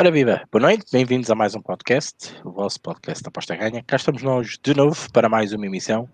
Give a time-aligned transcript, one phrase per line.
[0.00, 3.82] Ora viva, boa noite, bem-vindos a mais um podcast, o vosso podcast da Aposta Ganha.
[3.84, 6.08] Cá estamos nós de novo para mais uma emissão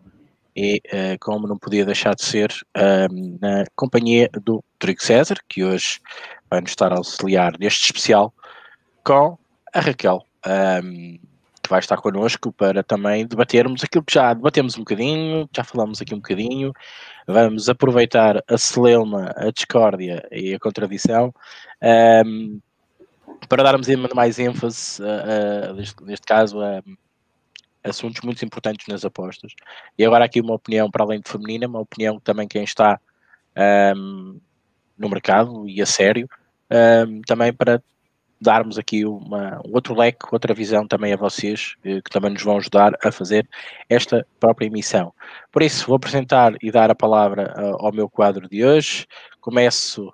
[0.56, 5.62] e, uh, como não podia deixar de ser, uh, na companhia do Rodrigo César, que
[5.62, 6.00] hoje
[6.48, 8.32] vai nos estar a auxiliar neste especial,
[9.04, 9.36] com
[9.74, 10.24] a Raquel,
[10.82, 11.18] um,
[11.62, 16.00] que vai estar connosco para também debatermos aquilo que já debatemos um bocadinho, já falamos
[16.00, 16.72] aqui um bocadinho,
[17.28, 21.34] vamos aproveitar a celeuma, a discórdia e a contradição.
[22.24, 22.62] Um,
[23.48, 25.02] para darmos mais ênfase,
[26.04, 26.82] neste, caso, a
[27.84, 29.52] assuntos muito importantes nas apostas.
[29.98, 32.98] E agora aqui uma opinião para além de feminina, uma opinião também quem está
[33.96, 34.40] um,
[34.98, 36.28] no mercado e a sério,
[37.06, 37.82] um, também para
[38.40, 42.42] darmos aqui uma, um outro leque, outra visão também a vocês, eh, que também nos
[42.42, 43.48] vão ajudar a fazer
[43.88, 45.14] esta própria emissão.
[45.50, 49.06] Por isso, vou apresentar e dar a palavra uh, ao meu quadro de hoje.
[49.40, 50.12] Começo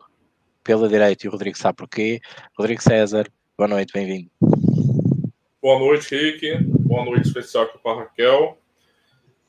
[0.70, 2.20] pela direita e o Rodrigo sabe porquê.
[2.56, 3.26] Rodrigo César,
[3.58, 4.30] boa noite, bem-vindo.
[5.60, 6.58] Boa noite, Rick.
[6.62, 8.56] Boa noite especial aqui para Raquel.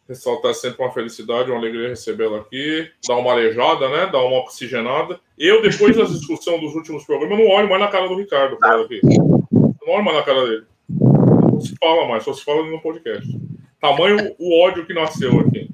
[0.10, 2.90] Ressaltar sempre uma felicidade, uma alegria recebê-la aqui.
[3.08, 4.10] Dar uma arejada, né?
[4.12, 5.20] Dar uma oxigenada.
[5.38, 8.58] Eu, depois da discussão dos últimos programas, não olho mais na cara do Ricardo.
[8.60, 9.00] Aqui.
[9.04, 10.66] não olho mais na cara dele.
[10.90, 13.32] Não se fala mais, só se fala no podcast.
[13.80, 15.70] Tamanho o ódio que nasceu aqui.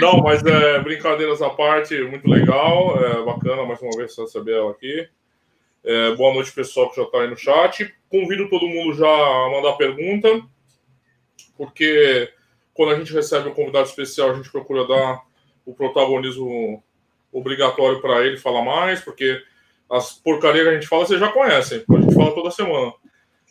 [0.00, 4.16] Não, mas é, brincadeiras à parte, muito legal, é, bacana mais uma vez
[4.48, 5.06] ela aqui.
[5.84, 7.94] É, boa noite, pessoal que já está aí no chat.
[8.08, 10.42] Convido todo mundo já a mandar pergunta,
[11.56, 12.32] porque
[12.72, 15.20] quando a gente recebe um convidado especial, a gente procura dar
[15.66, 16.82] o protagonismo
[17.30, 19.38] obrigatório para ele falar mais, porque
[19.90, 22.92] as porcarias que a gente fala vocês já conhecem, a gente fala toda semana.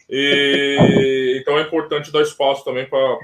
[0.09, 3.19] E, então é importante dar espaço também para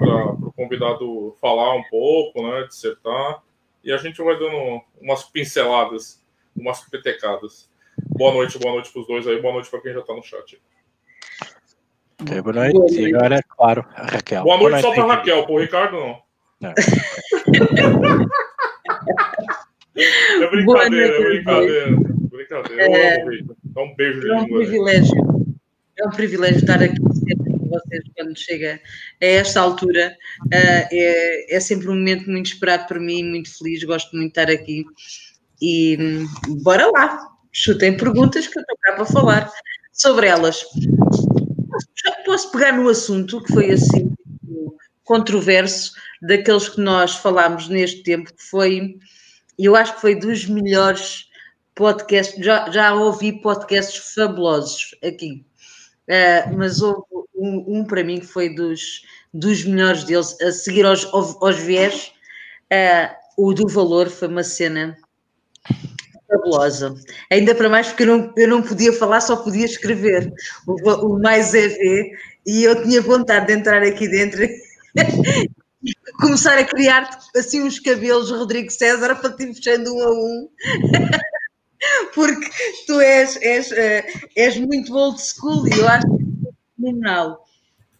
[0.56, 3.42] convidado falar um pouco, né, dissertar.
[3.84, 6.24] E a gente vai dando umas pinceladas,
[6.56, 7.70] umas petecadas.
[8.08, 10.22] Boa noite, boa noite para os dois aí, boa noite para quem já está no
[10.22, 10.60] chat.
[12.18, 12.72] Boa noite.
[12.72, 13.00] Boa noite.
[13.00, 14.42] E agora, claro, a Raquel.
[14.42, 16.22] Boa noite, boa noite só para a Raquel, para o Ricardo não.
[16.60, 16.74] não.
[20.42, 21.96] é brincadeira, é brincadeira.
[22.30, 22.82] Brincadeira.
[22.82, 23.24] É...
[23.64, 24.58] Dá um beijo de é um língua.
[24.58, 25.54] Privilégio.
[25.98, 26.96] É um privilégio estar aqui
[27.80, 28.80] vocês quando chega
[29.22, 30.16] a esta altura.
[30.46, 34.40] Uh, é, é, sempre um momento muito esperado para mim, muito feliz, gosto muito de
[34.40, 34.84] estar aqui.
[35.60, 37.18] E um, bora lá,
[37.52, 39.50] chutem perguntas que eu estou cá para falar
[39.92, 40.64] sobre elas.
[42.04, 44.16] Já posso pegar no assunto que foi assim
[45.06, 48.98] controverso daqueles que nós falámos neste tempo, que foi,
[49.58, 51.30] eu acho que foi dos melhores
[51.74, 55.46] podcasts, já, já ouvi podcasts fabulosos aqui.
[56.08, 57.02] Uh, mas houve
[57.36, 59.02] um, um, para mim que foi dos,
[59.32, 62.12] dos melhores deles, a seguir aos, aos viés,
[62.72, 64.96] uh, o do valor foi uma cena
[66.28, 66.94] fabulosa.
[67.30, 70.32] Ainda para mais porque eu não, eu não podia falar, só podia escrever
[70.66, 72.10] o, o mais EV
[72.46, 74.46] e eu tinha vontade de entrar aqui dentro
[76.20, 80.48] começar a criar assim uns cabelos Rodrigo César para te fechando um a um.
[82.14, 82.48] porque
[82.86, 86.35] tu és, és, uh, és muito old school e eu acho que é
[86.86, 87.44] fenomenal.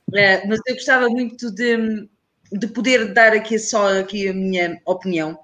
[0.09, 2.09] Uh, mas eu gostava muito de,
[2.53, 5.39] de poder dar aqui só aqui a minha opinião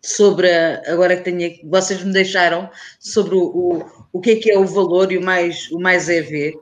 [0.00, 0.48] sobre
[0.86, 2.70] agora que tenho vocês me deixaram
[3.00, 6.08] sobre o, o, o que é que é o valor e o mais o mais
[6.08, 6.54] EV.
[6.54, 6.60] Uh,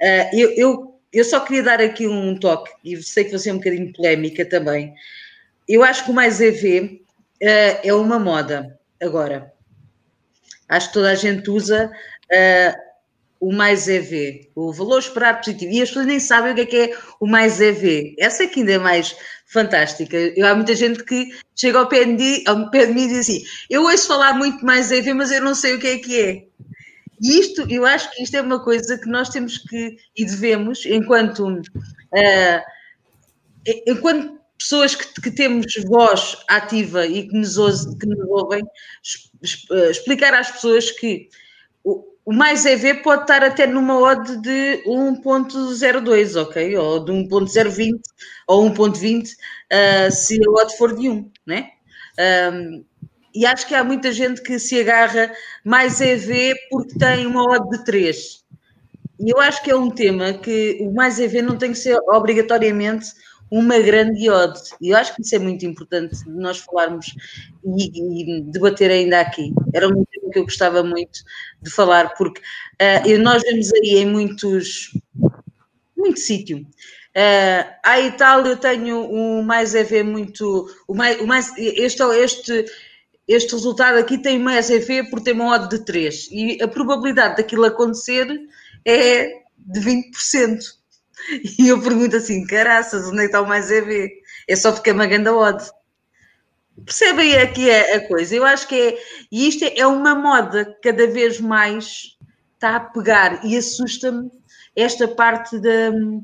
[0.00, 3.52] eh, eu, eu, eu só queria dar aqui um toque e sei que você é
[3.52, 4.94] um bocadinho polémica também.
[5.68, 7.02] Eu acho que o mais EV
[7.42, 9.52] uh, é uma moda agora.
[10.68, 12.89] Acho que toda a gente usa uh,
[13.40, 15.72] o mais EV, o valor esperado positivo.
[15.72, 18.14] E as pessoas nem sabem o que é que é o mais EV.
[18.18, 20.14] Essa é que ainda é mais fantástica.
[20.14, 23.20] Eu, há muita gente que chega ao pé, de, ao pé de mim e diz
[23.20, 26.20] assim: Eu ouço falar muito mais EV, mas eu não sei o que é que
[26.20, 26.44] é.
[27.22, 30.84] E isto, eu acho que isto é uma coisa que nós temos que e devemos,
[30.86, 32.60] enquanto, uh,
[33.86, 37.56] enquanto pessoas que, que, temos voz ativa e que nos,
[37.96, 41.28] que nos ouvem, eh, explicar às pessoas que
[42.30, 46.76] o, mais EV pode estar até numa odd de 1.02, ok?
[46.76, 48.00] Ou de 1.020
[48.46, 49.36] ou 1.20, uh,
[49.70, 51.70] eh, se a odd for de 1, né?
[52.52, 52.84] Um,
[53.34, 55.32] e acho que há muita gente que se agarra
[55.64, 58.44] mais EV porque tem uma odd de 3.
[59.20, 61.98] E eu acho que é um tema que o mais EV não tem que ser
[62.08, 63.08] obrigatoriamente
[63.50, 64.60] uma grande ode.
[64.80, 67.14] E eu acho que isso é muito importante de nós falarmos
[67.64, 69.52] e, e debater ainda aqui.
[69.74, 71.20] Era um tema que eu gostava muito
[71.60, 74.92] de falar, porque uh, nós vemos aí em muitos,
[75.96, 76.58] muito sítio.
[77.10, 80.70] Uh, aí e tal, eu tenho o mais EV muito.
[80.86, 82.64] O mais, o mais, este, este,
[83.26, 86.28] este resultado aqui tem mais EV por ter uma odd de 3.
[86.30, 88.28] E a probabilidade daquilo acontecer
[88.86, 90.79] é de 20%.
[91.58, 94.10] E eu pergunto assim, caraças, onde é que está o mais EV?
[94.48, 95.62] É só porque é uma grande odd.
[96.84, 98.34] Percebem aqui a, a, coisa?
[98.34, 98.98] Eu acho que é,
[99.30, 102.16] e isto é, é uma moda que cada vez mais
[102.54, 104.30] está a pegar e assusta-me
[104.74, 106.22] esta parte de, de,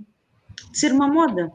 [0.73, 1.53] ser uma moda.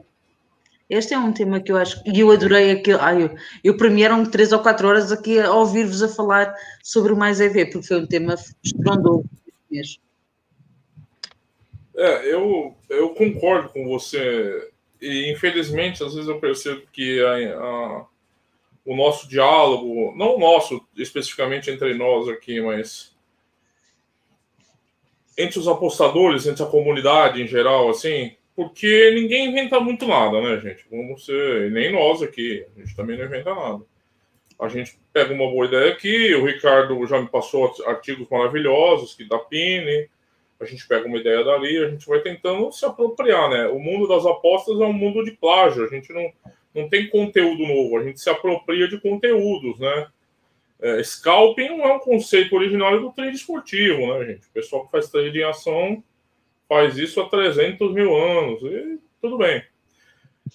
[0.90, 3.00] Este é um tema que eu acho, e eu adorei aquilo.
[3.00, 6.54] Ai, eu, eu para mim eram três ou quatro horas aqui a ouvir-vos a falar
[6.84, 9.24] sobre o Mais EV, porque foi um tema estrondoso
[9.70, 10.02] mesmo.
[12.02, 14.72] É, eu, eu concordo com você.
[15.00, 18.06] E infelizmente, às vezes eu percebo que a, a,
[18.84, 23.16] o nosso diálogo, não o nosso especificamente entre nós aqui, mas
[25.38, 30.60] entre os apostadores, entre a comunidade em geral, assim, porque ninguém inventa muito nada, né,
[30.60, 30.84] gente?
[30.90, 33.84] Vamos ser, nem nós aqui, a gente também não inventa nada.
[34.60, 39.24] A gente pega uma boa ideia aqui, o Ricardo já me passou artigos maravilhosos que
[39.24, 40.10] da Pine,
[40.62, 43.68] a gente pega uma ideia dali, a gente vai tentando se apropriar, né?
[43.68, 46.32] O mundo das apostas é um mundo de plágio, a gente não,
[46.74, 50.08] não tem conteúdo novo, a gente se apropria de conteúdos, né?
[50.80, 54.48] É, scalping não é um conceito originário do trade esportivo, né, gente?
[54.48, 56.04] O pessoal que faz trade em ação
[56.70, 59.64] faz isso há 300 mil anos, e tudo bem.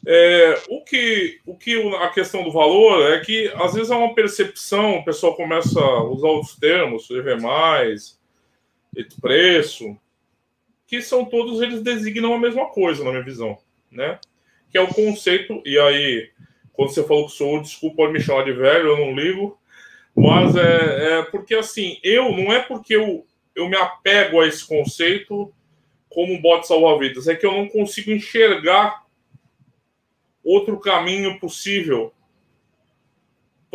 [0.06, 4.14] É, o, que, o que a questão do valor é que às vezes é uma
[4.14, 7.41] percepção, o pessoal começa a usar outros termos, EV,
[9.20, 9.96] preço,
[10.87, 13.58] que são todos eles designam a mesma coisa, na minha visão,
[13.90, 14.19] né?
[14.70, 16.31] Que é o conceito, e aí,
[16.72, 19.58] quando você falou que sou, desculpa pode me chamar de velho, eu não ligo,
[20.14, 24.66] mas é, é porque assim, eu não é porque eu, eu me apego a esse
[24.66, 25.52] conceito
[26.08, 29.04] como um bote salva-vidas, é que eu não consigo enxergar
[30.43, 32.12] outro caminho possível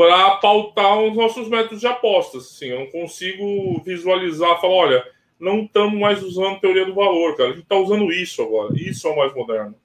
[0.01, 2.47] para pautar os nossos métodos de apostas.
[2.47, 5.07] Assim, eu não consigo visualizar, falar, olha,
[5.39, 7.49] não estamos mais usando teoria do valor, cara.
[7.49, 8.73] A gente está usando isso agora.
[8.75, 9.75] Isso é o mais moderno.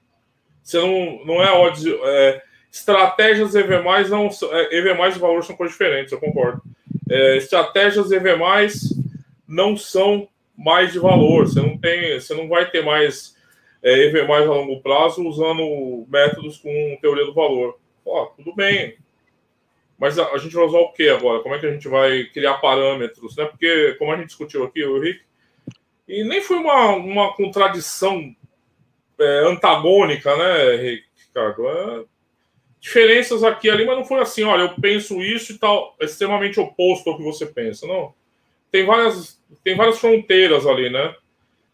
[0.63, 1.99] Você não, não é óbvio.
[2.03, 2.41] É,
[2.71, 3.79] estratégias EV+,
[4.09, 6.63] não, é, EV+, e valor são coisas diferentes, eu concordo.
[7.07, 8.35] É, estratégias EV+,
[9.47, 10.27] não são
[10.57, 11.47] mais de valor.
[11.47, 13.35] Você não tem, você não vai ter mais
[13.83, 17.77] é, EV+, a longo prazo usando métodos com teoria do valor.
[18.03, 18.97] Ó, tudo bem,
[19.97, 21.41] mas a, a, gente vai usar o que agora?
[21.41, 23.35] Como é que a gente vai criar parâmetros?
[23.35, 23.45] Né?
[23.45, 25.21] Porque, como a gente discutiu aqui, o Rick,
[26.07, 28.33] e nem foi uma, uma contradição
[29.19, 31.67] é, antagônica, né, Ricardo?
[31.67, 32.03] É,
[32.79, 36.05] diferenças aqui e ali, mas não foi assim, olha, eu penso isso e tal, é
[36.05, 38.13] extremamente oposto ao que você pensa, não.
[38.71, 41.15] Tem várias, tem várias fronteiras ali, né?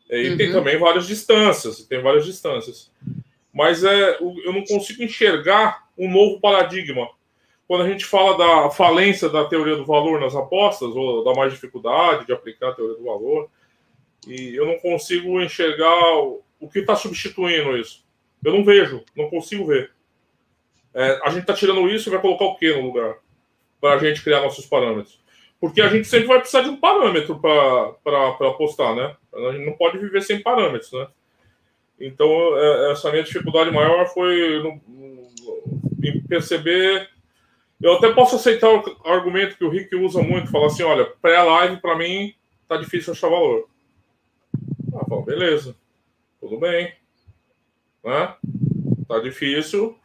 [0.09, 0.37] E uhum.
[0.37, 2.91] tem também várias distâncias, tem várias distâncias.
[3.53, 7.09] Mas é, eu não consigo enxergar um novo paradigma
[7.73, 11.51] quando a gente fala da falência da teoria do valor nas apostas, ou da mais
[11.51, 13.49] dificuldade de aplicar a teoria do valor,
[14.27, 18.05] e eu não consigo enxergar o que está substituindo isso.
[18.45, 19.91] Eu não vejo, não consigo ver.
[20.93, 23.15] É, a gente está tirando isso e vai colocar o que no lugar?
[23.81, 25.19] Para a gente criar nossos parâmetros.
[25.59, 29.15] Porque a gente sempre vai precisar de um parâmetro para apostar, né?
[29.33, 31.07] A gente não pode viver sem parâmetros, né?
[31.99, 35.23] Então, é, essa minha dificuldade maior foi no, no,
[36.03, 37.11] em perceber
[37.83, 41.81] eu até posso aceitar o argumento que o Rick usa muito, falar assim, olha, pré-live
[41.81, 42.33] para mim
[42.65, 43.67] tá difícil achar valor.
[44.95, 45.75] Ah, bom, beleza.
[46.39, 46.93] Tudo bem.
[48.01, 48.33] Né?
[49.05, 49.97] Tá difícil.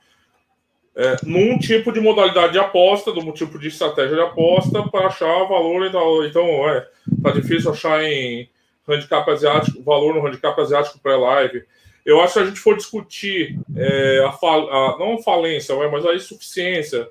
[0.97, 5.45] É, num tipo de modalidade de aposta, num tipo de estratégia de aposta, para achar
[5.45, 5.87] valor.
[5.87, 6.85] Então, então é,
[7.23, 8.51] tá difícil achar em
[8.89, 11.63] handicap asiático, valor no handicap asiático pré-live.
[12.05, 16.15] Eu acho que a gente for discutir é, a, fal, a, não falência, mas a
[16.15, 17.09] insuficiência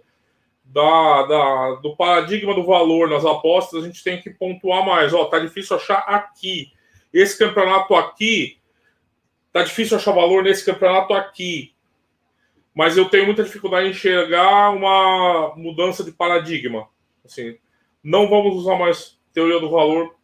[0.74, 5.14] da, da, do paradigma do valor nas apostas, a gente tem que pontuar mais.
[5.14, 6.72] Ó, tá difícil achar aqui.
[7.14, 8.60] Esse campeonato aqui,
[9.52, 11.74] tá difícil achar valor nesse campeonato aqui.
[12.76, 16.88] Mas eu tenho muita dificuldade em enxergar uma mudança de paradigma.
[17.26, 17.58] Assim,
[18.04, 20.16] não vamos usar mais teoria do valor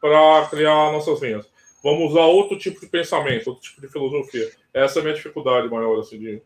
[0.00, 1.50] para criar nossas linhas.
[1.82, 4.50] Vamos usar outro tipo de pensamento, outro tipo de filosofia.
[4.72, 6.42] Essa é a minha dificuldade maior assim, de,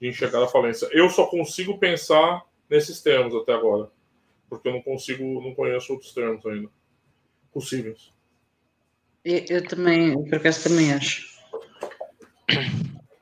[0.00, 0.88] de enxergar a falência.
[0.92, 3.90] Eu só consigo pensar nesses termos até agora.
[4.48, 6.68] Porque eu não consigo, não conheço outros termos ainda
[7.52, 8.12] possíveis.
[9.24, 11.26] Eu, eu também, por acaso também acho.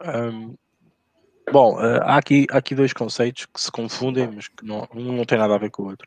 [0.05, 0.55] Um,
[1.51, 5.17] bom, uh, há, aqui, há aqui dois conceitos que se confundem, mas que não, um
[5.17, 6.07] não tem nada a ver com o outro.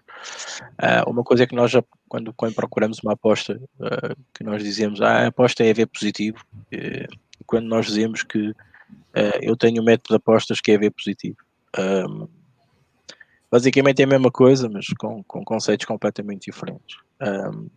[0.73, 4.61] Uh, uma coisa é que nós, já, quando, quando procuramos uma aposta, uh, que nós
[4.61, 7.07] dizemos, ah, a aposta é EV positivo, e
[7.45, 8.53] quando nós dizemos que
[9.41, 11.37] eu tenho um método de apostas que é EV positivo.
[11.75, 12.27] Um,
[13.49, 16.97] basicamente é a mesma coisa, mas com, com conceitos completamente diferentes.
[17.21, 17.69] Um,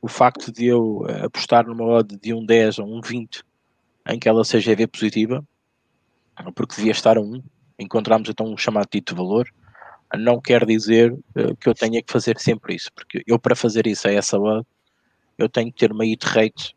[0.00, 3.42] o facto de eu eh, apostar numa odd de um 10 ou um 20
[4.06, 5.42] em que ela seja EV positiva,
[6.54, 7.42] porque devia estar a 1,
[7.78, 9.48] encontramos então um chamado dito valor,
[10.18, 13.86] não quer dizer uh, que eu tenha que fazer sempre isso, porque eu para fazer
[13.86, 14.66] isso a essa odd,
[15.38, 16.76] eu tenho que ter uma hit rate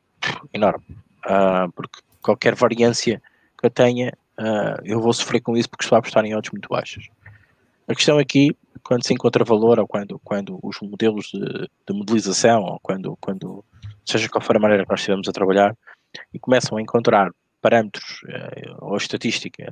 [0.54, 0.86] enorme,
[1.26, 3.22] uh, porque qualquer variância
[3.60, 6.52] que eu tenha, uh, eu vou sofrer com isso porque estou a apostar em odds
[6.52, 7.10] muito baixas.
[7.88, 12.62] A questão aqui, quando se encontra valor ou quando, quando os modelos de, de modelização
[12.64, 13.64] ou quando, quando,
[14.06, 15.74] seja qual for a maneira que nós estivemos a trabalhar,
[16.34, 19.72] e começam a encontrar parâmetros uh, ou estatística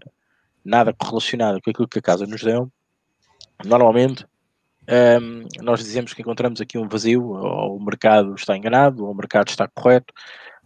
[0.64, 2.72] nada correlacionada com aquilo que a casa nos deu,
[3.66, 4.26] normalmente
[5.22, 9.16] um, nós dizemos que encontramos aqui um vazio, ou o mercado está enganado, ou o
[9.16, 10.14] mercado está correto,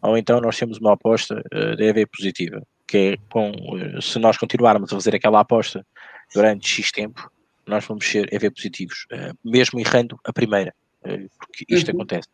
[0.02, 4.20] ou então nós temos uma aposta uh, de EV positiva, que é com, uh, se
[4.20, 5.86] nós continuarmos a fazer aquela aposta
[6.34, 7.32] durante X tempo,
[7.70, 10.74] nós vamos ser EV positivos, uh, mesmo errando a primeira,
[11.38, 11.98] porque isto uhum.
[11.98, 12.28] acontece.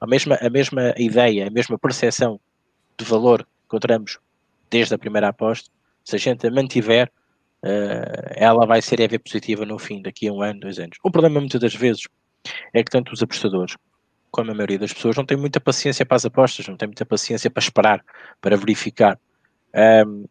[0.00, 2.38] A mesma, a mesma ideia, a mesma percepção
[2.98, 4.18] de valor que encontramos
[4.70, 5.70] desde a primeira aposta,
[6.04, 7.10] se a gente a mantiver,
[7.64, 10.98] uh, ela vai ser EV positiva no fim, daqui a um ano, dois anos.
[11.02, 12.06] O problema muitas das vezes
[12.72, 13.76] é que tanto os apostadores
[14.30, 17.04] como a maioria das pessoas não têm muita paciência para as apostas, não têm muita
[17.04, 18.04] paciência para esperar,
[18.40, 19.18] para verificar.
[20.06, 20.24] Um,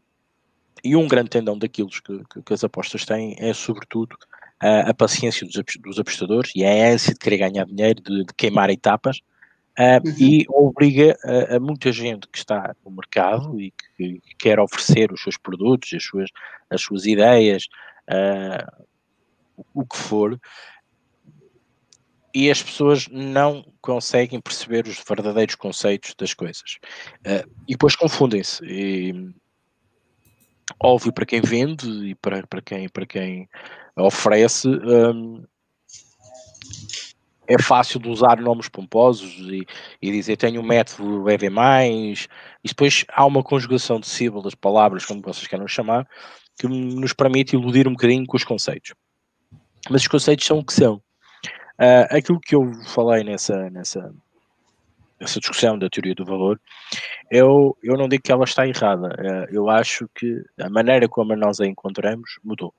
[0.83, 4.15] e um grande tendão daquilo que, que, que, as apostas têm é, sobretudo,
[4.59, 8.33] a, a paciência dos, dos, apostadores e a ânsia de querer ganhar dinheiro, de, de
[8.35, 9.21] queimar etapas,
[9.77, 10.15] Uh, uhum.
[10.19, 15.09] e obriga a, a, muita gente que está no mercado e que, que, quer oferecer
[15.09, 16.29] os seus produtos, as suas,
[16.69, 17.69] as suas ideias,
[18.11, 18.85] uh,
[19.73, 20.37] o que for,
[22.33, 26.77] e as pessoas não conseguem perceber os verdadeiros conceitos das coisas.
[27.19, 28.63] Uh, e depois confundem-se.
[28.65, 29.33] E,
[30.79, 33.49] óbvio para quem vende e para, para, quem, para quem
[33.95, 34.67] oferece.
[34.67, 35.43] Um,
[37.49, 39.65] é fácil de usar nomes pomposos e,
[39.99, 41.47] e dizer tenho um método EV+,
[42.63, 46.07] e depois há uma conjugação de sílabas, palavras, como vocês queiram chamar,
[46.59, 48.93] que nos permite iludir um bocadinho com os conceitos.
[49.89, 51.01] Mas os conceitos são o que são.
[51.79, 54.13] Uh, aquilo que eu falei nessa, nessa,
[55.19, 56.61] nessa discussão da teoria do valor,
[57.31, 59.07] eu, eu não digo que ela está errada.
[59.07, 62.71] Uh, eu acho que a maneira como nós a encontramos mudou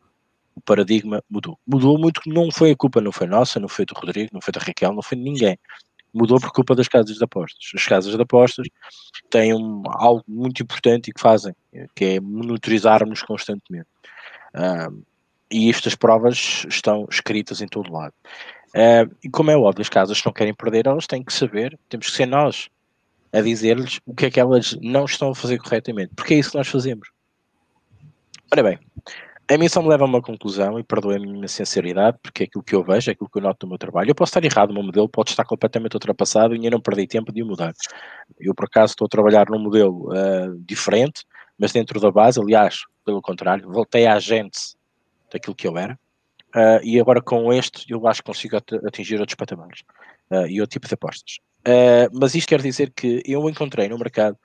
[0.61, 1.59] o paradigma mudou.
[1.67, 4.53] Mudou muito, não foi a culpa, não foi nossa, não foi do Rodrigo, não foi
[4.53, 5.59] da Raquel, não foi de ninguém.
[6.13, 7.71] Mudou por culpa das casas de apostas.
[7.75, 8.67] As casas de apostas
[9.31, 11.55] têm um, algo muito importante e que fazem,
[11.95, 13.89] que é monitorizar-nos constantemente.
[14.55, 15.03] Uh,
[15.51, 18.15] e estas provas estão escritas em todo lado.
[18.69, 22.11] Uh, e como é óbvio, as casas não querem perder, elas têm que saber, temos
[22.11, 22.69] que ser nós
[23.33, 26.51] a dizer-lhes o que é que elas não estão a fazer corretamente, porque é isso
[26.51, 27.09] que nós fazemos.
[28.53, 28.79] Ora bem,
[29.51, 32.47] a mim só me leva a uma conclusão, e perdoem-me a minha sinceridade, porque é
[32.47, 34.09] aquilo que eu vejo, é aquilo que eu noto no meu trabalho.
[34.09, 37.07] Eu posso estar errado, o meu modelo pode estar completamente ultrapassado e eu não perdi
[37.09, 37.75] tempo de o mudar.
[38.39, 41.25] Eu, por acaso, estou a trabalhar num modelo uh, diferente,
[41.59, 44.77] mas dentro da base, aliás, pelo contrário, voltei à agente
[45.33, 45.99] daquilo que eu era,
[46.55, 49.81] uh, e agora com este eu acho que consigo atingir outros patamares
[50.31, 51.39] uh, e outro tipo de apostas.
[52.13, 54.37] mas isto quer dizer que eu encontrei no mercado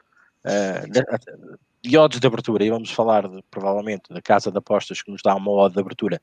[1.88, 5.22] de odds de abertura, e vamos falar de, provavelmente da casa de apostas que nos
[5.24, 6.22] dá uma odd de abertura,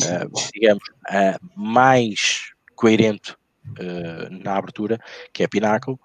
[0.00, 4.98] uh, digamos, uh, mais coerente uh, na abertura,
[5.32, 5.98] que é a Pinnacle,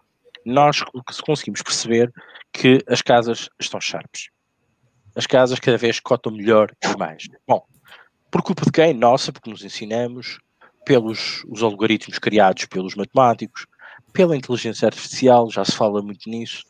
[0.45, 0.81] nós
[1.25, 2.11] conseguimos perceber
[2.53, 4.29] que as casas estão sharps.
[5.15, 7.23] As casas cada vez cotam melhor e mais.
[7.47, 7.65] Bom,
[8.31, 8.93] por culpa de quem?
[8.93, 10.39] Nossa, porque nos ensinamos,
[10.85, 13.65] pelos os algoritmos criados pelos matemáticos,
[14.13, 16.63] pela inteligência artificial, já se fala muito nisso,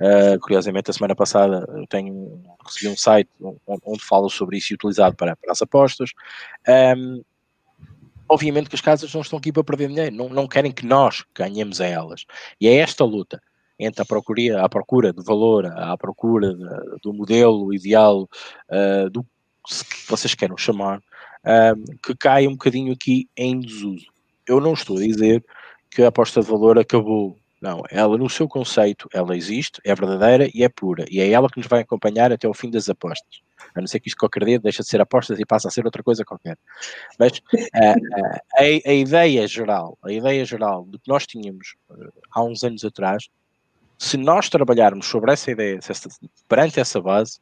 [0.00, 4.74] Uh, curiosamente, a semana passada eu tenho, recebi um site onde, falo sobre isso e
[4.74, 6.10] utilizado para, para as apostas.
[6.96, 7.22] Um,
[8.28, 11.24] obviamente que as casas não estão aqui para perder dinheiro, não, não querem que nós
[11.34, 12.24] ganhemos a elas.
[12.60, 13.40] E é esta luta
[13.78, 18.28] entre a procura, a procura de valor, a procura de, do modelo ideal,
[18.70, 24.06] uh, do que vocês queiram chamar, uh, que cai um bocadinho aqui em desuso.
[24.46, 25.44] Eu não estou a dizer
[25.90, 30.50] que a aposta de valor acabou não, ela no seu conceito, ela existe, é verdadeira
[30.54, 31.06] e é pura.
[31.10, 33.40] E é ela que nos vai acompanhar até o fim das apostas.
[33.74, 35.86] A não ser que isto qualquer dia deixa de ser apostas e passa a ser
[35.86, 36.58] outra coisa qualquer.
[37.18, 42.44] Mas uh, a, a, ideia geral, a ideia geral do que nós tínhamos uh, há
[42.44, 43.30] uns anos atrás,
[43.96, 45.80] se nós trabalharmos sobre essa ideia,
[46.46, 47.40] perante essa base,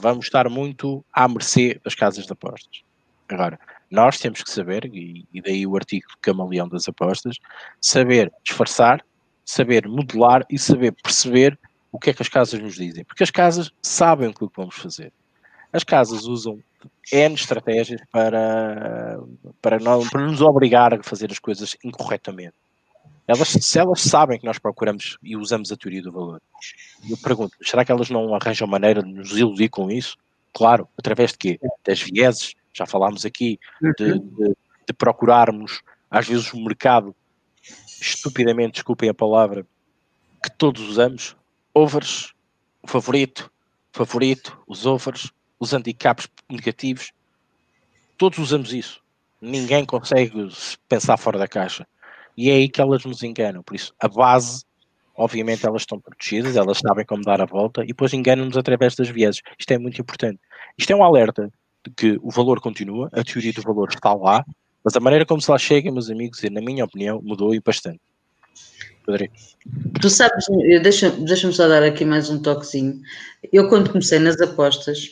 [0.00, 2.82] vamos estar muito à mercê das casas de apostas.
[3.28, 3.56] Agora,
[3.88, 7.36] nós temos que saber, e, daí o artigo Camaleão das Apostas,
[7.80, 9.04] saber disfarçar
[9.48, 11.58] saber modelar e saber perceber
[11.90, 13.02] o que é que as casas nos dizem.
[13.02, 15.10] Porque as casas sabem o que vamos fazer.
[15.72, 16.62] As casas usam
[17.10, 19.18] N estratégias para,
[19.62, 22.52] para, não, para nos obrigar a fazer as coisas incorretamente.
[23.26, 26.42] Elas, se elas sabem que nós procuramos e usamos a teoria do valor,
[27.08, 30.18] eu pergunto, será que elas não arranjam maneira de nos iludir com isso?
[30.52, 31.60] Claro, através de quê?
[31.86, 33.58] Das vieses, já falámos aqui,
[33.98, 37.14] de, de, de procurarmos, às vezes, o mercado,
[38.00, 39.66] estupidamente, desculpem a palavra,
[40.42, 41.36] que todos usamos,
[41.74, 42.32] overs,
[42.86, 43.50] favorito,
[43.92, 47.12] favorito, os overs, os handicaps negativos,
[48.16, 49.02] todos usamos isso.
[49.40, 50.32] Ninguém consegue
[50.88, 51.86] pensar fora da caixa.
[52.36, 53.62] E é aí que elas nos enganam.
[53.62, 54.64] Por isso, a base,
[55.14, 59.08] obviamente, elas estão protegidas, elas sabem como dar a volta e depois enganam-nos através das
[59.08, 59.42] vieses.
[59.58, 60.40] Isto é muito importante.
[60.76, 61.52] Isto é um alerta
[61.84, 64.44] de que o valor continua, a teoria do valor está lá,
[64.88, 67.60] mas a maneira como se lá chega, meus amigos, e na minha opinião, mudou e
[67.60, 68.00] bastante.
[69.06, 69.34] Rodrigo.
[70.00, 70.46] Tu sabes,
[70.82, 72.98] deixa-me deixa só dar aqui mais um toquezinho.
[73.52, 75.10] Eu, quando comecei nas apostas,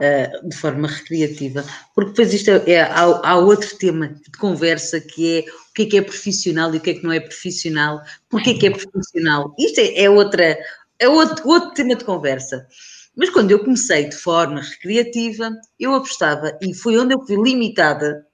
[0.00, 5.00] uh, de forma recreativa, porque depois isto é, é há, há, outro tema de conversa
[5.00, 7.20] que é o que é que é profissional e o que é que não é
[7.20, 9.54] profissional, porque é que é profissional.
[9.56, 10.58] Isto é, é outra,
[10.98, 12.66] é outro, outro tema de conversa.
[13.14, 18.26] Mas quando eu comecei de forma recreativa, eu apostava, e foi onde eu fui limitada,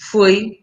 [0.00, 0.60] foi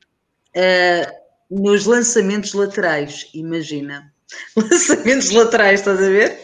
[0.56, 4.12] uh, nos lançamentos laterais, imagina.
[4.58, 6.40] Lançamentos laterais, estás a ver?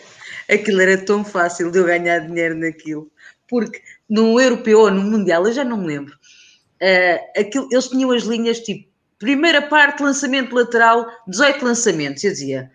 [0.49, 3.11] Aquilo era tão fácil de eu ganhar dinheiro naquilo.
[3.49, 8.11] Porque no europeu ou no mundial, eu já não me lembro, uh, aquilo, eles tinham
[8.11, 12.23] as linhas tipo, primeira parte, lançamento lateral, 18 lançamentos.
[12.23, 12.71] Eu dizia,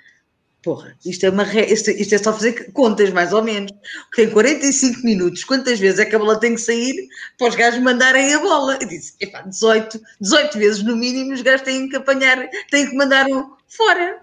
[0.62, 1.72] porra, isto é, uma re...
[1.72, 3.72] isto, isto, é só fazer contas, mais ou menos.
[4.14, 7.80] Tem 45 minutos, quantas vezes é que a bola tem que sair para os gajos
[7.80, 8.78] mandarem a bola?
[8.80, 12.96] Eu disse, epá, 18, 18 vezes no mínimo os gajos têm que apanhar, têm que
[12.96, 14.20] mandar um fora.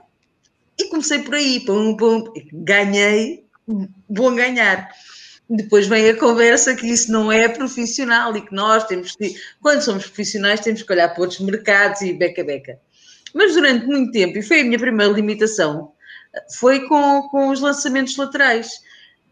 [0.78, 3.46] E comecei por aí, pum, pum, ganhei,
[4.10, 4.90] vou ganhar.
[5.50, 9.82] Depois vem a conversa que isso não é profissional e que nós temos que, quando
[9.82, 12.80] somos profissionais, temos que olhar para outros mercados e beca-beca.
[13.34, 15.92] Mas durante muito tempo, e foi a minha primeira limitação,
[16.58, 18.82] foi com, com os lançamentos laterais.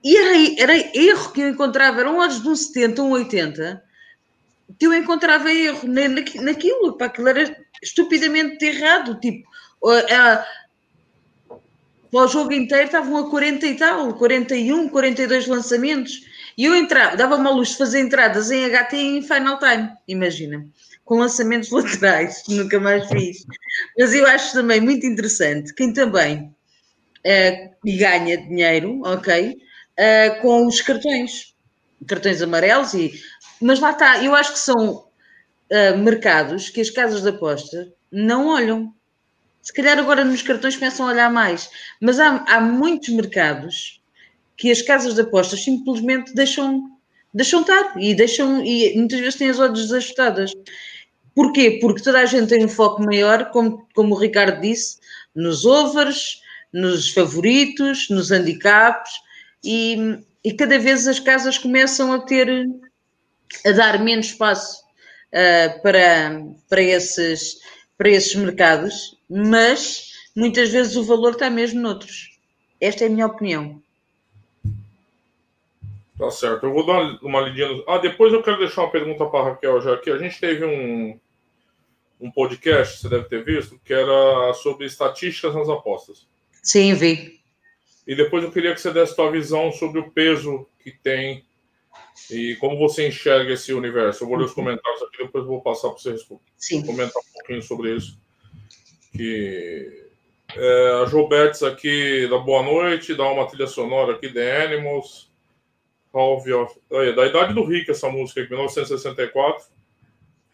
[0.04, 3.84] E era, era erro que eu encontrava, eram odds de um 70, um 80,
[4.78, 9.48] que eu encontrava erro naquilo, para aquilo era estupidamente errado, tipo,
[12.12, 16.22] para o jogo inteiro estavam a 40 e tal, 41, 42 lançamentos.
[16.58, 19.90] E eu entrava, dava-me a luz de fazer entradas em HT e em Final Time,
[20.08, 20.66] imagina,
[21.04, 23.46] com lançamentos laterais, nunca mais fiz.
[23.98, 26.54] Mas eu acho também muito interessante quem também
[27.26, 29.58] uh, ganha dinheiro, ok,
[30.00, 31.54] uh, com os cartões,
[32.08, 33.14] cartões amarelos, e,
[33.62, 35.06] mas lá está, eu acho que são
[35.72, 38.94] uh, mercados que as casas de aposta não olham.
[39.62, 41.70] Se calhar agora nos cartões começam a olhar mais,
[42.02, 44.02] mas há, há muitos mercados
[44.58, 46.92] que as casas de apostas simplesmente deixam,
[47.34, 50.54] deixam estar e deixam e muitas vezes têm as ordens desajustadas.
[51.34, 51.80] Porquê?
[51.82, 55.00] Porque toda a gente tem um foco maior, como, como o Ricardo disse,
[55.34, 56.43] nos overs,
[56.74, 59.12] nos favoritos, nos handicaps
[59.64, 62.68] e, e cada vez as casas começam a ter
[63.66, 67.60] a dar menos espaço uh, para, para, esses,
[67.98, 72.38] para esses mercados mas muitas vezes o valor está mesmo noutros.
[72.80, 73.82] Esta é a minha opinião.
[76.18, 76.68] Tá certo.
[76.68, 77.84] Eu vou dar uma lidinha.
[77.88, 80.12] Ah, depois eu quero deixar uma pergunta para a Raquel já aqui.
[80.12, 81.20] A gente teve um,
[82.22, 86.28] um podcast, você deve ter visto, que era sobre estatísticas nas apostas.
[86.64, 87.40] Sim, vi.
[88.08, 91.46] E depois eu queria que você desse sua visão sobre o peso que tem
[92.32, 94.24] e como você enxerga esse universo.
[94.24, 94.56] Eu vou ler os uhum.
[94.56, 96.16] comentários aqui, depois eu vou passar para você
[96.58, 96.86] Sim.
[96.86, 98.24] comentar um pouquinho sobre isso
[99.16, 100.10] que
[100.56, 105.32] é, a Jobetes aqui da Boa Noite, dá uma trilha sonora aqui, The Animals,
[106.12, 106.50] of,
[106.90, 109.66] da idade do Rick essa música aqui, 1964,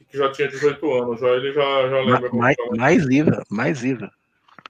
[0.09, 2.33] que já tinha 18 anos, já ele já, já lembra.
[2.33, 4.11] Mais, mais IVA, mais IVA.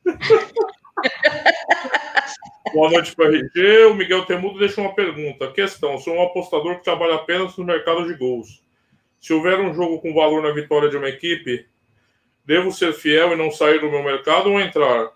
[2.73, 3.85] Boa noite para RG.
[3.85, 5.51] O Miguel Temudo deixa uma pergunta.
[5.51, 8.63] Questão: sou um apostador que trabalha apenas no mercado de gols.
[9.19, 11.67] Se houver um jogo com valor na vitória de uma equipe,
[12.49, 15.11] Devo ser fiel e não sair do meu mercado ou entrar?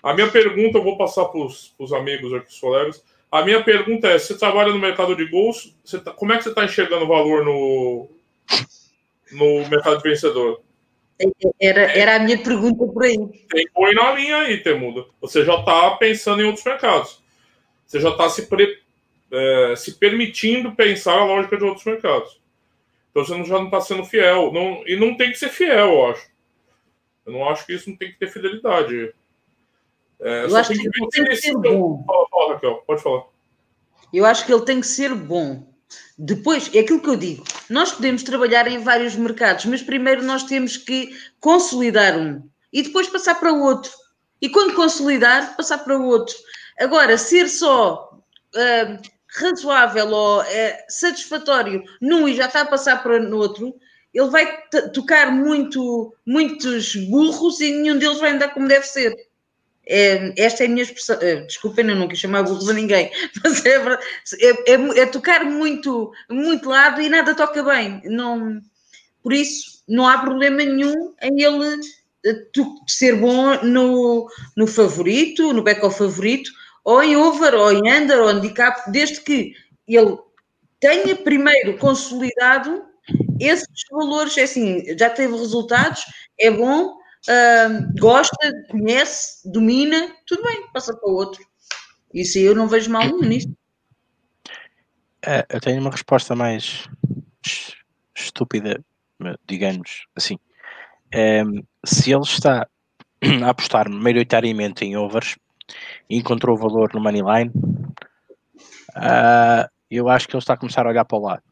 [0.00, 3.04] A minha pergunta, eu vou passar para os amigos aqui, os colegas.
[3.28, 6.50] A minha pergunta é: você trabalha no mercado de gols, tá, como é que você
[6.50, 8.08] está enxergando valor no,
[9.32, 10.60] no mercado de vencedor?
[11.60, 13.16] Era, era a minha pergunta por aí.
[13.48, 15.06] Tem põe na linha aí, Temuda.
[15.20, 17.22] Você já está pensando em outros mercados.
[17.86, 18.48] Você já está se,
[19.30, 22.40] é, se permitindo pensar a lógica de outros mercados.
[23.10, 24.52] Então você já não está sendo fiel.
[24.52, 26.30] Não, e não tem que ser fiel, eu acho.
[27.26, 29.14] Eu não acho que isso não tem que ter fidelidade.
[30.20, 32.02] É, eu acho que, que ele tem que ser bom.
[32.04, 33.24] Fala, fala, Raquel, pode falar.
[34.12, 35.71] Eu acho que ele tem que ser bom.
[36.18, 40.44] Depois, é aquilo que eu digo, nós podemos trabalhar em vários mercados, mas primeiro nós
[40.44, 42.42] temos que consolidar um.
[42.72, 43.90] e depois passar para outro.
[44.40, 46.34] E quando consolidar, passar para outro.
[46.78, 48.18] Agora, ser só
[48.54, 50.44] uh, razoável ou uh,
[50.88, 53.74] satisfatório num e já está a passar para o outro,
[54.12, 59.14] ele vai tocar muito, muitos burros e nenhum deles vai andar como deve ser.
[59.86, 61.18] É, esta é a minha expressão.
[61.20, 63.10] É, desculpem, eu não quis chamar burros a ninguém,
[63.42, 68.00] mas é, é, é, é, tocar muito, muito lado e nada toca bem.
[68.04, 68.60] Não,
[69.22, 71.80] por isso, não há problema nenhum em ele
[72.24, 72.46] eh,
[72.88, 76.50] ser bom no, no favorito, no back ao favorito,
[76.84, 79.54] ou em over, ou em under, ou handicap, desde que
[79.86, 80.16] ele
[80.80, 82.84] tenha primeiro consolidado
[83.40, 86.02] esses valores, é assim, já teve resultados,
[86.38, 86.96] é bom,
[87.28, 88.36] uh, gosta,
[88.70, 91.44] conhece, domina, tudo bem, passa para o outro.
[92.12, 93.56] Isso eu não vejo mal nenhum nisso.
[95.24, 96.88] É, eu tenho uma resposta mais
[98.14, 98.84] estúpida,
[99.46, 100.36] digamos assim.
[101.12, 101.42] É,
[101.84, 102.66] se ele está
[103.44, 105.36] a apostar maioritariamente em overs
[106.10, 107.52] e encontrou valor no Moneyline,
[108.96, 111.42] uh, eu acho que ele está a começar a olhar para o lado.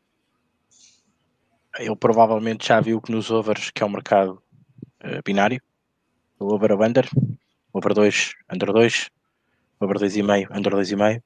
[1.79, 4.43] Ele provavelmente já viu que nos overs, que é um mercado
[5.05, 5.61] uh, binário,
[6.39, 7.09] o over ou under,
[7.73, 9.11] over 2, under 2,
[9.81, 11.23] over 2,5, under 2,5,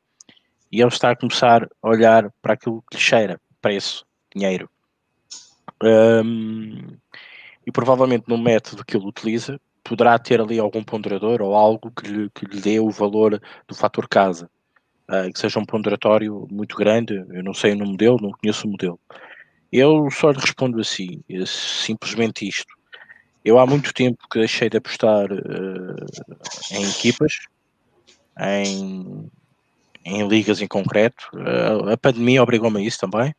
[0.70, 4.68] e ele está a começar a olhar para aquilo que lhe cheira, preço, dinheiro.
[5.82, 6.96] Um,
[7.66, 12.08] e provavelmente no método que ele utiliza, poderá ter ali algum ponderador ou algo que
[12.08, 14.50] lhe, que lhe dê o valor do fator casa.
[15.08, 18.66] Uh, que seja um ponderatório muito grande, eu não sei o nome dele, não conheço
[18.66, 18.98] o modelo.
[19.70, 22.74] Eu só lhe respondo assim, simplesmente isto.
[23.44, 26.06] Eu há muito tempo que deixei de apostar uh,
[26.72, 27.32] em equipas,
[28.40, 29.30] em,
[30.04, 31.28] em ligas em concreto.
[31.34, 33.34] Uh, a pandemia obrigou-me a isso também.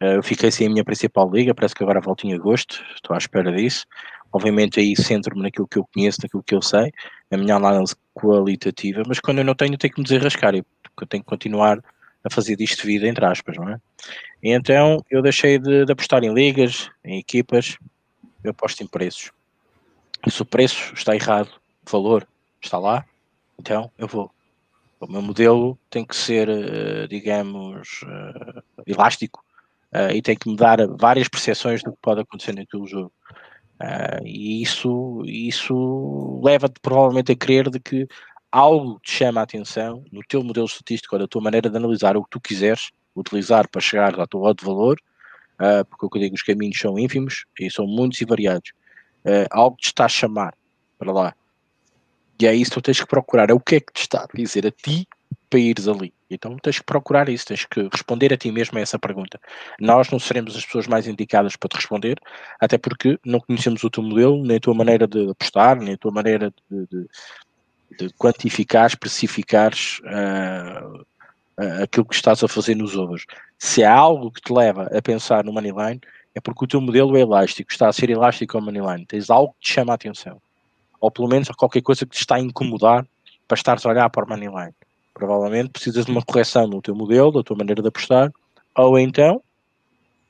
[0.00, 3.14] Uh, eu fiquei sem a minha principal liga, parece que agora volto em agosto, estou
[3.14, 3.84] à espera disso.
[4.32, 6.90] Obviamente aí centro-me naquilo que eu conheço, naquilo que eu sei,
[7.30, 11.06] a minha análise qualitativa, mas quando eu não tenho, tenho que me desarrascar, porque eu
[11.06, 11.78] tenho que continuar
[12.24, 13.78] a fazer disto vida, entre aspas, não é?
[14.42, 17.78] E então eu deixei de, de apostar em ligas, em equipas,
[18.46, 19.30] eu aposto em preços.
[20.26, 21.50] E se o preço está errado,
[21.86, 22.26] o valor
[22.60, 23.04] está lá,
[23.58, 24.30] então eu vou.
[24.98, 29.44] O meu modelo tem que ser, eh, digamos, eh, elástico
[29.92, 33.12] uh, e tem que me dar várias percepções do que pode acontecer naquele jogo.
[34.24, 38.08] E isso, isso leva-te provavelmente a crer de que
[38.50, 42.16] algo te chama a atenção no teu modelo estatístico ou da tua maneira de analisar
[42.16, 44.98] o que tu quiseres utilizar para chegar ao teu de valor,
[45.60, 48.72] uh, porque o que eu digo, os caminhos são ínfimos e são muitos e variados.
[49.24, 50.54] Uh, algo te está a chamar
[50.98, 51.34] para lá.
[52.40, 53.50] E é isso que tu tens que procurar.
[53.50, 55.08] É o que é que te está a dizer a ti
[55.48, 56.12] para ires ali.
[56.28, 59.40] Então tens que procurar isso, tens que responder a ti mesmo a essa pergunta.
[59.80, 62.18] Nós não seremos as pessoas mais indicadas para te responder,
[62.60, 65.98] até porque não conhecemos o teu modelo, nem a tua maneira de apostar, nem a
[65.98, 67.06] tua maneira de, de,
[67.98, 71.06] de quantificar, especificar uh, uh,
[71.82, 73.24] aquilo que estás a fazer nos ovos.
[73.58, 76.00] Se há algo que te leva a pensar no Moneyline,
[76.34, 79.06] é porque o teu modelo é elástico, está a ser elástico ao Moneyline.
[79.06, 80.40] Tens algo que te chama a atenção.
[81.00, 83.06] Ou pelo menos qualquer coisa que te está a incomodar
[83.48, 84.74] para estares a olhar para o Moneyline.
[85.14, 88.30] Provavelmente precisas de uma correção no teu modelo, da tua maneira de apostar,
[88.74, 89.42] ou então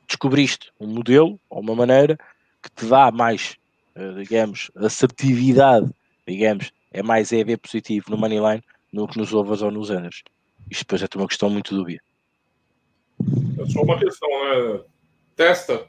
[0.07, 2.17] descobriste um modelo ou uma maneira
[2.63, 3.57] que te dá mais,
[3.97, 5.91] eh, digamos, assertividade,
[6.27, 8.63] digamos, é mais EV positivo no Moneyline
[8.93, 10.23] do que nos overs ou nos unders.
[10.71, 12.03] Isto depois é uma questão muito dúbia.
[13.59, 14.85] É só uma questão, né?
[15.35, 15.87] Testa.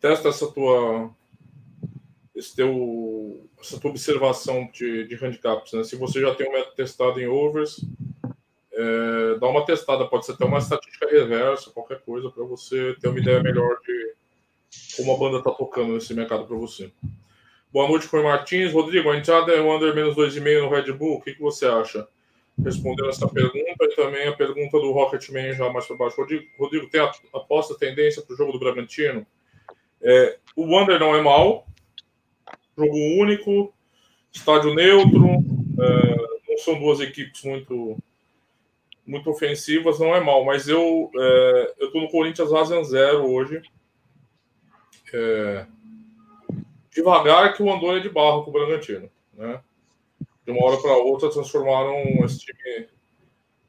[0.00, 1.14] Testa essa tua
[2.34, 5.72] esse teu, essa tua observação de, de handicaps.
[5.72, 5.84] Né?
[5.84, 7.84] Se você já tem um método testado em overs,
[8.72, 13.08] é, dá uma testada, pode ser até uma estatística reversa, qualquer coisa, para você ter
[13.08, 14.14] uma ideia melhor de
[14.96, 16.90] como a banda está tocando nesse mercado para você.
[17.72, 18.72] Boa noite, Foi Martins.
[18.72, 21.66] Rodrigo, a entrada é o under menos 2,5 no Red Bull, o que, que você
[21.66, 22.06] acha?
[22.62, 26.20] Respondendo essa pergunta e também a pergunta do Rocketman já mais para baixo.
[26.20, 27.00] Rodrigo, Rodrigo tem
[27.34, 29.26] aposta tendência para o jogo do Bragantino?
[30.00, 31.66] É, o under não é mal,
[32.76, 33.72] jogo único,
[34.32, 35.26] estádio neutro,
[35.78, 36.16] é,
[36.48, 37.96] não são duas equipes muito
[39.04, 43.62] muito ofensivas, não é mal, mas eu é, eu no Corinthians Razan zero hoje.
[45.14, 45.66] É,
[46.90, 49.60] devagar que o Andor é de barro com o Bragantino, né?
[50.44, 52.88] De uma hora para outra transformaram esse time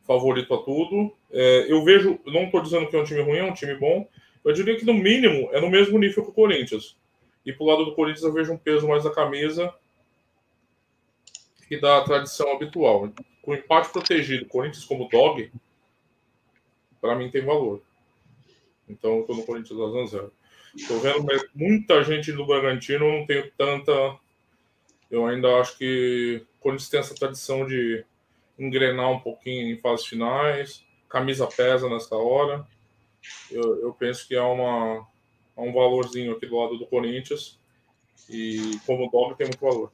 [0.05, 1.15] favorito a tudo.
[1.31, 4.07] É, eu vejo, não estou dizendo que é um time ruim, é um time bom.
[4.43, 6.97] Eu diria que no mínimo é no mesmo nível que o Corinthians.
[7.45, 9.73] E pro lado do Corinthians eu vejo um peso mais na camisa
[11.67, 13.11] que dá a tradição habitual.
[13.41, 15.51] Com empate protegido, Corinthians como dog,
[17.01, 17.81] para mim tem valor.
[18.87, 20.31] Então, estou no Corinthians 2 a 0.
[20.75, 23.91] Estou vendo muita gente do Bragantino, não tenho tanta.
[25.09, 28.03] Eu ainda acho que Corinthians tem essa tradição de
[28.57, 30.83] engrenar um pouquinho em fases finais.
[31.09, 32.65] Camisa pesa nessa hora.
[33.51, 35.05] Eu, eu penso que há, uma,
[35.55, 37.59] há um valorzinho aqui do lado do Corinthians.
[38.29, 39.91] E como dog tem muito valor.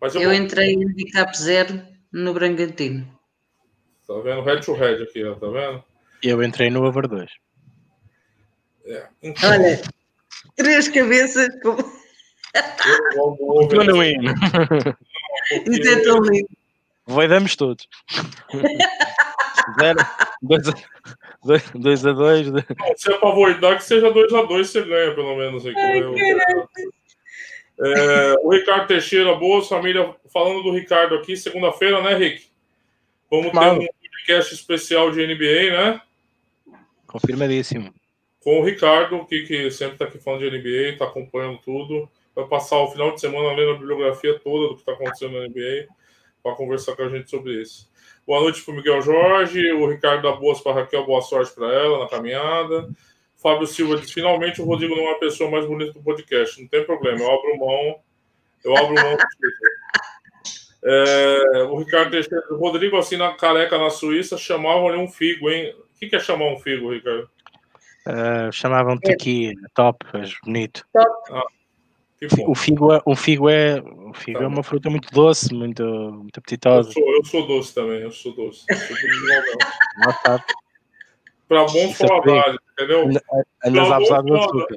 [0.00, 3.08] Mas eu, eu entrei em handicap zero no Bragantino.
[4.06, 4.42] Tá vendo?
[4.42, 5.82] Head to head aqui, ó, tá vendo?
[6.22, 7.30] Eu entrei no over 2.
[8.86, 9.08] É.
[9.22, 9.50] Então...
[9.50, 9.80] Olha,
[10.56, 11.48] três cabeças.
[11.62, 11.76] Com...
[13.70, 14.34] Eu não hino.
[15.70, 16.48] Isso é tão lindo.
[17.06, 17.86] Voidamos todos.
[19.80, 19.98] Zero,
[20.42, 20.74] dois, a,
[21.44, 22.50] dois, dois a dois.
[22.50, 22.64] Não,
[22.96, 25.66] se é pra voidar, que seja 2 a 2 você ganha, pelo menos.
[25.66, 26.00] Aqui, Ai,
[27.80, 30.14] é, o Ricardo Teixeira, boa família.
[30.32, 32.46] Falando do Ricardo aqui, segunda-feira, né, Rick?
[33.30, 33.80] Vamos Mano.
[33.80, 36.00] ter um podcast especial de NBA, né?
[37.06, 37.92] Confirmadíssimo.
[38.40, 42.08] Com o Ricardo, que, que sempre está aqui falando de NBA, está acompanhando tudo.
[42.34, 45.46] Vai passar o final de semana lendo a bibliografia toda do que está acontecendo na
[45.46, 45.86] NBA
[46.42, 47.88] para conversar com a gente sobre isso.
[48.26, 51.72] Boa noite para o Miguel Jorge, o Ricardo da Boas para Raquel, boa sorte para
[51.72, 52.88] ela na caminhada.
[53.36, 56.60] Fábio Silva diz: finalmente o Rodrigo não é a pessoa mais bonita do podcast.
[56.60, 58.00] Não tem problema, eu abro mão.
[58.64, 59.16] Eu abro mão
[60.84, 65.74] é, o Ricardo Teixeira, o Rodrigo, assim, na careca na Suíça, chamavam-lhe um figo, hein?
[65.78, 67.28] O que, que é chamar um figo, Ricardo?
[68.06, 70.86] Uh, chamavam-te aqui, top, és bonito.
[70.92, 71.08] Top.
[71.30, 71.44] Ah,
[72.46, 75.82] o figo é, o figo é, o figo tá é uma fruta muito doce, muito,
[75.84, 76.88] muito apetitosa.
[76.88, 78.64] Eu sou, eu sou doce também, eu sou doce.
[78.68, 78.96] Sou
[81.48, 83.08] Para bons paladares, entendeu?
[83.64, 84.76] Andas abusado do açúcar.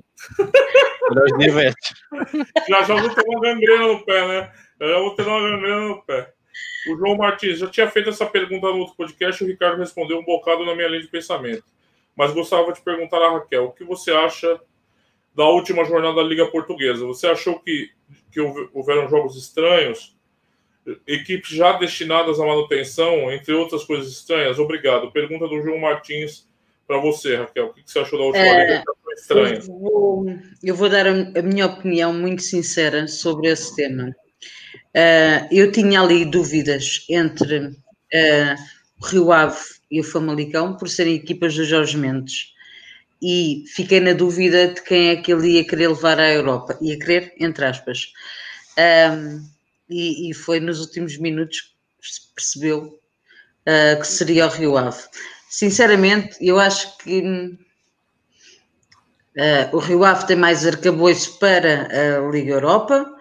[1.08, 1.94] Para os diabetes.
[2.68, 4.52] Já já vou ter uma gangrena no pé, né?
[4.80, 6.34] Já já vou ter uma gangrena no pé.
[6.90, 10.26] O João Martins, já tinha feito essa pergunta no outro podcast, o Ricardo respondeu um
[10.26, 11.64] bocado na minha linha de pensamento.
[12.16, 14.60] Mas gostava de perguntar a Raquel, o que você acha
[15.38, 17.06] da última jornada da Liga Portuguesa?
[17.06, 17.92] Você achou que,
[18.32, 18.42] que
[18.74, 20.18] houveram jogos estranhos?
[21.06, 24.58] Equipes já destinadas à manutenção, entre outras coisas estranhas?
[24.58, 25.12] Obrigado.
[25.12, 26.48] Pergunta do João Martins
[26.88, 27.68] para você, Raquel.
[27.68, 28.84] O que você achou da última é, Liga
[29.16, 29.54] estranha?
[29.56, 30.26] Eu vou,
[30.64, 34.16] eu vou dar a, minha opinião muito sincera sobre esse tema.
[34.96, 38.56] Uh, eu tinha ali dúvidas entre uh,
[39.00, 39.60] o Rio Ave
[39.92, 42.57] e o Famalicão por serem equipas do Jorge Mendes
[43.22, 46.78] e fiquei na dúvida de quem é que ele ia querer levar à Europa.
[46.82, 48.14] Ia querer, entre aspas.
[48.78, 49.44] Um,
[49.90, 55.02] e, e, foi nos últimos minutos que se percebeu uh, que seria o Rio Ave.
[55.50, 57.22] Sinceramente, eu acho que
[59.36, 63.12] uh, o Rio Ave tem mais arcabouço para a Liga Europa.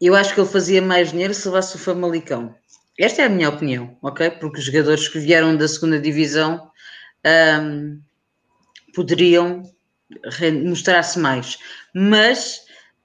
[0.00, 2.54] Eu acho que ele fazia mais dinheiro se levasse o Famalicão.
[2.98, 4.30] Esta é a minha opinião, ok?
[4.30, 6.70] Porque os jogadores que vieram da segunda divisão
[7.62, 8.00] um,
[8.94, 9.62] poderiam
[10.64, 11.58] mostrar-se mais.
[11.94, 12.62] Mas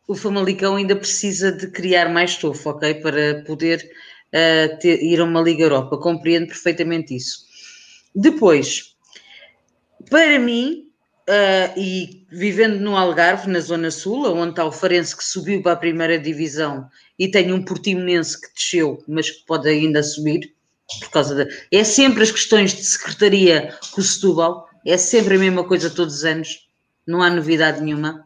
[0.07, 2.95] o Famalicão ainda precisa de criar mais estofo, ok?
[2.95, 3.89] Para poder
[4.27, 5.97] uh, ter, ir a uma Liga Europa.
[5.97, 7.45] Compreendo perfeitamente isso.
[8.15, 8.95] Depois,
[10.09, 10.87] para mim,
[11.29, 15.73] uh, e vivendo no Algarve, na Zona Sul, onde está o Farense que subiu para
[15.73, 20.53] a primeira divisão e tem um Portimonense que desceu, mas que pode ainda subir,
[20.99, 21.47] por causa da.
[21.71, 26.15] É sempre as questões de secretaria com o Setúbal, é sempre a mesma coisa todos
[26.15, 26.67] os anos,
[27.05, 28.25] não há novidade nenhuma.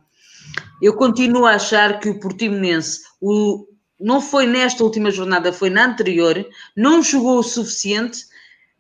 [0.82, 3.67] Eu continuo a achar que o Portimonense, o,
[4.00, 8.24] não foi nesta última jornada, foi na anterior, não jogou o suficiente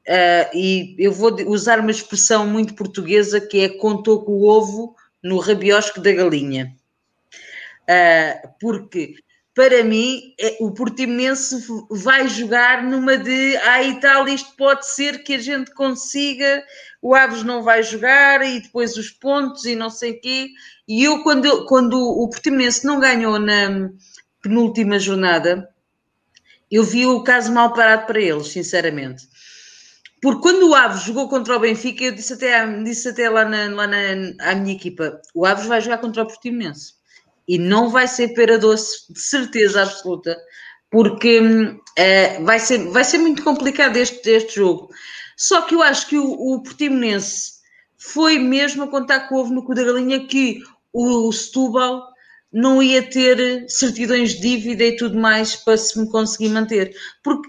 [0.07, 4.95] uh, e eu vou usar uma expressão muito portuguesa que é contou com o ovo
[5.23, 6.75] no rabiosco da galinha.
[7.83, 9.15] Uh, porque
[9.57, 15.23] para mim, é, o Portimonense vai jogar numa de ah, e tal, isto pode ser
[15.23, 16.63] que a gente consiga,
[17.07, 20.49] o Aves não vai jogar e depois os pontos e não sei o quê.
[20.85, 23.89] E eu, quando, quando o Portimonense não ganhou na
[24.41, 25.69] penúltima jornada,
[26.69, 29.25] eu vi o caso mal parado para eles, sinceramente.
[30.21, 33.69] Porque quando o Aves jogou contra o Benfica, eu disse até, disse até lá, na,
[33.73, 33.97] lá na,
[34.41, 36.95] à minha equipa: o Aves vai jogar contra o Portimonense
[37.47, 40.37] e não vai ser pera doce, de certeza absoluta,
[40.91, 44.89] porque uh, vai, ser, vai ser muito complicado este, este jogo.
[45.37, 47.53] Só que eu acho que o, o Portimonense
[47.95, 52.07] foi mesmo a contar com ovo no cu da galinha que o, o Setúbal
[52.51, 56.95] não ia ter certidões de dívida e tudo mais para se me conseguir manter.
[57.23, 57.47] Porque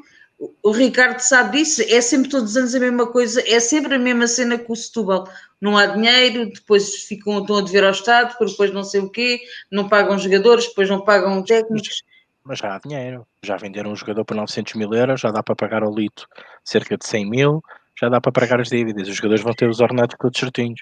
[0.62, 3.98] o Ricardo sabe disso, é sempre todos os anos a mesma coisa, é sempre a
[3.98, 5.27] mesma cena com o Setúbal.
[5.61, 9.40] Não há dinheiro, depois ficam, estão a dever ao Estado, depois não sei o quê,
[9.70, 12.03] não pagam jogadores, depois não pagam técnicos.
[12.44, 15.55] Mas já há dinheiro, já venderam um jogador por 900 mil euros, já dá para
[15.55, 16.27] pagar ao Lito
[16.64, 17.62] cerca de 100 mil,
[18.01, 20.81] já dá para pagar as dívidas, os jogadores vão ter os ordenados todos certinhos.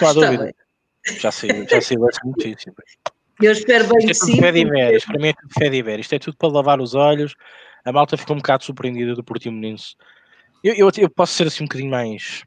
[0.00, 0.54] Não há dúvida.
[1.06, 2.72] Já saiu, já saiu essa notícia.
[3.40, 5.76] Eu espero bem Isto é tudo fé de Iveres, para mim é tudo fé de
[5.76, 6.06] Iveres.
[6.06, 7.34] Isto é tudo para lavar os olhos.
[7.84, 9.94] A malta ficou um bocado surpreendida do Portimonense.
[10.62, 12.42] Eu, eu, eu posso ser assim um bocadinho mais,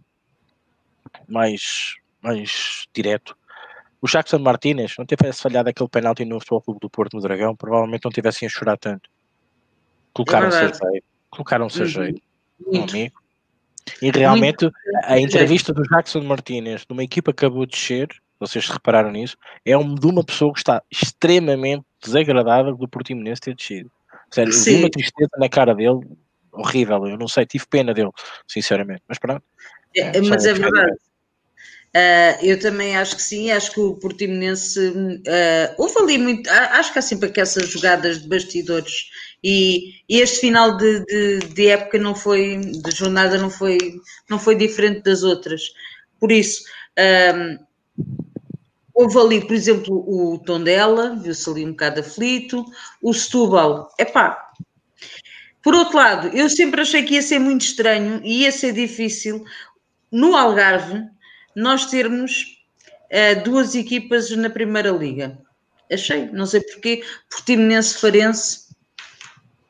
[1.27, 3.37] mais, mais direto.
[4.01, 7.55] O Jackson Martínez não tivesse falhado aquele penalti no Futebol Clube do Porto no Dragão,
[7.55, 9.09] provavelmente não tivessem a chorar tanto.
[10.13, 10.91] Colocaram-se a É verdade.
[10.91, 11.05] jeito.
[11.29, 11.87] Colocaram-se a Uhum.
[11.87, 12.21] jeito,
[12.89, 13.21] amigo.
[14.01, 14.69] E realmente
[15.03, 18.07] a entrevista do Jackson Martínez, numa equipa que acabou de descer,
[18.39, 23.55] vocês repararam nisso, é um, de uma pessoa que está extremamente desagradável do Portimonense ter
[23.55, 23.91] descido.
[24.31, 24.79] Sério, eu vi Sim.
[24.79, 25.99] uma tristeza na cara dele,
[26.51, 28.09] horrível, eu não sei, tive pena dele,
[28.47, 29.43] sinceramente, mas pronto.
[29.95, 30.97] É, mas é verdade.
[31.93, 34.79] Ah, eu também acho que sim, acho que o Portimonense
[35.27, 39.09] ah, houve ali muito, acho que há sempre aquelas jogadas de bastidores
[39.43, 43.77] e, e este final de, de- de época não foi, de jornada não foi,
[44.29, 45.63] não foi diferente das outras.
[46.19, 46.63] Por isso,
[46.97, 47.57] ah,
[48.93, 52.65] houve ali, por exemplo, o Tondela, viu-se ali um bocado aflito,
[53.01, 54.51] o Setúbal, epá,
[55.63, 59.43] por outro lado, eu sempre achei que ia ser muito estranho e ia ser difícil
[60.11, 61.03] no Algarve
[61.55, 62.57] nós termos
[63.09, 65.37] eh, duas equipas na Primeira Liga.
[65.91, 68.67] Achei, não sei porquê, Portimonense Farense,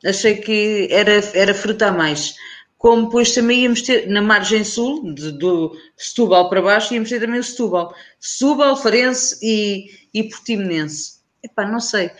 [0.04, 2.34] achei que era, era fruta a mais.
[2.78, 7.20] Como depois também íamos ter, na margem sul, de- do Setúbal para baixo, íamos ter
[7.20, 7.94] também o Setúbal.
[8.18, 11.20] Setúbal, Farense e, e Portimonense.
[11.42, 12.10] Epá, não sei.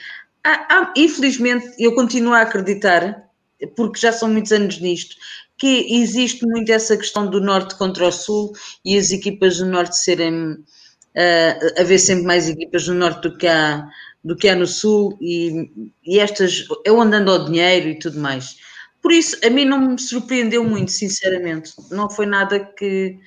[0.44, 3.28] Há- há- infelizmente, eu continuo a acreditar,
[3.76, 5.16] porque já são muitos anos nisto,
[5.58, 8.52] que existe muito essa questão do norte contra o sul
[8.84, 13.46] e as equipas do norte serem uh, haver sempre mais equipas no norte do que
[13.46, 13.86] há,
[14.24, 15.70] do que há no sul e,
[16.04, 18.56] e estas é onde anda o dinheiro e tudo mais.
[19.02, 21.72] Por isso, a mim não me surpreendeu muito, sinceramente.
[21.90, 23.18] Não foi nada que,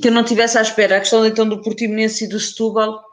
[0.00, 0.96] que eu não tivesse à espera.
[0.96, 3.04] A questão então do Portimonense e do Setúbal.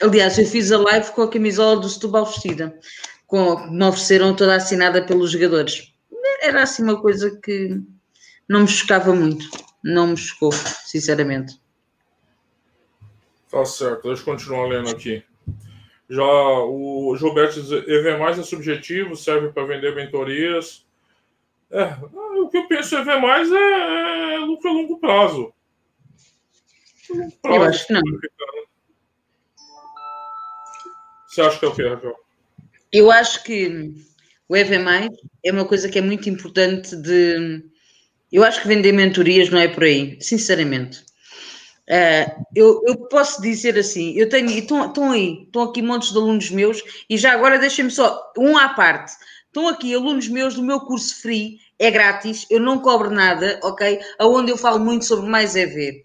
[0.00, 2.74] Aliás, eu fiz a live com a camisola do Setúbal vestida,
[3.26, 5.89] com, que me ofereceram toda assinada pelos jogadores.
[6.40, 7.80] Era assim uma coisa que
[8.48, 9.46] não me chocava muito.
[9.84, 11.60] Não me chocou, sinceramente.
[13.50, 15.22] Tá certo, deixa eu continuar lendo aqui.
[16.08, 20.86] Já o Gilberto diz, EV mais é subjetivo, serve para vender mentorias.
[21.70, 25.52] É, o que eu penso EV mais é, é lucro a longo prazo.
[27.10, 28.02] Longo prazo, Eu acho que não.
[31.28, 32.16] Você acha que é o quê, Raquel?
[32.92, 33.94] Eu acho que
[34.50, 34.72] o EV
[35.44, 37.62] é uma coisa que é muito importante de.
[38.32, 41.04] Eu acho que vender mentorias não é por aí, sinceramente.
[41.88, 46.50] Uh, eu, eu, posso dizer assim, eu tenho, estão, aí, estão aqui montes de alunos
[46.50, 49.12] meus, e já agora deixem-me só um à parte.
[49.46, 54.00] Estão aqui alunos meus do meu curso free, é grátis, eu não cobro nada, ok?
[54.18, 56.04] Aonde eu falo muito sobre mais EV.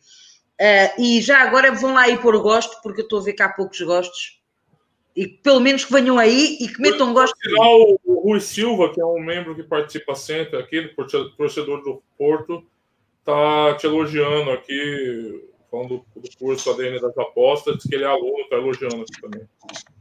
[0.61, 3.41] Uh, e já agora vão lá aí pôr gosto, porque eu estou a ver que
[3.41, 4.39] há poucos gostos.
[5.15, 7.35] E pelo menos que venham aí e que metam gosto.
[7.41, 10.89] Final, o Rui Silva, que é um membro que participa sempre aqui,
[11.37, 12.63] torcedor do Porto,
[13.23, 18.39] tá te elogiando aqui, falando do curso ADN das apostas, diz que ele é aluno,
[18.41, 19.41] está elogiando aqui também.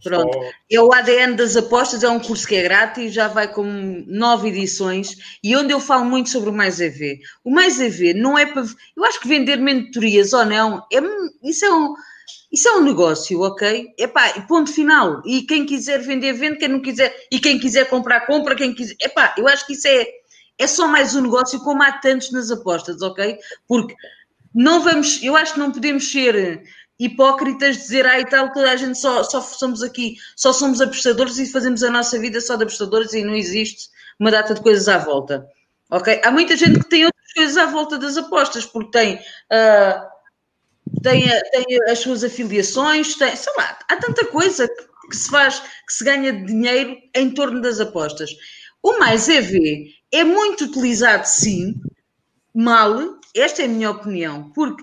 [0.02, 0.32] Pronto.
[0.32, 0.50] Só...
[0.70, 3.64] É o ADN das apostas, é um curso que é grátis, já vai com
[4.06, 7.20] nove edições e onde eu falo muito sobre o Mais EV.
[7.42, 8.64] O Mais EV não é para.
[8.96, 11.00] Eu acho que vender mentorias ou não, é,
[11.42, 11.94] isso, é um,
[12.52, 13.92] isso é um negócio, ok?
[13.98, 15.22] Epá, ponto final.
[15.24, 18.96] E quem quiser vender, vende, quem não quiser, e quem quiser comprar, compra, quem quiser.
[19.00, 20.06] Epá, eu acho que isso é,
[20.58, 23.38] é só mais um negócio, como há tantos nas apostas, ok?
[23.66, 23.94] Porque
[24.54, 26.62] não vamos, eu acho que não podemos ser
[26.98, 31.50] hipócritas, dizer, e tal, toda a gente só, só somos aqui, só somos apostadores e
[31.50, 34.98] fazemos a nossa vida só de apostadores e não existe uma data de coisas à
[34.98, 35.44] volta,
[35.90, 36.20] ok?
[36.24, 40.13] Há muita gente que tem outras coisas à volta das apostas, porque tem, uh,
[41.02, 44.68] tem, tem as suas afiliações, tem, sei lá, há tanta coisa
[45.10, 48.30] que, se faz, que se ganha dinheiro em torno das apostas.
[48.82, 51.74] O mais EV é muito utilizado, sim,
[52.54, 54.82] mal, esta é a minha opinião, porque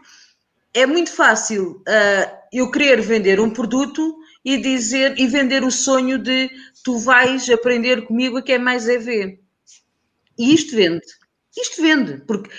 [0.73, 6.17] é muito fácil uh, eu querer vender um produto e dizer e vender o sonho
[6.17, 6.49] de
[6.83, 9.39] tu vais aprender comigo a que é mais EV.
[10.37, 11.05] E isto vende.
[11.55, 12.23] Isto vende.
[12.25, 12.49] Porque,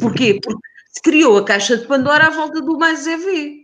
[0.00, 0.40] porquê?
[0.42, 3.62] Porque se criou a caixa de Pandora à volta do mais EV.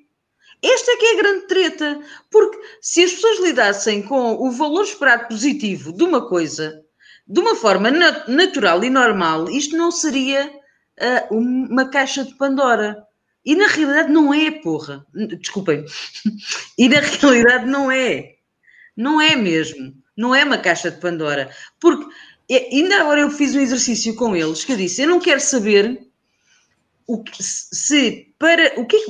[0.62, 2.00] Esta é que é a grande treta.
[2.30, 6.82] Porque se as pessoas lidassem com o valor esperado positivo de uma coisa
[7.30, 13.04] de uma forma nat natural e normal, isto não seria uh, uma caixa de Pandora.
[13.44, 15.06] E na realidade não é, porra.
[15.14, 15.84] Desculpem.
[16.78, 18.36] E na realidade não é.
[18.96, 19.92] Não é mesmo.
[20.16, 21.50] Não é uma caixa de Pandora.
[21.78, 22.06] Porque
[22.72, 26.07] ainda agora eu fiz um exercício com eles que eu disse: eu não quero saber
[27.08, 29.02] o que, se para o que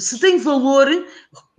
[0.00, 0.88] se tem valor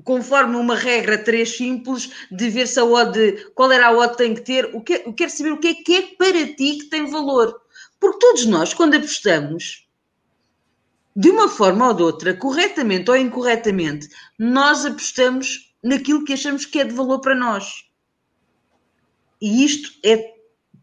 [0.03, 4.33] conforme uma regra três simples de ver se a odd, qual era a odd tem
[4.33, 6.89] que ter, o que, eu quero saber o que é que é para ti que
[6.89, 7.61] tem valor.
[7.99, 9.87] Porque todos nós, quando apostamos,
[11.15, 16.79] de uma forma ou de outra, corretamente ou incorretamente, nós apostamos naquilo que achamos que
[16.79, 17.85] é de valor para nós.
[19.39, 20.33] E isto é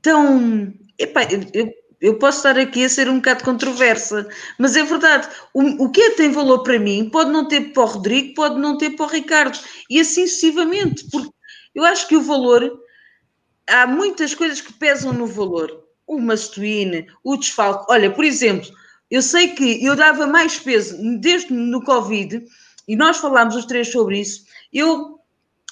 [0.01, 0.73] tão.
[0.99, 1.73] Epá, eu,
[2.03, 4.29] eu posso estar aqui a ser um bocado controversa,
[4.59, 5.29] mas é verdade.
[5.55, 8.35] O, o que é que tem valor para mim pode não ter para o Rodrigo,
[8.35, 9.57] pode não ter para o Ricardo,
[9.89, 11.31] e assim sucessivamente, porque
[11.73, 12.81] eu acho que o valor.
[13.69, 15.85] Há muitas coisas que pesam no valor.
[16.05, 17.87] O mastoine, o desfalque.
[17.89, 18.69] Olha, por exemplo,
[19.09, 22.45] eu sei que eu dava mais peso desde no Covid,
[22.89, 24.45] e nós falámos os três sobre isso.
[24.73, 25.21] Eu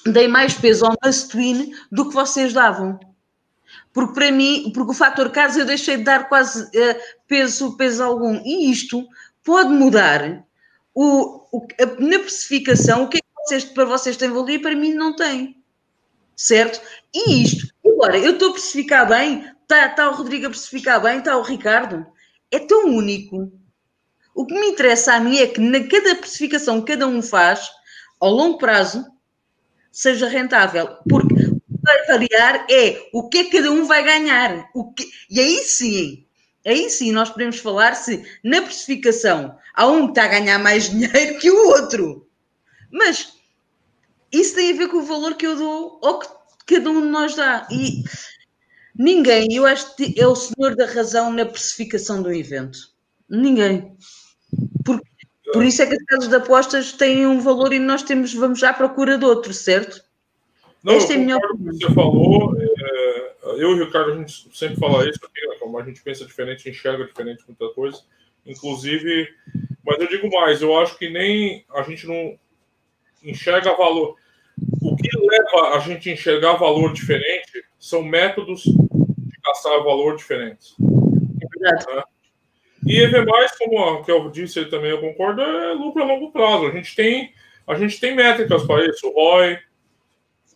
[0.06, 3.00] dei mais peso ao mastoine do que vocês davam
[3.92, 8.02] porque para mim, porque o fator casa eu deixei de dar quase uh, peso, peso
[8.02, 8.40] algum.
[8.44, 9.06] E isto
[9.44, 10.44] pode mudar
[10.94, 14.58] o, o, a, na precificação, o que é que vocês, para vocês tem valor e
[14.58, 15.56] para mim não tem.
[16.36, 16.80] Certo?
[17.12, 21.18] E isto, agora, eu estou a precificar bem, está tá o Rodrigo a precificar bem,
[21.18, 22.06] está o Ricardo.
[22.50, 23.52] É tão único.
[24.34, 27.68] O que me interessa a mim é que na cada precificação que cada um faz,
[28.20, 29.04] ao longo prazo,
[29.90, 30.96] seja rentável.
[31.08, 31.29] Porque
[31.90, 34.68] vai variar é o que é que cada um vai ganhar.
[34.74, 35.08] O que...
[35.28, 36.24] E aí sim,
[36.64, 40.88] aí sim nós podemos falar se na precificação há um que está a ganhar mais
[40.90, 42.26] dinheiro que o outro.
[42.90, 43.32] Mas
[44.32, 46.28] isso tem a ver com o valor que eu dou ou que
[46.66, 47.66] cada um de nós dá.
[47.70, 48.04] E
[48.94, 52.78] ninguém, eu acho que é o senhor da razão na precificação do evento.
[53.28, 53.96] Ninguém.
[54.84, 55.00] Por,
[55.52, 58.62] por isso é que as casas de apostas têm um valor e nós temos, vamos
[58.62, 60.09] à procura de outro, certo?
[60.82, 61.72] Não, Esta é minha opinião.
[61.74, 65.78] você falou, é, eu e o Ricardo, a gente sempre fala isso aqui, né, como
[65.78, 68.02] a gente pensa diferente, enxerga diferente muita coisa.
[68.46, 69.28] Inclusive,
[69.84, 72.38] mas eu digo mais, eu acho que nem a gente não
[73.22, 74.16] enxerga valor.
[74.82, 80.74] O que leva a gente a enxergar valor diferente são métodos de caçar valor diferentes.
[80.80, 81.96] É.
[81.96, 82.02] Né?
[82.86, 83.26] E EV+,
[83.58, 86.66] como a, que eu disse também, eu concordo, é lucro a longo prazo.
[86.66, 87.32] A gente tem,
[87.66, 89.58] a gente tem métricas para isso, o ROI,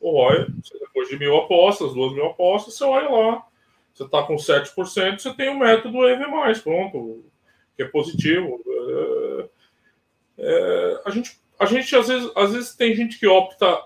[0.05, 0.47] o ROI,
[0.81, 3.47] depois de mil apostas, duas mil apostas, você olha lá,
[3.95, 6.25] você está com 7%, você tem o método EV+,
[6.63, 7.25] pronto,
[7.75, 8.61] que é positivo.
[8.69, 9.49] É,
[10.39, 13.83] é, a, gente, a gente, às vezes, às vezes, tem gente que opta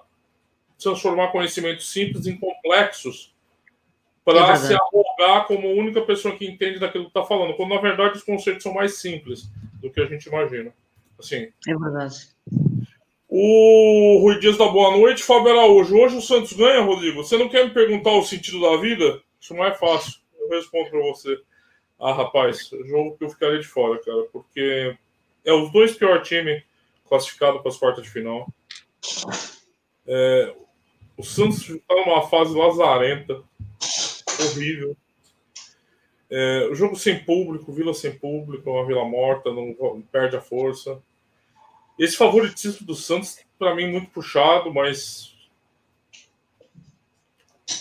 [0.79, 3.35] transformar conhecimentos simples em complexos
[4.25, 7.81] para é se arrogar como única pessoa que entende daquilo que está falando, quando, na
[7.81, 9.51] verdade, os conceitos são mais simples
[9.81, 10.73] do que a gente imagina.
[11.19, 12.29] Assim, é verdade.
[13.31, 15.95] O Rui Dias da Boa Noite, Fábio Araújo.
[15.95, 17.23] Hoje o Santos ganha, Rodrigo.
[17.23, 19.21] Você não quer me perguntar o sentido da vida?
[19.39, 20.15] Isso não é fácil.
[20.41, 21.39] Eu respondo para você.
[22.01, 24.97] Ah, rapaz, jogo que eu ficaria de fora, cara, porque
[25.45, 26.63] é os dois piores times
[27.07, 28.51] classificados para as quartas de final.
[30.07, 30.55] É,
[31.15, 33.43] o Santos está numa fase lazarenta,
[34.41, 34.97] horrível.
[36.31, 41.03] É, o jogo sem público, Vila sem público, uma Vila morta, não perde a força.
[41.99, 45.35] Esse favoritismo do Santos, para mim, muito puxado, mas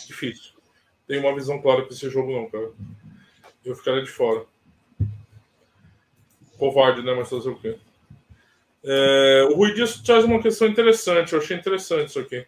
[0.07, 0.53] difícil.
[1.07, 2.71] Tenho uma visão clara para esse jogo, não, cara.
[3.63, 4.45] Eu ficaria de fora.
[6.57, 7.13] Covarde, né?
[7.13, 7.77] Mas fazer o quê?
[8.83, 12.45] É, o Rui Dias traz uma questão interessante, eu achei interessante isso aqui.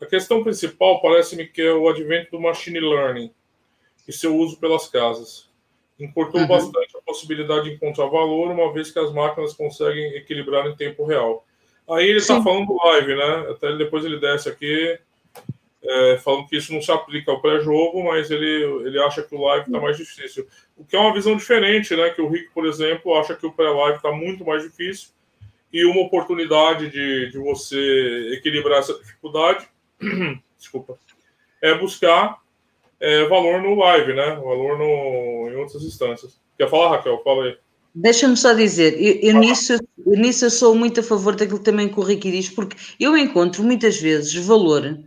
[0.00, 3.32] A questão principal parece-me que é o advento do machine learning
[4.06, 5.48] e seu uso pelas casas
[5.98, 6.46] encurtou uhum.
[6.46, 6.85] bastante
[7.16, 11.44] possibilidade de encontrar valor, uma vez que as máquinas conseguem equilibrar em tempo real.
[11.88, 13.50] Aí ele está falando do live, né?
[13.50, 14.98] Até depois ele desce aqui,
[15.82, 19.42] é, falando que isso não se aplica ao pré-jogo, mas ele, ele acha que o
[19.42, 20.46] live está mais difícil.
[20.76, 22.10] O que é uma visão diferente, né?
[22.10, 25.10] Que o Rick, por exemplo, acha que o pré-live está muito mais difícil
[25.72, 29.68] e uma oportunidade de, de você equilibrar essa dificuldade,
[30.56, 30.98] desculpa,
[31.62, 32.38] é buscar
[33.00, 34.36] é, valor no live, né?
[34.36, 36.40] Valor no, em outras instâncias.
[36.58, 37.20] Quer falar, Raquel?
[37.22, 37.56] Fala aí.
[37.94, 41.98] Deixa-me só dizer, eu, eu nisso, nisso eu sou muito a favor daquilo também que
[41.98, 44.98] o Ricky diz, porque eu encontro muitas vezes valor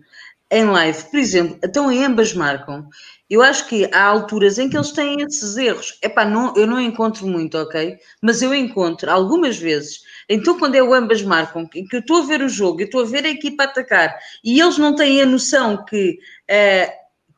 [0.51, 2.89] em live, por exemplo, então em ambas marcam.
[3.29, 5.99] Eu acho que há alturas em que eles têm esses erros.
[6.01, 7.95] Epá, não, eu não encontro muito, ok?
[8.19, 9.99] Mas eu encontro algumas vezes.
[10.27, 13.01] Então, quando é o ambas marcam, que eu estou a ver o jogo, eu estou
[13.01, 16.17] a ver a equipa atacar e eles não têm a noção que
[16.49, 16.91] uh,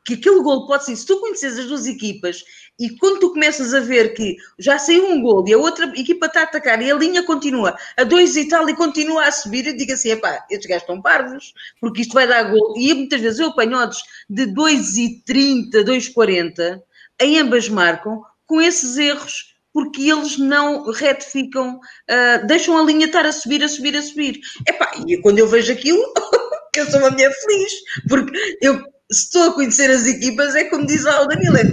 [0.04, 2.44] que aquele gol pode ser, se tu conheces as duas equipas
[2.78, 6.26] e quando tu começas a ver que já saiu um gol e a outra equipa
[6.26, 9.66] está a atacar e a linha continua a dois e tal e continua a subir,
[9.66, 12.74] eu digo assim, epá, estes gajos estão parvos, porque isto vai dar gol.
[12.76, 16.80] E muitas vezes eu apanho odds de 2,30, 2,40,
[17.20, 23.24] em ambas marcam, com esses erros porque eles não retificam, uh, deixam a linha estar
[23.24, 24.38] a subir, a subir, a subir.
[24.68, 26.02] Epá, e quando eu vejo aquilo,
[26.76, 27.72] eu sou uma mulher feliz,
[28.06, 31.64] porque eu se estou a conhecer as equipas, é como diz o Danilo, é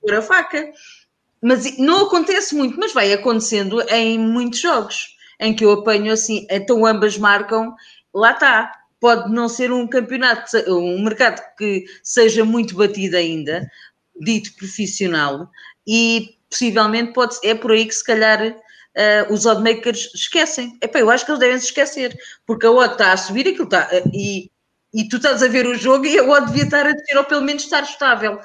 [0.00, 0.72] pôr a faca.
[1.42, 6.46] Mas não acontece muito, mas vai acontecendo em muitos jogos, em que eu apanho assim,
[6.50, 7.74] então ambas marcam,
[8.14, 8.72] lá está.
[8.98, 13.68] Pode não ser um campeonato, um mercado que seja muito batido ainda,
[14.18, 15.50] dito profissional,
[15.86, 20.78] e possivelmente pode, é por aí que se calhar uh, os oddmakers esquecem.
[20.80, 22.16] Epá, eu acho que eles devem se esquecer,
[22.46, 24.50] porque a odd está a subir, aquilo está, uh, e,
[24.94, 27.24] e tu estás a ver o jogo e a odd devia estar a descer, ou
[27.24, 28.38] pelo menos estar estável.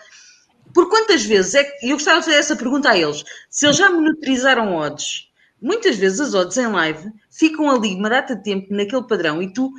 [0.73, 3.77] Por quantas vezes é que, eu gostava de fazer essa pergunta a eles, se eles
[3.77, 5.29] já monitorizaram odds,
[5.61, 9.53] muitas vezes as odds em live ficam ali uma data de tempo naquele padrão e
[9.53, 9.71] tu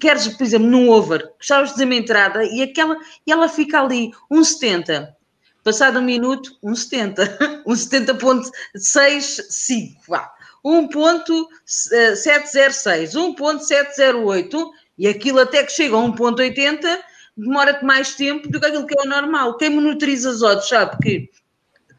[0.00, 2.96] queres, por exemplo, num over, gostavas de dizer uma entrada e, aquela,
[3.26, 5.16] e ela fica ali, um 70,
[5.64, 7.62] Passado um minuto, um 70.
[7.64, 10.28] Um 70.65, vá.
[10.64, 16.98] 1.706, 1.708 e aquilo até que chega a 1.80
[17.36, 19.56] demora-te mais tempo do que aquilo que é o normal.
[19.56, 21.30] Quem monitoriza os odds sabe que,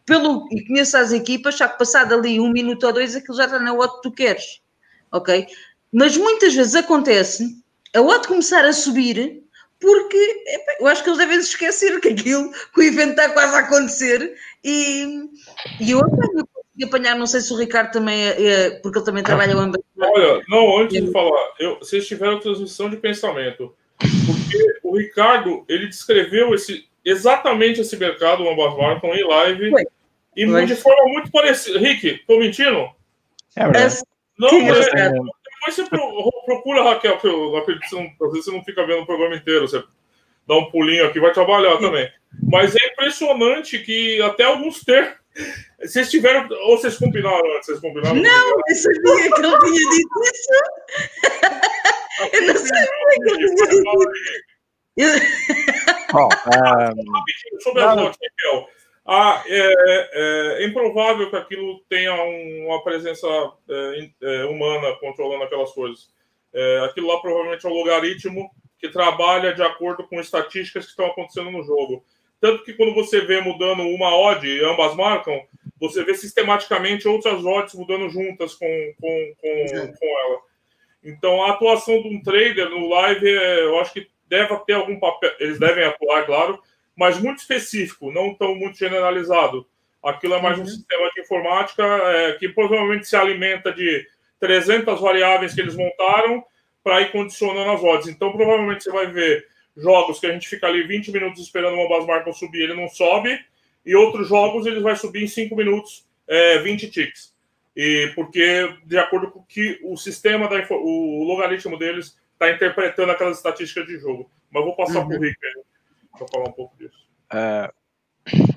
[0.05, 3.45] pelo e conheço as equipas, sabe que passado ali um minuto ou dois aquilo já
[3.45, 4.61] está na odd que tu queres,
[5.11, 5.47] ok?
[5.91, 7.57] Mas muitas vezes acontece
[7.95, 9.43] a odd começar a subir
[9.79, 10.43] porque
[10.79, 13.59] eu acho que eles devem se esquecer que aquilo, que o evento está quase a
[13.59, 15.29] acontecer e,
[15.81, 19.05] e eu apanho, consegui apanhar, não sei se o Ricardo também é, é porque ele
[19.05, 19.81] também trabalha ambas.
[19.97, 25.87] Olha, não, antes de falar, eu, vocês tiveram transmissão de pensamento, porque o Ricardo, ele
[25.87, 29.83] descreveu esse, exatamente esse mercado, o ambas marcam em live, Foi.
[30.35, 30.65] e Foi.
[30.65, 31.79] de forma muito parecida.
[31.79, 32.89] Rick, estou mentindo?
[33.55, 34.01] É verdade.
[34.37, 35.85] Não, é, depois você
[36.45, 39.83] procura, Raquel, porque às vezes você não fica vendo o programa inteiro, você
[40.47, 42.11] dá um pulinho aqui, vai trabalhar também.
[42.41, 45.22] Mas é impressionante que até alguns termos.
[45.81, 46.47] Vocês tiveram.
[46.67, 47.65] Ou vocês combinaram antes?
[47.65, 48.15] Vocês combinaram?
[48.15, 50.53] Não, eu sabia que eu tinha dito isso.
[52.31, 52.87] Eu não sabia
[53.23, 54.11] que eu tinha dito
[54.97, 55.19] isso.
[56.11, 57.61] Bom, um...
[57.61, 58.17] sobre as notas.
[59.05, 60.09] Ah, é, é,
[60.61, 63.27] é, improvável que aquilo tenha um, uma presença
[63.69, 66.09] é, é, humana controlando aquelas coisas.
[66.53, 71.07] É, aquilo lá provavelmente é um logaritmo que trabalha de acordo com estatísticas que estão
[71.07, 72.05] acontecendo no jogo.
[72.43, 75.41] Tanto que quando você vê mudando uma odd e ambas marcam,
[75.79, 78.67] você vê sistematicamente outras odds mudando juntas com,
[78.99, 80.41] com, com, com ela.
[81.01, 85.31] Então, a atuação de um trader no live, eu acho que deve ter algum papel.
[85.39, 86.61] Eles devem atuar, claro,
[86.97, 89.65] mas muito específico, não tão muito generalizado.
[90.03, 90.65] Aquilo é mais uhum.
[90.65, 94.05] um sistema de informática é, que provavelmente se alimenta de
[94.41, 96.43] 300 variáveis que eles montaram
[96.83, 98.09] para ir condicionando as odds.
[98.09, 101.89] Então, provavelmente você vai ver jogos que a gente fica ali 20 minutos esperando uma
[101.89, 103.39] base marca subir, ele não sobe,
[103.85, 107.33] e outros jogos ele vai subir em 5 minutos, é, 20 ticks.
[107.75, 113.37] E porque, de acordo com que o sistema, da, o logaritmo deles está interpretando aquelas
[113.37, 114.29] estatísticas de jogo.
[114.51, 115.07] Mas vou passar uhum.
[115.07, 115.63] para o Rick aí
[116.17, 117.07] para falar um pouco disso.
[117.31, 117.73] Uh,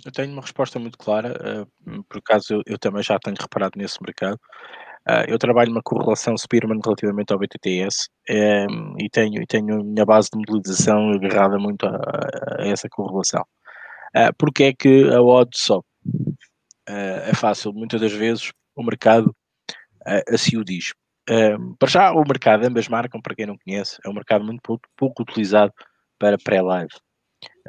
[0.05, 3.79] eu tenho uma resposta muito clara, uh, por acaso eu, eu, também já tenho reparado
[3.79, 4.39] nesse mercado.
[5.09, 9.85] Uh, eu trabalho uma correlação Spearman relativamente ao BTTS um, e, tenho, e tenho a
[9.85, 12.01] minha base de modelização agarrada muito a,
[12.59, 13.45] a essa correlação.
[14.17, 15.87] Uh, porque é que a odd sobe?
[16.89, 19.35] Uh, é fácil, muitas das vezes o mercado
[20.07, 20.93] uh, assim o diz.
[21.79, 24.89] para já, o mercado, ambas marcam, para quem não conhece, é um mercado muito pouco,
[24.97, 25.73] pouco utilizado
[26.19, 26.91] para pré-live.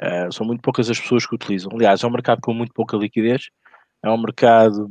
[0.00, 1.70] Uh, são muito poucas as pessoas que utilizam.
[1.74, 3.48] Aliás, é um mercado com muito pouca liquidez.
[4.04, 4.90] É um mercado,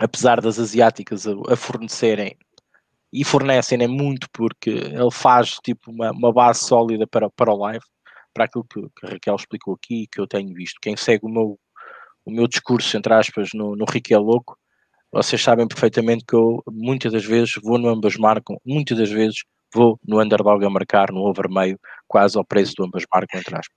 [0.00, 2.36] apesar das asiáticas a, fornecerem
[3.12, 7.58] e fornecem né, muito porque ele faz tipo uma, uma, base sólida para, para o
[7.58, 7.84] live,
[8.32, 10.78] para aquilo que, que, a Raquel explicou aqui que eu tenho visto.
[10.80, 11.58] Quem segue o meu,
[12.24, 14.56] o meu discurso, entre aspas, no, no Rick é Louco,
[15.12, 19.42] vocês sabem perfeitamente que eu muitas das vezes vou no ambas marcam, muitas das vezes
[19.74, 23.56] vou no underdog a marcar no over meio, quase ao preço do ambas marcam, entre
[23.56, 23.76] aspas.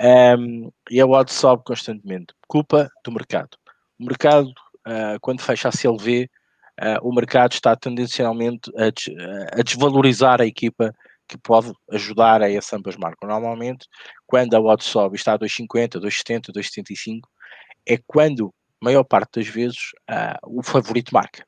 [0.00, 2.34] Um, e a odd sobe constantemente.
[2.48, 3.56] Culpa do mercado.
[3.98, 4.52] O mercado,
[4.86, 6.28] uh, quando fecha a CLV, uh,
[6.80, 9.10] ah, o mercado está tendencialmente a, des
[9.52, 10.92] a, desvalorizar a equipa
[11.28, 13.28] que pode ajudar a esse ambas marcas.
[13.28, 13.86] Normalmente,
[14.26, 17.20] quando a odd sobe está a 2,50, 2,70, 2,75,
[17.86, 19.78] é quando, maior parte das vezes,
[20.10, 21.44] uh, o favorito marca.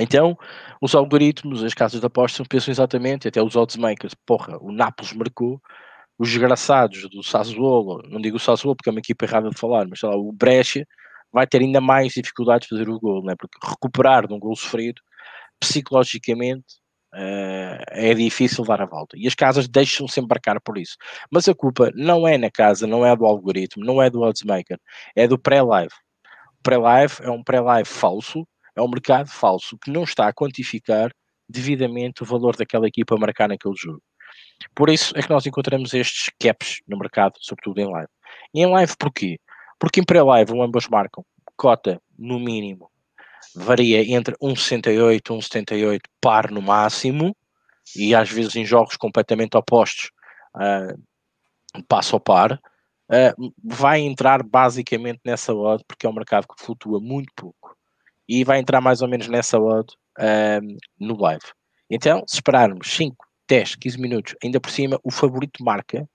[0.00, 0.36] Então,
[0.80, 5.12] os algoritmos, as casas de apostas pensam exatamente, até os odds makers, porra, o Nápoles
[5.12, 5.60] marcou,
[6.18, 9.86] os desgraçados do Sassuolo, não digo o Sassuolo porque é uma equipa errada de falar,
[9.86, 10.86] mas sei lá, o Brescia
[11.32, 13.34] vai ter ainda mais dificuldades de fazer o gol, né?
[13.38, 15.00] porque recuperar de um gol sofrido,
[15.58, 16.82] psicologicamente,
[17.14, 19.16] uh, é difícil dar a volta.
[19.18, 20.96] E as casas deixam-se embarcar por isso.
[21.30, 24.78] Mas a culpa não é na casa, não é do algoritmo, não é do oddsmaker,
[25.14, 25.92] é do pré-live.
[26.62, 31.10] pré-live é um pré-live falso, é um mercado falso que não está a quantificar
[31.48, 34.02] devidamente o valor daquela equipa a marcar naquele jogo.
[34.74, 38.08] Por isso é que nós encontramos estes caps no mercado, sobretudo em live.
[38.54, 39.38] E em live porquê?
[39.82, 41.24] Porque em pré-live ambas marcam.
[41.56, 42.88] Cota no mínimo
[43.52, 47.36] varia entre 1,68 e 1,78 par no máximo
[47.96, 50.12] e às vezes em jogos completamente opostos
[50.54, 52.52] uh, passo ao par.
[53.10, 57.76] Uh, vai entrar basicamente nessa odd porque é um mercado que flutua muito pouco
[58.28, 61.42] e vai entrar mais ou menos nessa odd uh, no live.
[61.90, 63.16] Então se esperarmos 5,
[63.48, 66.08] 10, 15 minutos ainda por cima o favorito marca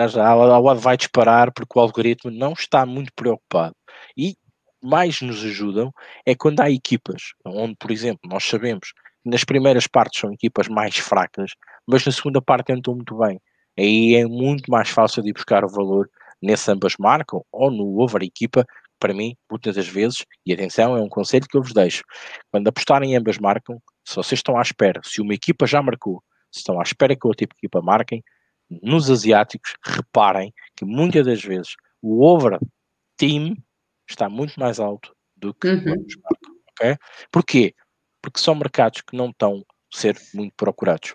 [0.00, 3.74] a odd vai disparar porque o algoritmo não está muito preocupado.
[4.16, 4.36] E
[4.82, 5.92] mais nos ajudam
[6.24, 8.92] é quando há equipas, onde, por exemplo, nós sabemos
[9.22, 11.52] que nas primeiras partes são equipas mais fracas,
[11.86, 13.40] mas na segunda parte entram muito bem.
[13.78, 16.08] Aí é muito mais fácil de ir buscar o valor
[16.40, 18.64] nesse ambas marcam ou no over equipa,
[18.98, 22.02] para mim, muitas das vezes, e atenção, é um conselho que eu vos deixo.
[22.50, 26.22] Quando apostarem em ambas marcam, se vocês estão à espera, se uma equipa já marcou,
[26.50, 28.22] se estão à espera que outra equipa marquem,
[28.70, 32.58] nos asiáticos, reparem que muitas das vezes o over
[33.16, 33.56] team
[34.08, 35.78] está muito mais alto do que uhum.
[35.78, 36.96] o marcam, ok?
[37.30, 37.74] Porquê?
[38.22, 39.64] Porque são mercados que não estão
[39.94, 41.14] a ser muito procurados.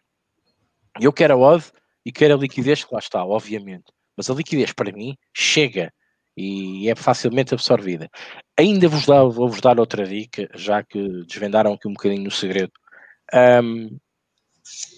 [0.99, 1.65] Eu quero a odd
[2.05, 3.91] e quero a liquidez que lá está, obviamente.
[4.15, 5.93] Mas a liquidez para mim chega
[6.35, 8.09] e é facilmente absorvida.
[8.57, 12.71] Ainda vos dá, vou-vos dar outra dica, já que desvendaram aqui um bocadinho o segredo.
[13.33, 13.97] Um,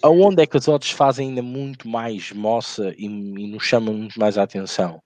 [0.02, 4.20] aonde é que as odds fazem ainda muito mais moça e, e nos chamam muito
[4.20, 5.02] mais a atenção?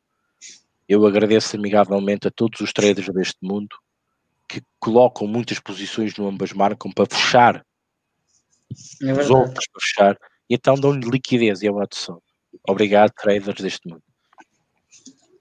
[0.87, 3.75] Eu agradeço amigavelmente a todos os traders deste mundo
[4.47, 7.65] que colocam muitas posições no ambas marcam para fechar
[9.01, 10.17] é os outros para fechar
[10.49, 12.21] e então dão-lhe liquidez e é uma adição.
[12.67, 14.03] Obrigado, traders deste mundo.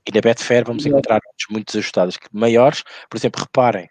[0.06, 3.88] E na Betfair vamos encontrar odds muito desajustadas, maiores, por exemplo, reparem,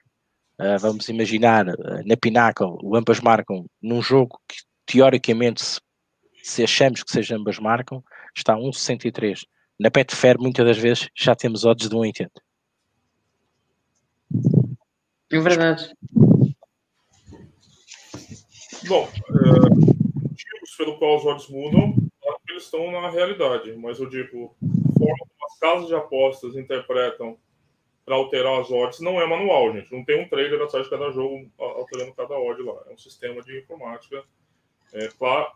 [0.59, 5.79] uh, vamos imaginar uh, na Pinnacle, o ambas marcam num jogo que teoricamente se,
[6.43, 8.03] se achamos que seja ambas marcam,
[8.35, 9.45] está a 1,63
[9.79, 12.29] na Betfair, muitas das vezes, já temos odds de 1,80.
[15.31, 15.93] É verdade.
[18.87, 23.99] Bom, é, motivos pelo qual os odds mudam, claro que eles estão na realidade, mas
[23.99, 27.37] eu digo, a forma como as casas de apostas interpretam
[28.05, 29.91] para alterar as odds não é manual, gente.
[29.91, 32.83] Não tem um trader atrás de cada jogo alterando cada odd lá.
[32.87, 34.23] É um sistema de informática
[34.93, 35.09] é,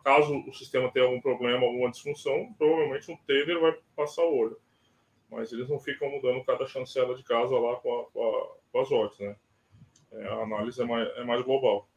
[0.04, 4.60] caso o sistema tenha algum problema, alguma disfunção, provavelmente um trader vai passar o olho.
[5.30, 8.80] Mas eles não ficam mudando cada chancela de casa lá com, a, com, a, com
[8.80, 9.36] as odds, né?
[10.12, 11.88] É, a análise é mais, é mais global.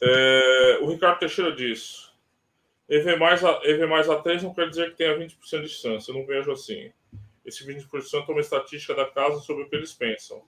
[0.00, 2.12] É, o Ricardo Teixeira diz:
[2.88, 6.08] EV mais, a, EV mais A3 não quer dizer que tenha 20% de chance.
[6.08, 6.90] Eu não vejo assim.
[7.44, 10.42] Esse 20% é uma estatística da casa sobre o que eles pensam.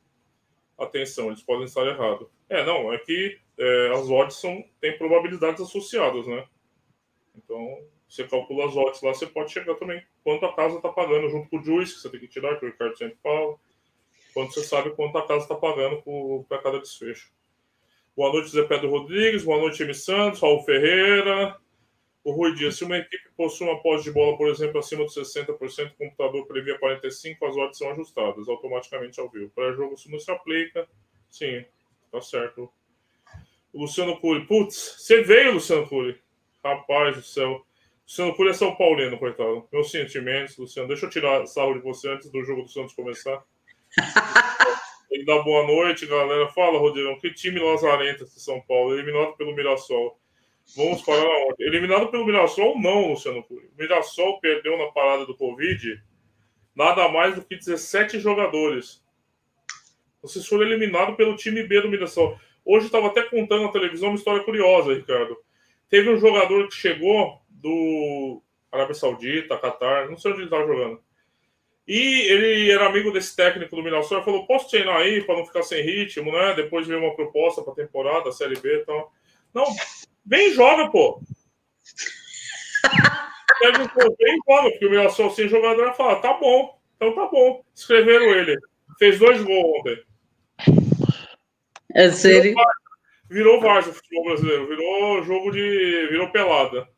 [0.81, 2.27] Atenção, eles podem estar errados.
[2.49, 6.47] É, não, é que é, as odds são, têm probabilidades associadas, né?
[7.37, 7.79] Então,
[8.09, 11.51] você calcula as odds lá, você pode chegar também quanto a casa está pagando junto
[11.51, 13.57] com o juice, que você tem que tirar, que o Ricardo sempre fala.
[14.33, 16.03] Quando você sabe quanto a casa está pagando
[16.49, 17.31] para cada desfecho.
[18.17, 19.45] Boa noite, Zé Pedro Rodrigues.
[19.45, 19.93] Boa noite, M.
[19.95, 21.57] Santos, Raul Ferreira.
[22.23, 25.13] O Rui Dias, se uma equipe possui uma posse de bola, por exemplo, acima de
[25.13, 29.51] 60%, o computador previa 45%, as odds são ajustadas automaticamente ao vivo.
[29.55, 30.87] Para jogo, isso não se aplica.
[31.31, 31.65] Sim,
[32.13, 32.71] tá certo.
[33.73, 34.47] Luciano Cury.
[34.47, 36.21] Putz, você veio, Luciano Cury.
[36.63, 37.65] Rapaz do céu.
[38.03, 39.67] Luciano Cury é São Paulino, coitado.
[39.73, 40.89] Meus sentimentos, Luciano.
[40.89, 43.43] Deixa eu tirar sarro de você antes do jogo do Santos começar.
[45.11, 46.49] Ele dá boa noite, galera.
[46.49, 47.19] Fala, Rodrigão.
[47.19, 50.20] Que time lazarento de São Paulo, eliminado pelo Mirassol.
[50.77, 51.65] Vamos falar onde?
[51.65, 53.67] Eliminado pelo Mirassol, não, Luciano Cury.
[53.67, 56.03] O Mirassol perdeu na parada do Covid
[56.75, 59.05] nada mais do que 17 jogadores.
[60.23, 62.39] Vocês foram eliminados pelo time B do Mirassol.
[62.65, 65.37] Hoje estava até contando na televisão uma história curiosa, Ricardo.
[65.89, 68.41] Teve um jogador que chegou do
[68.71, 71.01] Arábia Saudita, Qatar, não sei onde ele estava jogando.
[71.89, 75.45] E ele era amigo desse técnico do Mirassol e falou: Posso treinar aí para não
[75.45, 76.55] ficar sem ritmo, né?
[76.55, 79.13] Depois veio uma proposta para a temporada, Série B e tal.
[79.53, 79.65] Não,
[80.31, 81.21] vem e joga, pô.
[83.93, 87.27] Pô, vem e joga, porque o Mirassol sem jogador vai falar: Tá bom, então tá
[87.27, 87.63] bom.
[87.75, 88.57] Escreveram ele.
[88.99, 90.03] Fez dois gols ontem.
[91.95, 92.55] É sério?
[93.29, 96.09] Virou Varsa o futebol brasileiro, virou jogo de.
[96.11, 96.89] virou pelada.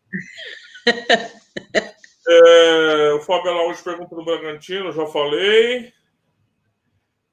[2.28, 5.92] é, o Fábio Araújo pergunta do Bragantino, já falei.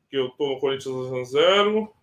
[0.09, 1.93] Que eu tô no Corinthians 0.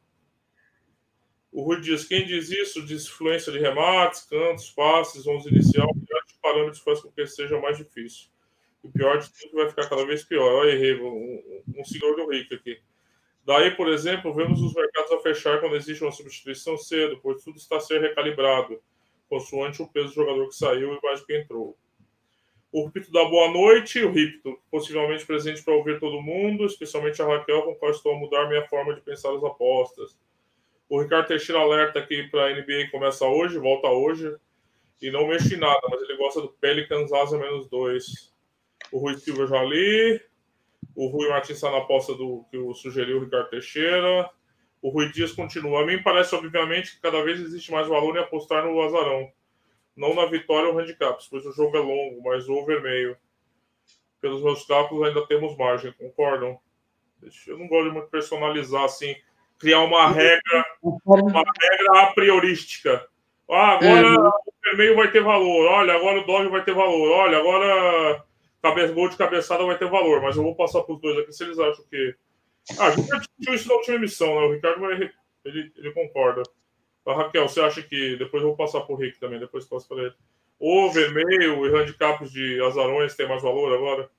[1.57, 5.89] O Rui diz: quem diz isso diz influência de remates, cantos, passes, 11 inicial,
[6.29, 8.29] que parâmetros faz com que seja mais difícil.
[8.83, 10.53] O pior de tudo vai ficar cada vez pior.
[10.53, 12.79] Olha, errei um, um senhor do rico aqui.
[13.43, 17.57] Daí, por exemplo, vemos os mercados a fechar quando existe uma substituição cedo, pois tudo
[17.57, 18.79] está a ser recalibrado,
[19.27, 21.75] consoante o peso do jogador que saiu e mais que entrou.
[22.71, 27.27] O Ripto dá boa noite, o Ripto, possivelmente presente para ouvir todo mundo, especialmente a
[27.27, 30.19] Raquel, com qual estou a mudar minha forma de pensar as apostas.
[30.89, 34.37] O Ricardo Teixeira alerta aqui para a NBA começa hoje, volta hoje,
[35.03, 38.33] e não mexe em nada, mas ele gosta do Pelicans Asa menos dois.
[38.93, 40.21] O Rui Silva já li,
[40.95, 44.31] o Rui Martins está na aposta do que o sugeriu o Ricardo Teixeira.
[44.81, 45.83] O Rui Dias continua.
[45.83, 49.31] A mim parece, obviamente, que cada vez existe mais valor em apostar no Azarão.
[49.97, 53.17] Não na vitória ou handicaps, pois o jogo é longo, mas o over meio.
[54.21, 56.59] Pelos meus cálculos, ainda temos margem, concordam?
[57.47, 59.17] Eu não gosto de muito personalizar assim,
[59.59, 63.07] criar uma regra, uma regra a priorística.
[63.51, 64.29] Ah, agora uhum.
[64.29, 65.67] o vermelho vai ter valor.
[65.67, 67.11] Olha, agora o Dodge vai ter valor.
[67.11, 68.25] Olha, agora
[68.61, 70.21] cabeça, gol de cabeçada vai ter valor.
[70.21, 72.15] Mas eu vou passar para os dois aqui se eles acham que.
[72.79, 74.47] Ah, a gente já discutiu isso na última emissão, né?
[74.47, 76.43] O Ricardo vai, ele, ele concorda.
[77.07, 78.17] A Raquel, você acha que.
[78.17, 80.15] Depois eu vou passar para o Rick também, depois passo para ele.
[80.59, 84.11] O vermelho e handicaps de azarões tem mais valor agora?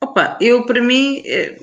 [0.00, 1.22] Opa, eu para mim.
[1.26, 1.58] Eh,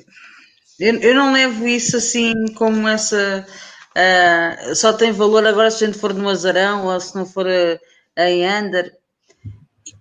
[0.78, 3.46] eu, eu não levo isso assim como essa
[3.94, 7.46] Uh, só tem valor agora se a gente for no Azarão ou se não for
[7.46, 7.78] uh,
[8.18, 8.92] em Under.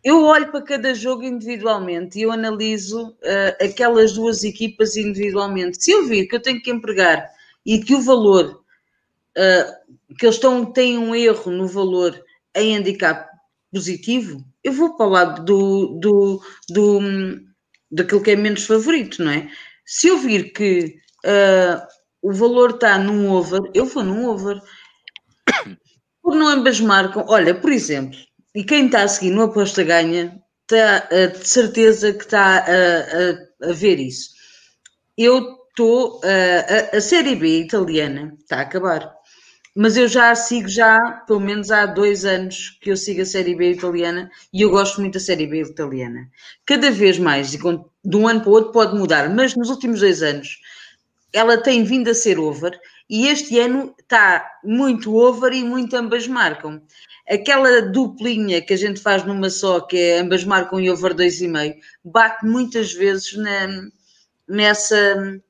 [0.03, 5.82] Eu olho para cada jogo individualmente e eu analiso uh, aquelas duas equipas individualmente.
[5.82, 7.30] Se eu vir que eu tenho que empregar
[7.65, 8.61] e que o valor
[10.19, 12.24] que eles estão, têm um erro no valor
[12.55, 13.28] em handicap
[13.71, 16.99] positivo, eu vou para o lado do, do, do,
[17.91, 19.49] daquilo que é menos favorito, não é?
[19.86, 21.86] Se eu vir que uh,
[22.21, 24.61] o valor está num over, eu vou num over.
[26.21, 28.17] Por não ambas marcam, olha, por exemplo,
[28.55, 33.67] e quem está a seguir no aposta ganha, está uh, de certeza que está a,
[33.67, 34.29] a, a ver isso.
[35.17, 39.13] Eu estou, uh, a, a Série B italiana está a acabar,
[39.76, 43.26] mas eu já a sigo já, pelo menos há dois anos que eu sigo a
[43.26, 46.30] Série B italiana e eu gosto muito da Série B italiana.
[46.65, 49.99] Cada vez mais, e de um ano para o outro pode mudar, mas nos últimos
[49.99, 50.59] dois anos
[51.32, 56.28] ela tem vindo a ser over e este ano está muito over e muito ambas
[56.28, 56.82] marcam.
[57.28, 61.76] Aquela duplinha que a gente faz numa só, que é ambas marcam e over 2,5,
[62.03, 63.89] bate muitas vezes na,
[64.47, 65.41] nessa,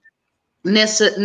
[0.64, 1.18] nessa,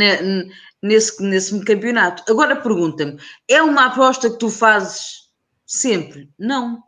[0.83, 2.23] nesse, nesse campeonato.
[2.31, 3.19] Agora pergunta-me,
[3.49, 5.29] é uma aposta que tu fazes
[5.67, 6.31] sempre?
[6.39, 6.83] Não.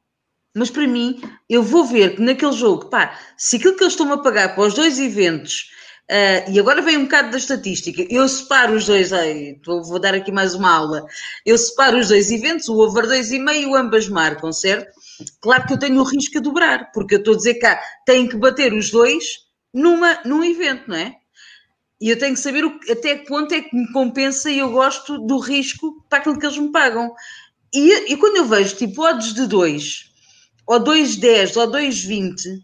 [0.55, 4.13] Mas para mim, eu vou ver que naquele jogo, pá, se aquilo que eles estão
[4.13, 5.71] a pagar para os dois eventos
[6.11, 8.05] Uh, e agora vem um bocado da estatística.
[8.11, 11.07] Eu separo os dois, aí, vou dar aqui mais uma aula.
[11.47, 14.93] Eu separo os dois eventos, o over 2,5 ambas marcam, certo?
[15.41, 18.27] Claro que eu tenho o risco a dobrar, porque eu estou a dizer cá, tem
[18.27, 19.25] que bater os dois
[19.73, 21.15] numa, num evento, não é?
[22.01, 24.71] E eu tenho que saber o, até que ponto é que me compensa e eu
[24.71, 27.15] gosto do risco para aquilo que eles me pagam.
[27.73, 30.11] E, e quando eu vejo tipo odds de 2,
[30.67, 32.63] ou 2,10, ou 2,20,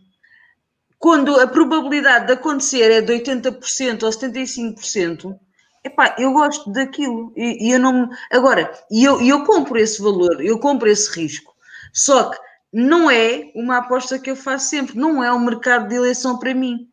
[0.98, 5.38] quando a probabilidade de acontecer é de 80% ou 75%,
[5.84, 7.32] epá, eu gosto daquilo.
[7.36, 8.08] E, e eu não.
[8.30, 11.54] Agora, e eu, eu compro esse valor, eu compro esse risco.
[11.92, 12.38] Só que
[12.72, 16.54] não é uma aposta que eu faço sempre, não é um mercado de eleição para
[16.54, 16.88] mim.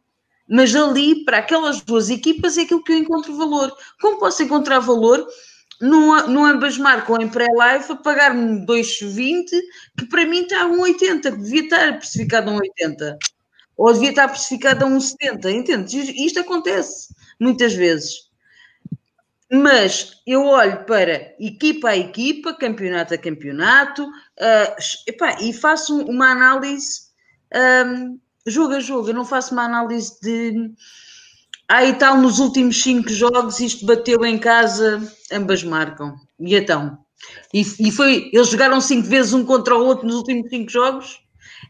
[0.48, 3.76] Mas ali, para aquelas duas equipas, é aquilo que eu encontro valor.
[4.02, 5.26] Como posso encontrar valor
[5.82, 9.46] no, no ambas marcam em pré-live a pagar-me 2,20,
[9.98, 13.18] que para mim está a 1,80, que devia estar precificado a 1,80
[13.76, 16.26] ou devia estar precificado a 1,70, entende?
[16.26, 18.30] Isto acontece muitas vezes.
[19.52, 24.76] Mas eu olho para equipa a equipa, campeonato a campeonato, uh,
[25.08, 27.04] epá, e faço uma análise
[27.86, 29.10] um, jogo a jogo.
[29.10, 30.72] Eu não faço uma análise de.
[31.68, 36.16] Ah, e tal, nos últimos cinco jogos isto bateu em casa, ambas marcam.
[36.40, 36.98] E então?
[37.54, 41.22] E, e foi, eles jogaram cinco vezes um contra o outro nos últimos cinco jogos?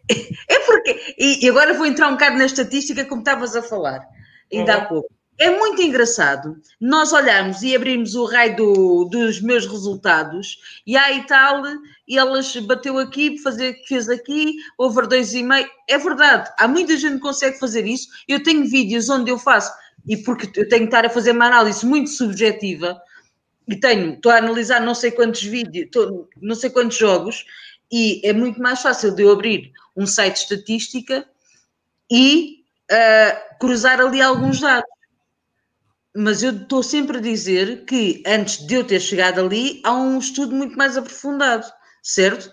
[0.49, 4.05] É porque, e agora vou entrar um bocado na estatística, como estavas a falar,
[4.51, 4.81] ainda uhum.
[4.81, 5.13] há pouco.
[5.37, 11.25] É muito engraçado nós olharmos e abrirmos o raio do, dos meus resultados e aí
[11.25, 11.63] tal,
[12.07, 15.67] e elas bateu aqui, fazer, fez aqui, over dois e meio.
[15.89, 18.07] É verdade, há muita gente que consegue fazer isso.
[18.27, 19.73] Eu tenho vídeos onde eu faço,
[20.07, 23.01] e porque eu tenho que estar a fazer uma análise muito subjetiva,
[23.67, 27.45] e tenho, estou a analisar não sei quantos vídeos, estou, não sei quantos jogos,
[27.91, 31.25] e é muito mais fácil de eu abrir um site de estatística
[32.11, 34.92] e uh, cruzar ali alguns dados.
[36.15, 40.19] Mas eu estou sempre a dizer que antes de eu ter chegado ali, há um
[40.19, 41.65] estudo muito mais aprofundado,
[42.03, 42.51] certo?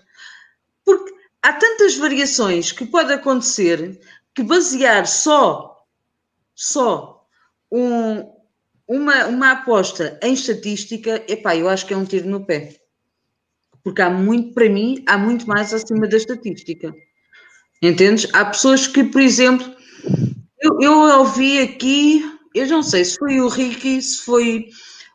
[0.83, 3.99] Porque há tantas variações que pode acontecer
[4.33, 5.85] que basear só,
[6.55, 7.27] só
[7.71, 8.31] um,
[8.87, 12.75] uma, uma aposta em estatística, epá, eu acho que é um tiro no pé.
[13.83, 16.93] Porque há muito, para mim, há muito mais acima da estatística.
[17.81, 18.27] Entendes?
[18.33, 19.65] Há pessoas que, por exemplo,
[20.59, 22.23] eu, eu ouvi aqui,
[22.53, 24.69] eu não sei se foi o Ricky, se foi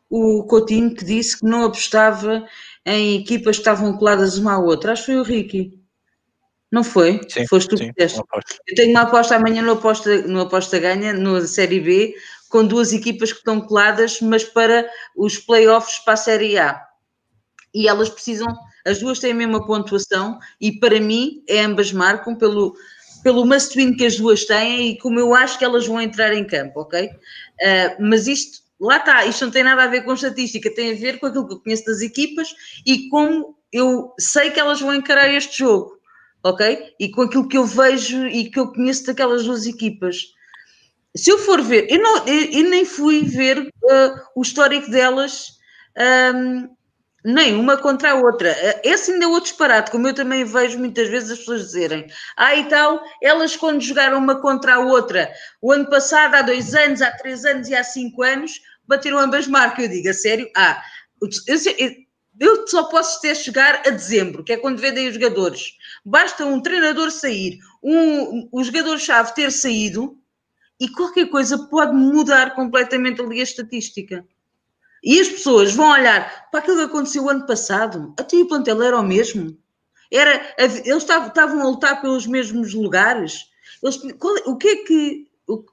[0.09, 2.47] o Coutinho que disse que não apostava
[2.85, 4.93] em equipas que estavam coladas uma à outra.
[4.93, 5.81] Acho que foi o Ricky.
[6.71, 7.21] Não foi?
[7.29, 8.21] Sim, Foste tu que disseste.
[8.67, 12.15] Eu tenho uma aposta amanhã no aposta, no aposta ganha, no Série B,
[12.49, 16.83] com duas equipas que estão coladas, mas para os playoffs para a Série A.
[17.75, 18.47] E elas precisam,
[18.87, 22.75] as duas têm a mesma pontuação, e para mim, é ambas marcam pelo,
[23.27, 26.33] pelo must win que as duas têm e como eu acho que elas vão entrar
[26.33, 27.11] em campo, ok?
[27.61, 30.95] Ah, mas isto, lá está, isto não tem nada a ver com estatística, tem a
[30.95, 32.55] ver com aquilo que eu conheço das equipas
[32.87, 35.99] e como eu sei que elas vão encarar este jogo,
[36.41, 36.95] ok?
[37.01, 40.19] E com aquilo que eu vejo e que eu conheço daquelas duas equipas.
[41.17, 45.49] Se eu for ver, eu, não, eu, eu nem fui ver ah, o histórico delas,
[45.99, 46.69] ahm,
[47.27, 48.53] nem uma contra a outra.
[48.53, 52.07] Ah, Esse ainda é outro disparate, como eu também vejo muitas vezes as pessoas dizerem.
[52.37, 55.29] Ah, e tal, elas quando jogaram uma contra a outra,
[55.61, 59.49] o ano passado, há dois anos, há três anos e há cinco anos, bateram ambas
[59.49, 59.87] marcas.
[59.87, 60.49] Eu digo, a sério?
[60.57, 60.81] Ah,
[62.39, 65.73] eu só posso ter chegar a dezembro, que é quando vendem os jogadores.
[66.05, 70.17] Basta um treinador sair, um, o jogador-chave ter saído,
[70.79, 74.25] e qualquer coisa pode mudar completamente ali a estatística.
[75.05, 78.99] E as pessoas vão olhar para aquilo que aconteceu ano passado, até o plantel era
[78.99, 79.57] o mesmo.
[80.13, 83.47] Era, eles estavam, a lutar pelos mesmos lugares.
[83.83, 85.29] Eles, qual- o que é que.
[85.49, 85.65] o-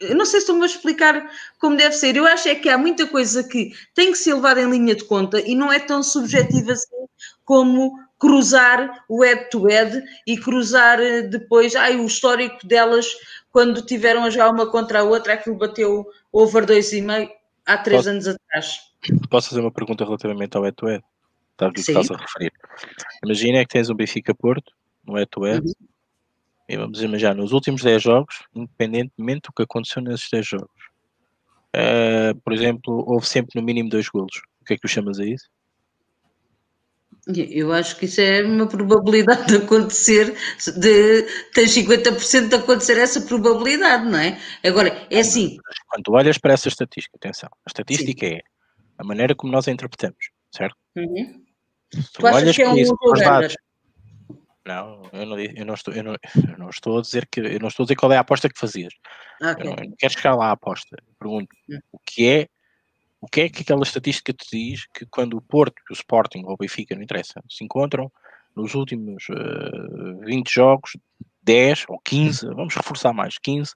[0.00, 2.16] eu não sei se estou-me a explicar como deve ser.
[2.16, 5.04] Eu acho é que há muita coisa que tem que ser levada em linha de
[5.04, 7.06] conta e não é tão subjetiva assim
[7.44, 13.06] como cruzar o head-to-head e cruzar eh, depois ai, o histórico delas
[13.50, 17.32] quando tiveram a jogar uma contra a outra, aquilo bateu over 2,5
[17.66, 18.80] há três Posso- anos atrás.
[19.30, 21.02] Posso fazer uma pergunta relativamente ao head-to-head?
[21.52, 21.92] Está o que Sim.
[22.00, 22.52] estás a referir.
[23.24, 24.72] Imagina que tens um Benfica Porto,
[25.04, 25.72] no head-to-head, Uhum.
[26.68, 30.70] e vamos imaginar, nos últimos 10 jogos, independentemente do que aconteceu nesses 10 jogos,
[31.72, 34.36] eh, por exemplo, houve sempre no mínimo dois golos.
[34.60, 35.48] O que é que tu chamas a isso?
[37.28, 40.34] Eu acho que isso é uma probabilidade de acontecer,
[40.76, 41.22] de
[41.54, 44.40] tem 50% de acontecer essa probabilidade, não é?
[44.64, 45.56] Agora, é assim,
[45.88, 48.40] Quando tu olhas para essa estatística, atenção, a estatística é
[48.98, 50.76] a maneira como nós a interpretamos, certo?
[50.96, 51.44] uhum.
[52.12, 53.54] Tu achas olhas que é um isso, dados,
[54.64, 57.58] não, eu não, eu não estou, eu não, eu não estou a dizer que eu
[57.60, 58.92] não estou a dizer qual é a aposta que fazias.
[59.42, 60.96] Ah, Eu não, eu não quero chegar lá à aposta.
[60.96, 61.78] Eu Pergunto Hum.
[61.92, 62.48] o que é
[63.22, 66.54] o que é que aquela estatística te diz que quando o Porto, o Sporting ou
[66.54, 68.10] o Benfica, não interessa, se encontram
[68.56, 70.96] nos últimos eh, 20 jogos,
[71.42, 73.72] 10 ou 15, vamos reforçar mais, 15,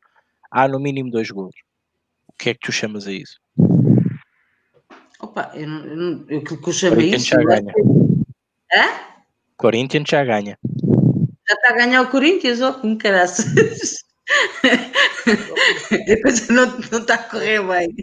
[0.51, 1.55] há no mínimo dois golos.
[2.29, 3.39] O que é que tu chamas a isso?
[5.21, 7.31] Opa, eu não, eu aquilo que eu chamo a Corinthians isso.
[7.31, 7.73] já acho ganha.
[7.73, 9.17] que- Hã?
[9.57, 10.59] Corinthians já ganha.
[11.49, 13.47] Já está a ganhar o Corinthians, ó, como caraças.
[16.13, 17.95] A coisa não, não está a correr bem.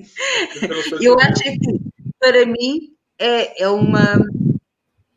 [1.01, 1.79] Eu acho é que,
[2.19, 4.19] para mim, é, é uma.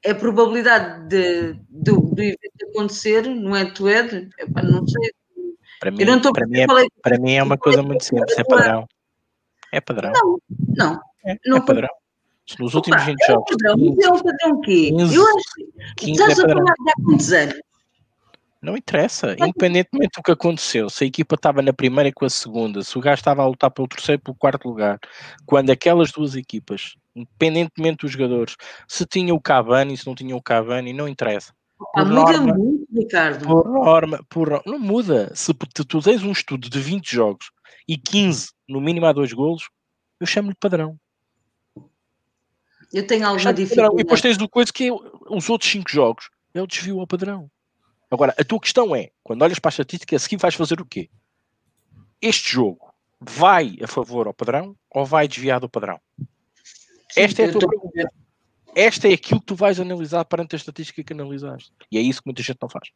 [0.05, 5.11] É a probabilidade de, do, do evento acontecer no head-to-head, epá, não sei.
[5.81, 7.83] Para mim, Eu não estou a para, mim é, é, para mim é uma coisa
[7.83, 8.87] muito simples, é padrão.
[9.73, 10.13] É padrão.
[10.77, 11.89] Não, É, não é padrão.
[12.47, 14.91] Se nos últimos Opa, 20 é um jogos, padrão, mas é um padrão quê?
[14.97, 15.55] 15, Eu acho
[15.97, 17.61] que 15 estás é a falar de há muitos anos.
[18.67, 22.83] Não interessa, independentemente do que aconteceu, se a equipa estava na primeira com a segunda,
[22.83, 24.99] se o gajo estava a lutar pelo terceiro e pelo quarto lugar,
[25.47, 28.57] quando aquelas duas equipas, independentemente dos jogadores,
[28.89, 31.55] se tinha o Cavani, se não tinha o Cavani, não interessa.
[31.79, 33.47] Por muda norma- muito, Ricardo.
[33.47, 35.31] Por norma, por, não muda.
[35.37, 35.55] Se
[35.87, 37.53] tu, tens um estudo de 20 jogos
[37.87, 39.69] e 15 no mínimo há dois golos,
[40.19, 40.99] eu chamo-lhe padrão.
[42.93, 43.93] Eu tenho Eu alguma chamo-lhe padrão.
[43.93, 44.23] E depois dificuldade.
[44.23, 44.93] tens o coisa que é
[45.31, 47.49] os outros 5 jogos, é o desvio ao padrão.
[48.11, 50.85] Agora, a tua questão é, quando olhas para a estatística, a seguir vais fazer o
[50.87, 51.09] quê?
[52.23, 55.99] Este jogo vai a favor ao padrão ou vai desviar do padrão?
[57.11, 58.13] Sim, Esta é a tua tô- pergunta.
[58.75, 61.73] Esta é aquilo que tu vais analisar perante a estatística que analisaste.
[61.91, 62.89] E é isso que muita gente não faz.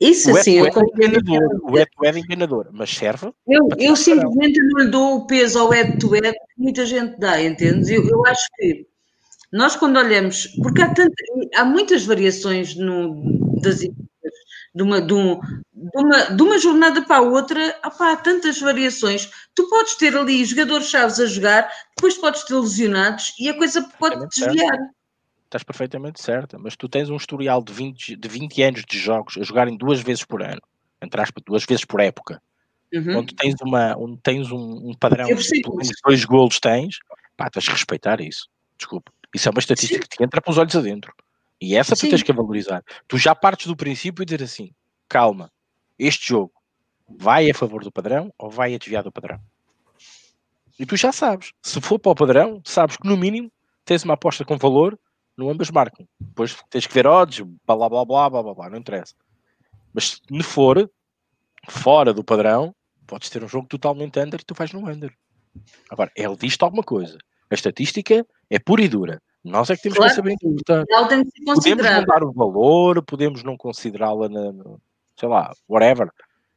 [0.00, 1.60] Isso O assim, eu, head-to-head é enganador.
[1.62, 5.68] O head-to-head é enganador, mas serve eu, eu simplesmente não lhe dou o peso ao
[5.70, 7.88] head-to-head que muita gente dá, entendes?
[7.90, 8.86] Eu, eu acho que
[9.52, 11.14] nós quando olhamos, porque há, tanta-
[11.54, 13.80] há muitas variações no, das
[14.74, 15.40] de uma, de, um-
[15.72, 19.30] de uma, de uma jornada para a outra, opá, há tantas variações.
[19.54, 24.18] Tu podes ter ali jogadores-chaves a jogar, depois podes ter lesionados e a coisa pode
[24.18, 24.54] Perfeitamente certo.
[24.54, 24.90] desviar.
[25.44, 29.36] Estás perfeitamente certa, mas tu tens um historial de 20, de 20 anos de jogos
[29.36, 30.60] a jogarem duas vezes por ano.
[31.02, 32.40] entre aspas, duas vezes por época,
[32.92, 33.18] Uhum.
[33.20, 36.98] onde tens, uma, onde tens um, um padrão de pelo menos dois golos tens,
[37.36, 38.46] pá, tens respeitar isso.
[38.76, 39.10] Desculpa.
[39.34, 40.08] Isso é uma estatística Sim.
[40.08, 41.12] que te entra pelos olhos adentro.
[41.60, 42.10] E essa tu Sim.
[42.10, 42.82] tens que valorizar.
[43.06, 44.72] Tu já partes do princípio e dizer assim:
[45.08, 45.52] calma,
[45.98, 46.52] este jogo
[47.08, 49.40] vai a favor do padrão ou vai a desviar do padrão?
[50.78, 51.52] E tu já sabes.
[51.62, 53.52] Se for para o padrão, sabes que no mínimo
[53.84, 54.98] tens uma aposta com valor,
[55.36, 56.08] no ambas marcam.
[56.18, 59.14] Depois tens que ver odds, blá blá blá blá blá blá, não interessa.
[59.92, 60.90] Mas se for
[61.68, 62.74] fora do padrão,
[63.06, 65.12] podes ter um jogo totalmente under e tu vais no under.
[65.90, 67.18] Agora, ele diz-te alguma coisa.
[67.50, 69.20] A estatística é pura e dura.
[69.44, 70.10] Nós é que temos Claro.
[70.10, 70.84] que saber interpretar.
[70.90, 74.28] Ela tem que Podemos não dar o valor, podemos não considerá-la,
[75.18, 76.10] sei lá, whatever.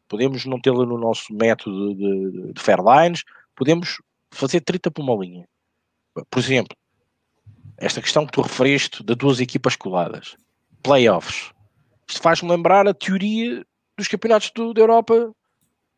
[0.08, 3.24] Podemos não tê-la no nosso método de, de, de Fairlines.
[3.56, 5.48] Podemos fazer 30 por uma linha.
[6.30, 6.76] Por exemplo,
[7.78, 10.36] esta questão que tu referiste de duas equipas coladas.
[10.84, 11.52] Playoffs.
[12.08, 13.66] Isto faz-me lembrar a teoria
[13.98, 15.34] dos campeonatos do- da Europa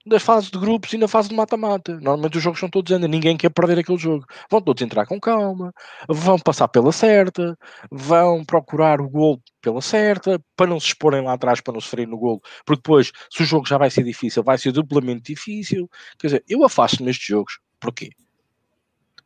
[0.06, 1.94] das fases de grupos e na fase de mata-mata.
[1.96, 4.26] Normalmente os jogos são todos andando, ninguém quer perder aquele jogo.
[4.50, 5.74] Vão todos entrar com calma,
[6.08, 7.58] vão passar pela certa,
[7.92, 12.12] vão procurar o gol pela certa, para não se exporem lá atrás, para não sofrerem
[12.12, 15.90] no gol, porque depois, se o jogo já vai ser difícil, vai ser duplamente difícil.
[16.20, 17.60] Quer dizer, eu afasto nestes jogos.
[17.80, 18.12] Porquê?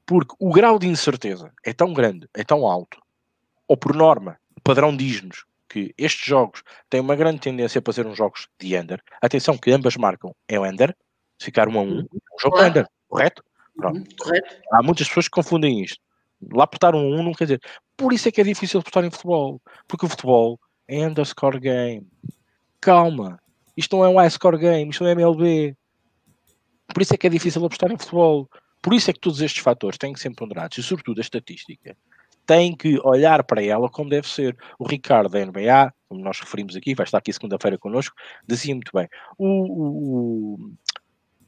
[0.06, 2.98] Porque o grau de incerteza é tão grande, é tão alto,
[3.68, 8.16] ou por norma, o padrão diz-nos que estes jogos têm uma grande tendência para serem
[8.16, 9.02] jogos de under.
[9.22, 10.96] Atenção que ambas marcam é under,
[11.38, 12.70] se ficar um a um, é um jogo Claro.
[12.70, 13.44] under, correto?
[13.76, 13.98] Pronto.
[13.98, 14.56] Uhum, Correto?
[14.74, 16.02] Há muitas pessoas que confundem isto.
[16.54, 17.62] Lá apertar um 1 não quer dizer.
[17.96, 19.62] Por isso é que é difícil apostar em futebol.
[19.88, 22.06] Porque o futebol é underscore game.
[22.82, 23.40] Calma.
[23.78, 25.76] Isto não é um high score game, isto não é MLB.
[26.94, 28.50] Por isso é que é difícil apostar em futebol.
[28.82, 31.96] Por isso é que todos estes fatores têm que ser ponderados e, sobretudo, a estatística
[32.50, 34.58] tem que olhar para ela como deve ser.
[34.80, 38.16] O Ricardo da NBA, como nós referimos aqui, vai estar aqui segunda-feira connosco,
[38.48, 39.08] dizia muito bem.
[39.38, 40.72] O, o- o-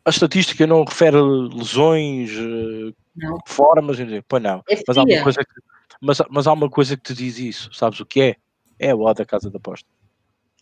[0.06, 3.40] a estatística não refere lesões, eh, Não.
[3.48, 3.98] formas,
[4.28, 4.62] pá, não.
[4.70, 5.62] É Mas há, uma coisa que,
[6.00, 7.74] mas, mas há uma coisa que te diz isso.
[7.74, 8.36] Sabes o que é?
[8.78, 9.88] É o da casa de aposta.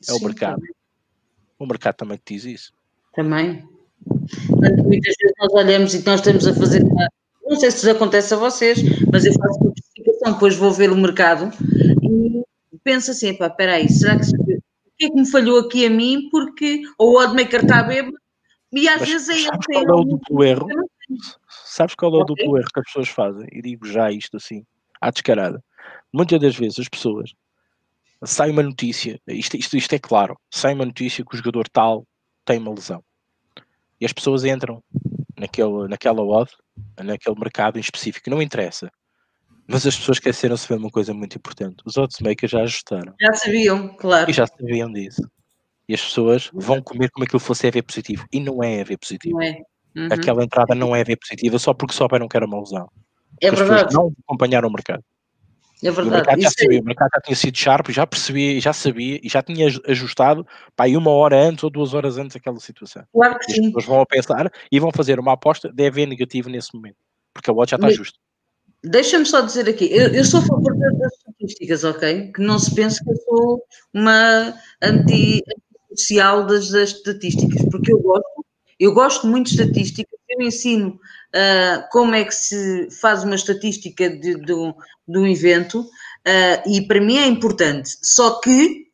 [0.07, 0.61] É o Sim, mercado.
[1.57, 2.73] O mercado também te diz isso.
[3.13, 3.67] Também.
[4.47, 7.09] Portanto, muitas vezes nós olhamos e nós estamos a fazer uma.
[7.43, 8.79] Não sei se isso acontece a vocês,
[9.11, 9.73] mas eu faço
[10.25, 11.51] depois vou ver o mercado
[12.01, 12.43] e
[12.83, 14.25] penso assim: pá, espera aí, será que.
[14.25, 14.61] O
[14.99, 16.27] que é que me falhou aqui a mim?
[16.29, 18.17] Porque ou o oddmaker está bêbado
[18.71, 20.67] e às Mas vezes é ele sabes qual é o algum- duplo erro?
[21.47, 23.47] Sabes qual é o duplo erro que as pessoas fazem?
[23.51, 24.65] E digo já isto assim,
[24.99, 25.63] à descarada.
[26.11, 27.31] Muitas das vezes as pessoas
[28.25, 32.05] sai uma notícia, isto, isto, isto é claro, sai uma notícia que o jogador tal
[32.43, 33.01] tem uma lesão.
[34.01, 34.83] E as pessoas entram
[35.37, 36.51] naquele, naquela odd,
[37.01, 38.91] naquele mercado em específico, não interessa.
[39.71, 41.77] Mas as pessoas esqueceram-se de ver uma coisa muito importante.
[41.85, 44.29] Os oddsmakers já ajustaram Já sabiam, claro.
[44.29, 45.21] e já sabiam disso.
[45.87, 48.25] E as pessoas vão comer como aquilo fosse EV positivo.
[48.33, 49.37] E não é EV positivo.
[49.37, 49.61] Não é?
[49.95, 50.07] Uhum.
[50.11, 52.89] Aquela entrada não é EV positiva só porque souberam que era uma lesão.
[53.41, 55.03] É Porque as pessoas verdade, não acompanharam o mercado.
[55.83, 56.15] é E o verdade.
[56.15, 59.19] mercado já Isso sabia, o mercado já tinha sido sharp, já percebia, e já sabia
[59.23, 60.45] e já tinha aj- ajustado
[60.75, 63.01] para aí uma hora antes ou duas horas antes daquela situação.
[63.03, 63.63] é, claro que E as sim.
[63.65, 66.97] pessoas vão a pensar e vão fazer uma aposta de EV negativo nesse momento.
[67.33, 68.17] Porque a odd já está justa.
[68.83, 72.31] Deixa-me só dizer aqui, eu, eu sou a favor das estatísticas, ok?
[72.31, 73.63] Que não se pense que eu sou
[73.93, 75.43] uma anti-
[75.91, 78.45] antissocial das, das estatísticas, porque eu gosto,
[78.79, 80.97] eu gosto muito de estatísticas, eu ensino
[81.35, 84.73] ah, como é que se faz uma estatística de, de um-
[85.07, 85.85] de um evento
[86.25, 87.97] ah, e para mim é importante.
[88.01, 88.87] Só que,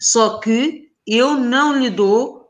[0.00, 2.46] só que eu não lhe dou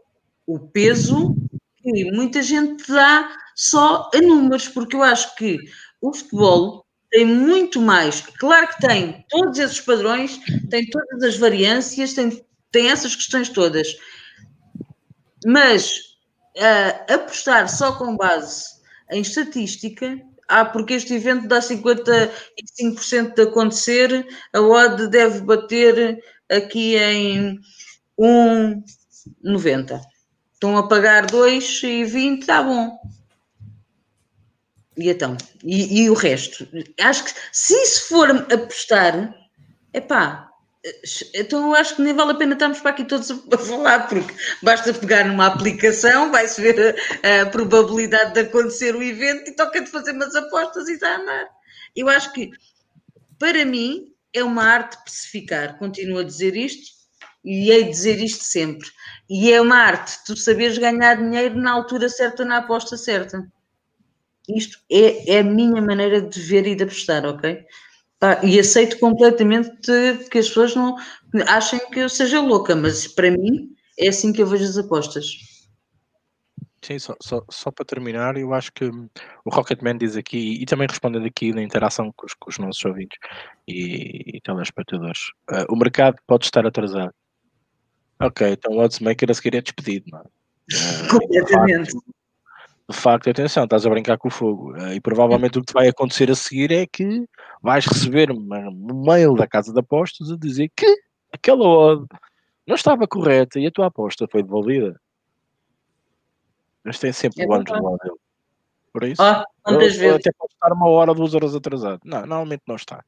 [0.47, 1.35] o peso
[1.83, 5.59] que muita gente dá só a números, porque eu acho que
[6.09, 8.21] o futebol tem muito mais.
[8.21, 10.39] Claro que tem todos esses padrões,
[10.71, 13.97] tem todas as variâncias, tem, tem essas questões todas.
[15.45, 16.17] Mas
[16.59, 18.77] ah, apostar só com base
[19.11, 26.97] em estatística, ah, porque este evento dá 55% de acontecer, a odd deve bater aqui
[26.97, 27.61] em
[28.19, 30.01] 1,90.
[30.53, 32.97] Estão a pagar 2,20, está bom.
[34.97, 35.37] E então?
[35.63, 36.67] E, e o resto?
[37.01, 39.35] Acho que se isso for apostar,
[39.93, 40.47] epá,
[41.35, 44.35] então eu acho que nem vale a pena estarmos para aqui todos a falar, porque
[44.63, 49.81] basta pegar numa aplicação, vai-se ver a, a probabilidade de acontecer o evento e toca
[49.81, 51.49] de fazer umas apostas e está a andar.
[51.95, 52.51] Eu acho que,
[53.39, 55.79] para mim, é uma arte especificar.
[55.79, 56.95] Continuo a dizer isto
[57.45, 58.89] e hei de dizer isto sempre.
[59.29, 63.47] E é uma arte tu saberes ganhar dinheiro na altura certa, na aposta certa.
[64.49, 67.65] Isto é, é a minha maneira de ver e de apostar, ok?
[68.19, 69.71] Pá, e aceito completamente
[70.31, 70.97] que as pessoas não
[71.47, 75.27] achem que eu seja louca, mas para mim é assim que eu vejo as apostas.
[76.83, 80.87] Sim, só, só, só para terminar, eu acho que o Rocketman diz aqui, e também
[80.89, 83.19] respondendo aqui na interação com os, com os nossos ouvintes
[83.67, 87.13] e, e telespectadores, uh, o mercado pode estar atrasado.
[88.21, 90.23] Ok, então o oddsmaker a seguir é despedido, não é?
[90.67, 91.93] Uh, Completamente.
[92.89, 94.73] De facto, atenção, estás a brincar com o fogo.
[94.73, 97.27] Uh, e provavelmente o que vai acontecer a seguir é que
[97.61, 100.87] vais receber um mail da casa de apostas a dizer que
[101.33, 102.07] aquela odd
[102.67, 105.01] não estava correta e a tua aposta foi devolvida.
[106.85, 108.17] Mas tem sempre é o ano do lado dele.
[108.93, 110.03] Por isso, ah, vezes.
[110.03, 112.01] até pode estar uma hora, duas horas atrasado.
[112.05, 113.05] Não, normalmente não está.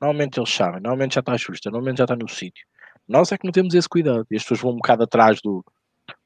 [0.00, 2.66] Normalmente eles sabem, normalmente já está justa, normalmente já está no sítio.
[3.06, 4.26] Nós é que não temos esse cuidado.
[4.30, 5.64] E as pessoas vão um bocado atrás do,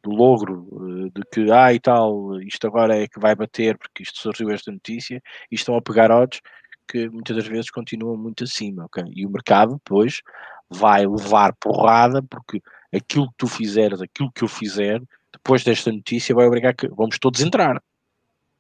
[0.03, 0.66] do logro,
[1.07, 4.51] eh, de que, ah, e tal, isto agora é que vai bater, porque isto surgiu
[4.51, 6.41] esta notícia, e estão a pegar odds
[6.89, 9.05] que muitas das vezes continuam muito acima, ok?
[9.14, 10.20] E o mercado depois
[10.68, 12.61] vai levar porrada, porque
[12.93, 17.18] aquilo que tu fizeres, aquilo que eu fizer, depois desta notícia vai obrigar que vamos
[17.18, 17.82] todos entrar.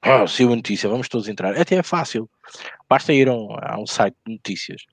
[0.02, 1.58] Ah, se a notícia, vamos todos entrar.
[1.58, 2.28] Até é fácil.
[2.88, 4.84] Basta ir a um, a um site de notícias.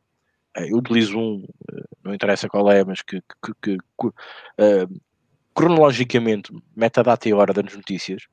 [0.55, 5.01] Eh, eu utilizo um, eh, não interessa qual é, mas que, que, que, que uh,
[5.54, 8.28] cronologicamente mete a data e hora das notícias.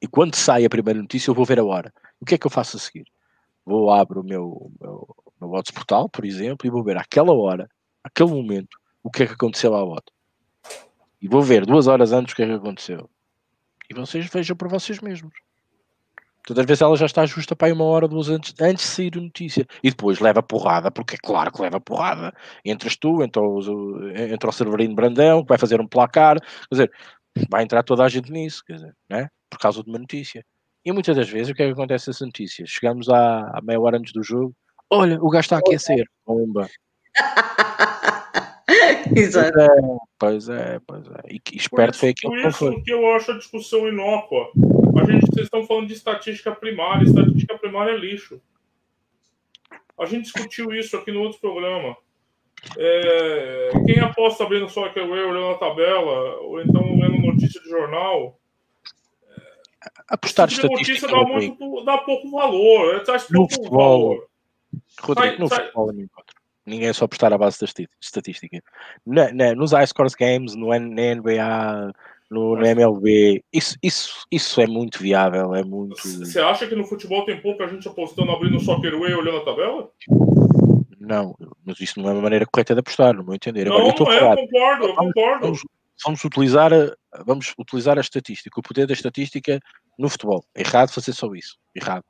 [0.00, 1.92] E quando sai a primeira notícia, eu vou ver a hora.
[2.20, 3.06] O que é que eu faço a seguir?
[3.64, 7.68] Vou abro o meu, meu, meu portal, por exemplo, e vou ver àquela hora,
[8.02, 10.12] aquele momento, o que é que aconteceu à voto
[11.24, 13.08] e vou ver duas horas antes o que é que aconteceu.
[13.88, 15.32] E vocês vejam por vocês mesmos.
[16.46, 18.90] Todas as vezes ela já está justa para aí uma hora, duas antes, antes de
[18.90, 19.66] sair a notícia.
[19.82, 22.32] E depois leva porrada, porque é claro que leva porrada.
[22.64, 23.60] Entras tu, entra o,
[24.14, 26.38] entra o Severino Brandão, que vai fazer um placar.
[26.40, 26.92] Quer dizer,
[27.50, 29.28] vai entrar toda a gente nisso, quer dizer, né?
[29.54, 30.44] por causa de uma notícia.
[30.84, 32.64] E muitas das vezes o que é que acontece nessa notícia?
[32.66, 34.54] Chegamos à, à meia hora antes do jogo,
[34.90, 36.04] olha, o gajo está a aquecer.
[36.26, 36.68] Bomba.
[39.16, 39.56] Exato.
[40.18, 41.20] Pois é, pois é.
[41.28, 42.82] E que esperto foi aquilo que foi.
[42.82, 44.50] que eu acho a discussão inócua.
[44.96, 47.04] A gente, vocês estão falando de estatística primária.
[47.04, 48.40] Estatística primária é lixo.
[49.98, 51.96] A gente discutiu isso aqui no outro programa.
[52.78, 58.38] É, quem aposta abrindo só aquele olhando a tabela, ou então lendo notícia de jornal.
[60.08, 61.06] Apostar tipo estatística.
[61.06, 62.96] notícia dá, muito, dá pouco valor.
[62.96, 64.28] É, traz pouco futebol, valor.
[65.00, 66.24] Rodrigo, sai, no sai, futebol é
[66.66, 67.66] Ninguém é só prestar a base da
[68.00, 68.62] estatística.
[69.04, 71.92] Na, na, nos iScores Games, no, na NBA,
[72.30, 75.54] no, no, MLB, isso, isso, isso é muito viável.
[75.54, 75.96] É muito.
[75.96, 79.44] Você acha que no futebol tem pouca gente apostando abrindo o Soccer Way olhando a
[79.44, 79.90] tabela?
[80.98, 83.66] Não, mas isso não é uma maneira correta de apostar, no meu entender.
[83.66, 85.40] Não, Agora, não é, eu concordo, eu concordo.
[85.42, 85.62] Vamos,
[86.04, 86.70] vamos, utilizar
[87.26, 89.60] vamos utilizar a estatística, o poder da estatística
[89.98, 90.44] no futebol.
[90.54, 91.58] É errado fazer só isso.
[91.74, 92.04] Errado.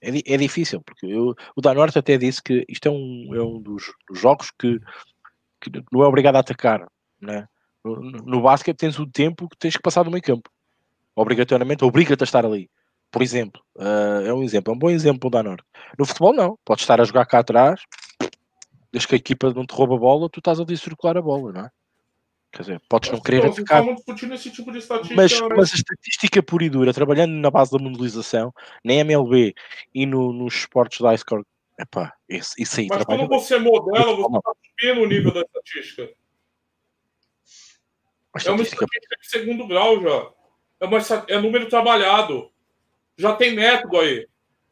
[0.00, 3.60] É, é difícil, porque eu, o Danorte até disse que isto é um, é um
[3.60, 4.78] dos, dos jogos que,
[5.60, 6.86] que, não é obrigado a atacar.
[7.20, 7.46] Né?
[7.96, 10.50] No, no basquete tens o tempo que tens que passar no meio campo.
[11.14, 12.70] Obrigatoriamente, obriga-te a estar ali.
[13.10, 15.64] Por exemplo, uh, é um exemplo, é um bom exemplo da Norte.
[15.98, 16.58] No futebol, não.
[16.64, 17.80] Podes estar a jogar cá atrás,
[18.92, 21.22] desde que a equipa não te rouba a bola, tu estás ali a circular a
[21.22, 21.70] bola, não é?
[22.50, 23.82] Quer dizer, podes não querer atacar.
[23.82, 23.94] Tipo
[24.78, 29.54] estatística, mas, mas a estatística pura e dura, trabalhando na base da modelização, na MLB
[29.94, 31.44] e no, nos esportes da iScore,
[31.78, 36.10] epá, isso, isso aí Mas quando você modela, você está subindo o nível da estatística.
[38.46, 40.30] É uma estatística de segundo grau já.
[40.80, 40.98] É, uma,
[41.28, 42.50] é número trabalhado.
[43.16, 44.26] Já tem método aí.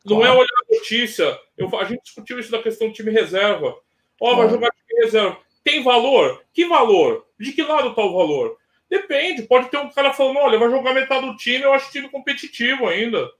[0.05, 0.35] Não é claro.
[0.35, 1.41] é olhar a notícia.
[1.57, 3.77] Eu, a gente discutiu isso da questão do time reserva.
[4.21, 5.39] Ó, oh, vai jogar time reserva.
[5.65, 6.45] Tem valor?
[6.53, 7.27] Que valor?
[7.39, 8.57] De que lado está o valor?
[8.89, 9.43] Depende.
[9.43, 12.87] Pode ter um cara falando: olha, vai jogar metade do time, eu acho time competitivo
[12.87, 13.31] ainda.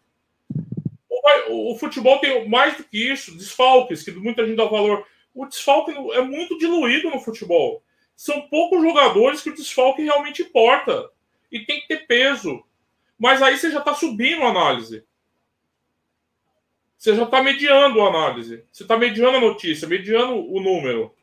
[1.49, 5.07] O, o futebol tem mais do que isso, desfalques, que muita gente dá valor.
[5.35, 7.83] O desfalque é muito diluído no futebol.
[8.17, 11.11] São poucos jogadores que o desfalque realmente importa.
[11.53, 12.65] E tem que ter peso.
[13.19, 15.05] Mas aí você já está subindo a análise.
[16.97, 18.65] Você já está mediando a análise.
[18.73, 21.15] Você está mediando a notícia, mediando o número.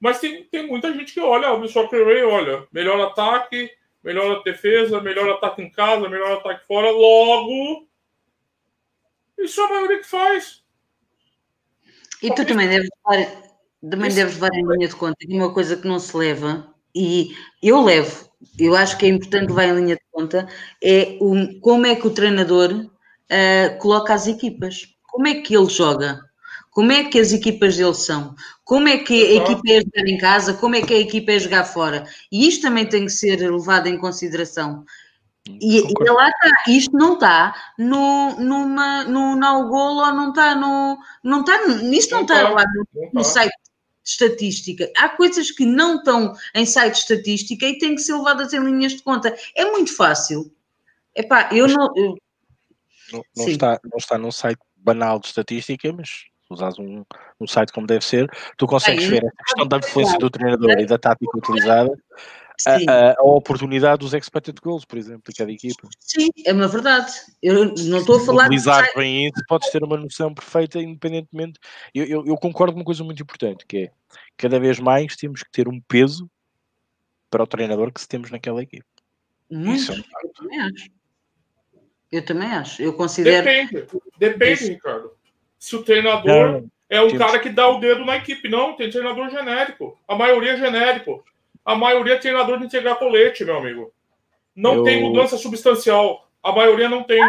[0.00, 3.70] Mas tem, tem muita gente que olha, o Soccer Way, olha, melhor ataque,
[4.02, 7.86] melhor defesa, melhor ataque em casa, melhor ataque fora, logo.
[9.38, 10.62] Isso é a maioria que faz.
[12.20, 13.51] E tu também deves levar,
[13.90, 16.68] também Isso deves levar em linha de conta que uma coisa que não se leva,
[16.94, 20.48] e eu levo, eu acho que é importante levar em linha de conta,
[20.82, 24.88] é o, como é que o treinador uh, coloca as equipas.
[25.06, 26.20] Como é que ele joga?
[26.70, 28.34] Como é que as equipas dele são?
[28.64, 30.54] Como é que a equipa é jogar em casa?
[30.54, 32.06] Como é que a equipa é jogar fora?
[32.30, 34.84] E isto também tem que ser levado em consideração.
[35.46, 40.54] E, e lá está, isto não está no, numa, no no gol ou não está
[40.54, 40.96] no.
[41.22, 41.60] Não está,
[41.92, 43.52] isto não, não está lá no, no, site
[44.04, 44.90] estatística.
[44.96, 48.64] Há coisas que não estão em site de estatística e têm que ser levadas em
[48.64, 49.34] linhas de conta.
[49.54, 50.52] É muito fácil.
[51.14, 51.92] Epá, eu não.
[51.96, 52.16] Eu...
[53.12, 57.04] Não, não está, não está num site banal de estatística, mas usas um,
[57.40, 60.86] um site como deve ser, tu consegues ver a questão da influência do treinador e
[60.86, 61.90] da tática utilizada,
[62.66, 65.88] a, a, oportunidade dos expected goals, por exemplo, de cada equipa.
[65.98, 67.12] Sim, é uma verdade.
[67.42, 68.46] Eu não estou a falar.
[68.46, 68.94] Utilizar de...
[68.94, 71.58] bem isso, podes ter uma noção perfeita, independentemente.
[71.94, 73.90] Eu, eu, eu, concordo com uma coisa muito importante, que é
[74.36, 76.30] cada vez mais temos que ter um peso
[77.30, 78.84] para o treinador que se temos naquela equipe.
[79.50, 79.74] Muito.
[79.74, 80.90] Isso é um eu também acho.
[82.10, 82.82] Eu também acho.
[82.82, 83.44] Eu considero.
[83.44, 83.86] Depende,
[84.18, 85.12] depende, Ricardo.
[85.58, 88.90] Se o treinador não, é o cara que dá o dedo na equipe, não, tem
[88.90, 89.98] treinador genérico.
[90.06, 91.24] A maioria é genérico.
[91.64, 93.92] A maioria é treinador de integrar colete, meu amigo.
[94.54, 94.82] Não eu...
[94.84, 96.28] tem mudança substancial.
[96.42, 97.22] A maioria não tem.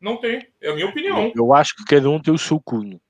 [0.00, 0.46] Não tem.
[0.60, 1.32] É a minha opinião.
[1.34, 3.00] Eu acho que cada um tem o seu cunho.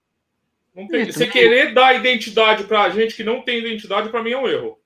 [0.75, 1.05] Não tem.
[1.05, 4.79] Você querer dar identidade pra gente que não tem identidade, para mim é um erro.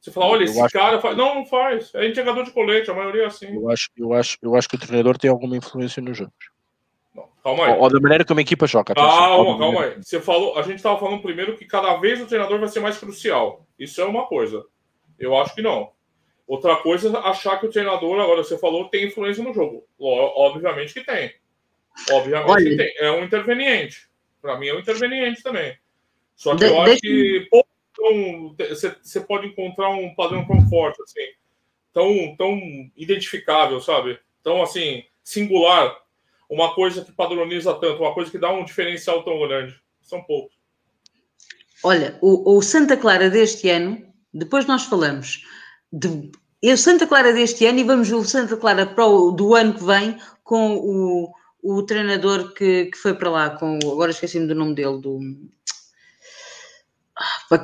[0.00, 1.02] Você fala, olha, eu esse cara que...
[1.02, 1.16] faz.
[1.16, 1.94] Não, não faz.
[1.94, 3.54] É integrador de colete, a maioria é assim.
[3.54, 6.34] Eu acho, eu, acho, eu acho que o treinador tem alguma influência nos jogos.
[7.42, 7.72] Calma aí.
[7.72, 8.94] Ou, ou, da maneira como a equipa joga.
[8.94, 9.96] Calma, calma aí.
[10.02, 12.98] Você falou, a gente estava falando primeiro que cada vez o treinador vai ser mais
[12.98, 13.66] crucial.
[13.78, 14.64] Isso é uma coisa.
[15.18, 15.92] Eu acho que não.
[16.46, 19.86] Outra coisa é achar que o treinador, agora você falou, tem influência no jogo.
[19.98, 21.32] Obviamente que tem.
[22.10, 22.70] Obviamente Olha.
[22.70, 22.94] que tem.
[22.98, 24.08] É um interveniente.
[24.42, 25.76] Para mim é um interveniente também.
[26.34, 27.48] Só que de, eu acho que
[27.94, 28.56] tão,
[29.02, 31.26] você pode encontrar um padrão tão forte, assim,
[31.92, 32.58] tão, tão
[32.96, 34.18] identificável, sabe?
[34.42, 35.96] Tão assim, singular.
[36.50, 39.74] Uma coisa que padroniza tanto, uma coisa que dá um diferencial tão grande.
[40.02, 40.56] São poucos.
[41.84, 44.04] Olha, o, o Santa Clara deste ano,
[44.34, 45.44] depois nós falamos
[45.92, 46.30] de
[46.62, 49.84] o Santa Clara deste ano e vamos ver o Santa Clara Pro do ano que
[49.84, 51.32] vem com o,
[51.62, 55.20] o treinador que, que foi para lá, com agora esqueci-me do nome dele, do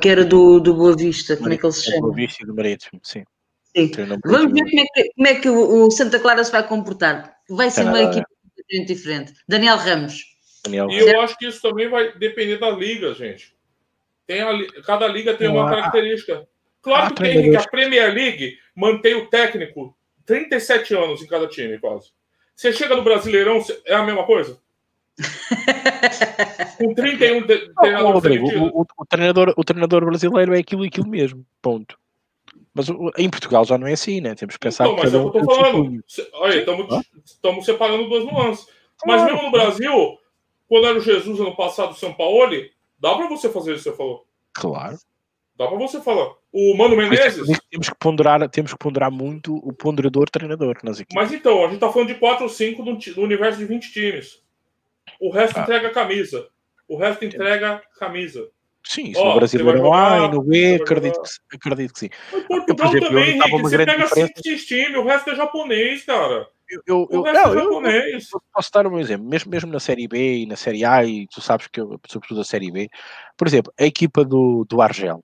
[0.01, 2.01] que era do, do Boa Vista, como é que ele se chama?
[2.01, 3.23] Boa Vista e do Marítimo, sim.
[3.75, 3.91] sim.
[4.25, 7.35] Vamos ver como é, que, como é que o, o, Santa Clara se vai comportar.
[7.49, 8.27] Vai ser uma equipe
[8.85, 9.33] diferente.
[9.47, 10.23] Daniel Ramos.
[10.63, 10.89] Daniel.
[10.89, 13.55] E eu acho que isso também vai depender da liga, gente.
[14.25, 14.51] Tem a,
[14.85, 16.47] cada liga tem uma característica.
[16.81, 21.79] Claro que tem que a Premier League mantém o técnico 37 anos em cada time,
[21.79, 22.11] quase.
[22.55, 24.59] Você chega no Brasileirão, é a mesma coisa?
[26.77, 28.13] Com 31 de, treinadores.
[28.13, 31.45] Rodrigo, o, o, o, treinador, o treinador brasileiro é aquilo e aquilo mesmo.
[31.61, 31.97] Ponto.
[32.77, 32.87] Mas
[33.17, 34.35] em Portugal já não é assim, né?
[34.35, 36.03] Temos que pensar então, que mas é o que eu estou falando.
[36.33, 36.65] Olha,
[37.25, 38.67] estamos separando duas nuances.
[39.05, 40.17] Mas mesmo no Brasil,
[40.67, 42.55] quando era o Jesus ano passado, o São Paulo,
[42.99, 44.27] dá para você fazer isso que você falou.
[44.53, 44.97] Claro.
[45.57, 46.35] Dá para você falar.
[46.53, 47.47] O Mano Menezes.
[47.71, 51.15] Temos que ponderar, temos que ponderar muito o ponderador treinador nas equipes.
[51.15, 54.43] Mas então, a gente está falando de 4 ou 5 do, universo de 20 times.
[55.19, 55.63] O resto ah.
[55.63, 56.47] entrega camisa.
[56.87, 58.49] O resto entrega camisa.
[58.87, 62.09] Sim, isso oh, no Brasil no A e no B, acredito que, acredito que sim.
[62.31, 64.33] Mas Portugal eu, exemplo, também, Rick, você pega diferença...
[64.41, 66.47] cinco times, o resto é japonês, cara.
[66.69, 68.19] Eu, eu, eu, não, é eu,
[68.53, 71.41] posso dar um exemplo, mesmo, mesmo na Série B e na Série A, e tu
[71.41, 72.89] sabes que eu, sobretudo a Série B,
[73.37, 75.23] por exemplo, a equipa do, do Argel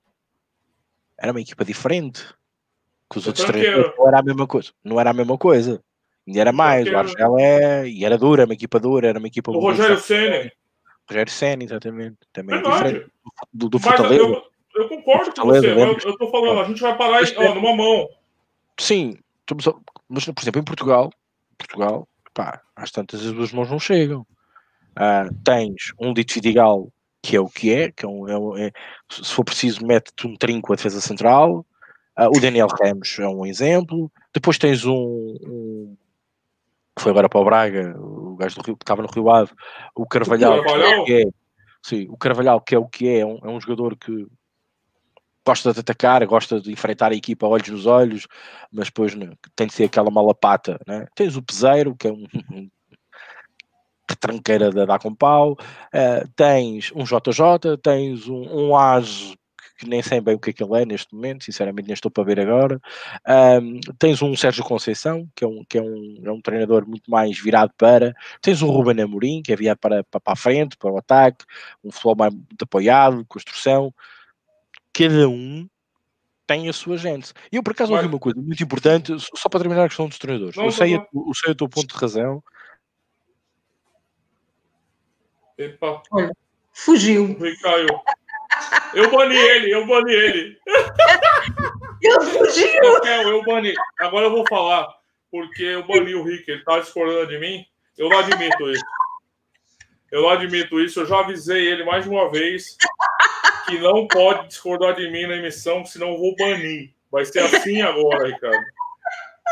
[1.18, 2.26] era uma equipa diferente
[3.10, 5.81] que os outros três não era a mesma coisa, não era a mesma coisa.
[6.26, 7.88] E era mais, o Argel é.
[7.88, 9.52] E era dura, uma equipa dura, era uma equipa.
[9.52, 10.52] O Rogério Senna.
[11.09, 12.17] Rogério Senna, exatamente.
[12.31, 13.05] Também é
[13.53, 14.21] do, do Fortaleza.
[14.23, 14.43] Eu,
[14.75, 17.75] eu, concordo com você, eu, eu tô falando, a gente vai parar em, ó, numa
[17.75, 18.09] mão.
[18.80, 19.17] Sim,
[20.09, 21.11] mas por exemplo, em Portugal,
[21.57, 24.25] Portugal, pá, às tantas as duas mãos não chegam.
[24.95, 26.88] Ah, tens um Dito Vidigal
[27.23, 28.71] que é o que é, que é, um, é, é
[29.09, 31.65] se for preciso, mete-te um trinco a defesa central.
[32.19, 34.11] Uh, o Daniel Ramos é um exemplo.
[34.34, 35.97] Depois tens um, um,
[36.95, 39.52] que foi agora para o Braga, o gajo do Rio, que estava no Rio Ave,
[39.95, 41.06] o Carvalhal, o Carvalhal.
[41.06, 41.24] Que é,
[41.82, 44.28] sim, o Carvalhal, que é o que é, é um, é um jogador que
[45.45, 48.28] gosta de atacar, gosta de enfrentar a equipa olhos nos olhos,
[48.72, 50.80] mas depois né, tem de ser aquela malapata.
[50.88, 51.06] Né?
[51.15, 52.26] Tens o Peseiro, que é um,
[54.20, 59.36] tranqueira de dar com pau, uh, tens um JJ, tens um, um AS
[59.84, 62.10] que nem sei bem o que é que ele é neste momento, sinceramente nem estou
[62.10, 62.80] para ver agora.
[63.27, 67.10] Um, tens um Sérgio Conceição, que é um, que é um, é um treinador muito
[67.11, 68.15] mais virado para.
[68.41, 71.45] Tens um Ruben Amorim, que é virado para, para, para a frente, para o ataque,
[71.84, 73.93] um futebol mais apoiado, construção.
[74.93, 75.68] Cada um
[76.47, 77.34] tem a sua gente.
[77.51, 80.18] E eu, por acaso, ouvi uma coisa muito importante, só para terminar a questão dos
[80.18, 80.55] treinadores.
[80.55, 81.07] Não, eu, sei, não.
[81.27, 82.43] eu sei o teu ponto de razão.
[85.57, 86.01] Epa.
[86.72, 87.38] Fugiu.
[87.61, 87.88] Caiu.
[88.94, 90.57] Eu bani ele, eu bani ele.
[92.02, 92.84] Eu fugiu.
[92.84, 93.73] eu bani.
[93.99, 94.88] Agora eu vou falar,
[95.31, 97.65] porque eu bani o Rick, ele tá discordando de mim.
[97.98, 98.85] Eu não admito isso.
[100.11, 102.77] Eu não admito isso, eu já avisei ele mais de uma vez.
[103.65, 106.91] que não pode discordar de mim na emissão, senão eu vou banir.
[107.11, 108.65] Vai ser assim agora, Ricardo.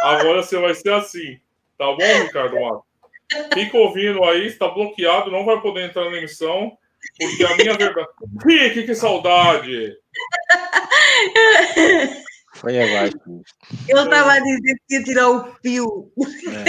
[0.04, 1.40] Agora você vai ser assim.
[1.78, 2.84] Tá bom, Ricardo Mato?
[3.54, 6.78] Fica ouvindo aí, está bloqueado, não vai poder entrar na emissão,
[7.20, 8.10] porque a minha verdade.
[8.44, 9.96] Fique, que saudade!
[12.56, 13.18] Foi abaixo.
[13.88, 16.12] Ele estava a dizer que ia tirar o fio.
[16.48, 16.66] É.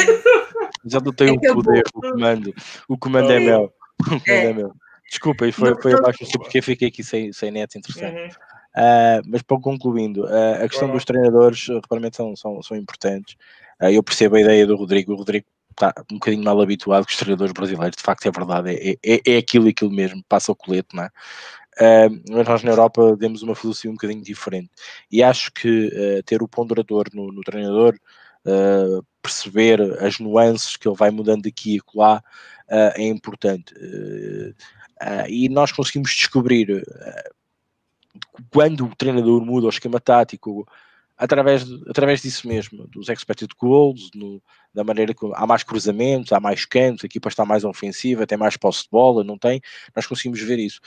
[0.86, 2.54] Já não tenho o poder, o comando.
[2.88, 3.72] O comando é, é meu.
[4.00, 4.72] O comando é, é meu.
[5.10, 8.18] Desculpa, foi, foi abaixo porque fiquei aqui sem, sem net interessante.
[8.18, 8.28] Uhum.
[8.74, 13.36] Uh, mas para concluindo, uh, a questão dos treinadores realmente são, são, são importantes.
[13.82, 15.12] Uh, eu percebo a ideia do Rodrigo.
[15.12, 18.70] O Rodrigo está um bocadinho mal habituado com os treinadores brasileiros, de facto é verdade,
[18.70, 21.11] é, é, é aquilo e aquilo mesmo, passa o colete, não é?
[21.81, 24.70] Uh, mas nós na Europa temos uma filosofia um bocadinho diferente
[25.11, 27.99] e acho que uh, ter o ponderador no, no treinador,
[28.44, 32.23] uh, perceber as nuances que ele vai mudando aqui e lá
[32.69, 33.74] é importante
[35.28, 36.82] e nós conseguimos descobrir
[38.51, 40.66] quando o treinador muda o esquema tático
[41.16, 44.43] através, através disso mesmo, dos expected goals, no,
[44.74, 48.39] da maneira que há mais cruzamentos, há mais cantos, a equipa está mais ofensiva, tem
[48.39, 49.60] mais posse de bola, não tem,
[49.94, 50.80] nós conseguimos ver isso.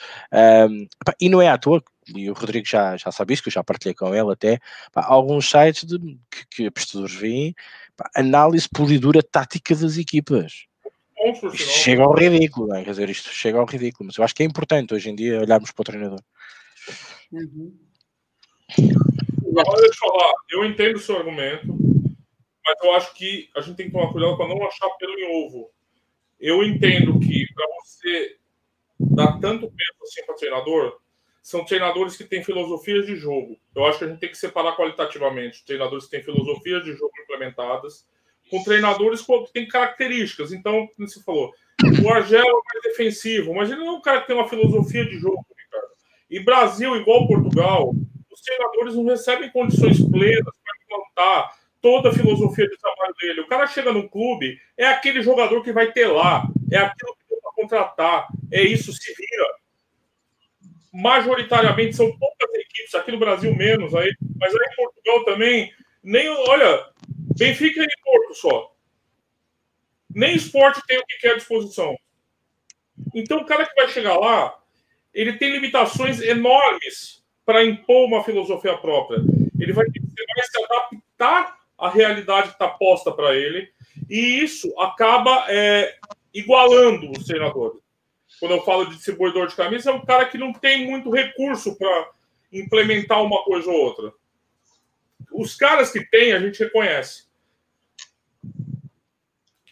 [0.69, 0.87] Um,
[1.19, 1.83] e não é à toa,
[2.13, 4.59] e o Rodrigo já, já sabe isso, que eu já partilhei com ele até,
[4.91, 5.99] pá, alguns sites de,
[6.29, 7.55] que, que apostadores veem,
[7.95, 10.65] pá, análise polidura tática das equipas.
[11.25, 12.83] Isto chega ao ridículo, é?
[12.83, 15.39] quer dizer, isto chega ao ridículo, mas eu acho que é importante hoje em dia
[15.39, 16.19] olharmos para o treinador.
[17.31, 17.73] Uhum.
[19.63, 21.67] Deixa eu falar, eu entendo o seu argumento,
[22.65, 25.45] mas eu acho que a gente tem que tomar cuidado para não achar pelo em
[25.45, 25.71] ovo.
[26.39, 28.37] Eu entendo que para você
[28.99, 30.99] dar tanto peso assim para treinador,
[31.41, 33.57] são treinadores que têm filosofias de jogo.
[33.75, 37.11] Eu acho que a gente tem que separar qualitativamente treinadores que têm filosofias de jogo
[37.23, 38.05] implementadas
[38.49, 40.51] com treinadores que têm características.
[40.51, 41.53] Então, como você falou,
[42.03, 45.05] o Argel é mais defensivo, mas ele não é um cara que tem uma filosofia
[45.05, 45.93] de jogo, Ricardo.
[46.29, 47.93] E Brasil, igual Portugal,
[48.35, 53.41] os treinadores não recebem condições plenas para implantar toda a filosofia de trabalho dele.
[53.41, 57.41] O cara chega no clube, é aquele jogador que vai ter lá, é aquilo que
[57.41, 59.55] vai contratar, é isso, se vira.
[60.93, 66.27] Majoritariamente são poucas equipes, aqui no Brasil menos, aí, mas aí em Portugal também, nem,
[66.29, 66.89] olha,
[67.37, 68.75] Benfica e Porto só.
[70.09, 71.95] Nem esporte tem o que quer à disposição.
[73.13, 74.57] Então o cara que vai chegar lá,
[75.13, 79.19] ele tem limitações enormes para impor uma filosofia própria.
[79.59, 83.69] Ele vai se adaptar à realidade que está posta para ele,
[84.09, 85.95] e isso acaba é,
[86.33, 87.81] igualando os treinadores.
[88.39, 91.77] Quando eu falo de distribuidor de camisa, é um cara que não tem muito recurso
[91.77, 92.09] para
[92.51, 94.11] implementar uma coisa ou outra.
[95.31, 97.25] Os caras que tem, a gente reconhece.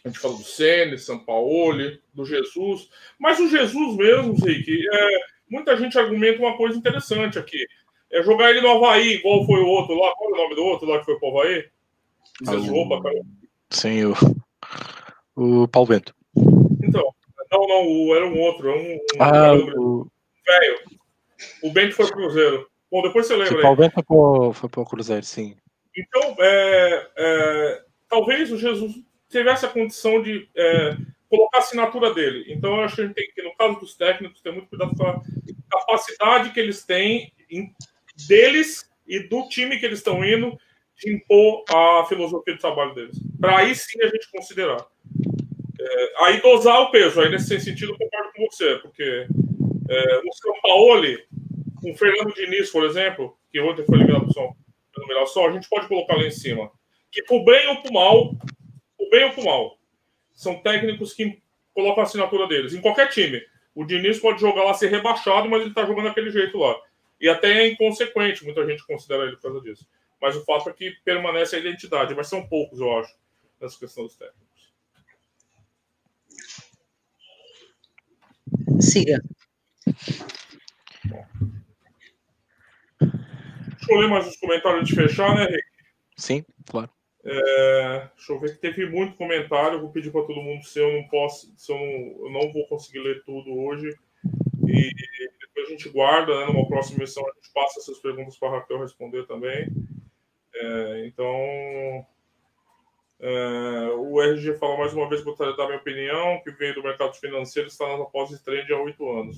[0.04, 5.20] A gente fala do Sene, São Paulo, do Jesus, mas o Jesus mesmo, Rick, é,
[5.54, 7.64] muita gente argumenta uma coisa interessante aqui.
[8.12, 10.12] É jogar ele no Havaí, igual foi o outro lá.
[10.16, 11.64] Qual é o nome do outro lá que foi pro Havaí?
[12.46, 13.22] Ah, cara.
[13.70, 14.04] Sim,
[15.36, 16.14] o, o Paulo Bento.
[16.82, 17.14] Então,
[17.50, 18.70] não, não, era um outro.
[18.70, 20.10] Um, um ah, o
[20.46, 20.78] velho.
[21.62, 22.68] O Bento foi pro Cruzeiro.
[22.90, 23.58] Bom, depois você lembra.
[23.58, 25.56] O Paulo Bento foi foi pro Cruzeiro, sim.
[25.96, 28.94] Então, é, é, talvez o Jesus
[29.28, 30.96] tivesse a condição de é,
[31.28, 32.44] colocar a assinatura dele.
[32.48, 34.94] Então, eu acho que a gente tem que, no caso dos técnicos, ter muito cuidado
[34.96, 35.20] com a
[35.70, 37.72] capacidade que eles têm em,
[38.28, 40.56] deles e do time que eles estão indo
[40.96, 43.18] de impor a filosofia de trabalho deles.
[43.40, 44.86] Para aí sim a gente considerar.
[45.80, 47.20] É, aí dosar o peso.
[47.20, 49.26] Aí, nesse sentido, eu concordo com você, porque
[49.88, 51.18] é, o São Paulo,
[51.80, 55.88] com o Fernando Diniz, por exemplo, que ontem foi eliminado pelo Mirassol, a gente pode
[55.88, 56.70] colocar lá em cima.
[57.10, 58.34] Que, por bem ou por mal,
[58.96, 59.78] por bem ou por mal,
[60.34, 61.40] são técnicos que
[61.72, 62.74] colocam a assinatura deles.
[62.74, 63.40] Em qualquer time.
[63.74, 66.76] O Diniz pode jogar lá ser rebaixado, mas ele está jogando daquele jeito lá.
[67.20, 69.88] E até é inconsequente, muita gente considera ele por causa disso.
[70.20, 73.14] Mas o fato é que permanece a identidade, mas são poucos, eu acho,
[73.60, 74.44] nessa questão dos técnicos.
[78.80, 79.20] Siga.
[83.00, 85.64] Deixa eu ler mais os comentários de fechar, né, Rick?
[86.16, 86.90] Sim, claro.
[87.26, 89.80] É, deixa eu ver que teve muito comentário.
[89.80, 92.66] Vou pedir para todo mundo se eu não posso, se eu não, eu não vou
[92.66, 93.96] conseguir ler tudo hoje.
[94.68, 94.94] E
[95.40, 96.46] depois a gente guarda, né?
[96.46, 99.68] Numa próxima missão a gente passa essas perguntas para a Raquel responder também.
[100.54, 102.06] É, então,
[103.20, 106.82] é, o RG fala mais uma vez, gostaria de dar minha opinião, que vem do
[106.82, 109.36] mercado financeiro, está nas após trend há oito anos.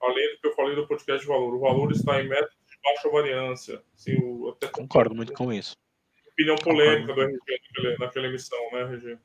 [0.00, 2.78] Além do que eu falei do podcast de valor, o valor está em método de
[2.82, 3.82] baixa variância.
[4.22, 5.74] O, até Concordo muito com isso
[6.36, 9.18] opinião polêmica do RG naquela, naquela emissão, né, RG?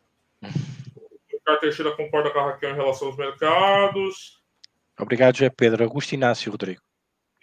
[0.96, 4.42] O Ricardo Teixeira concorda com a Raquel em relação aos mercados.
[4.98, 5.84] Obrigado, José Pedro.
[5.84, 6.82] Augusto Inácio Rodrigo.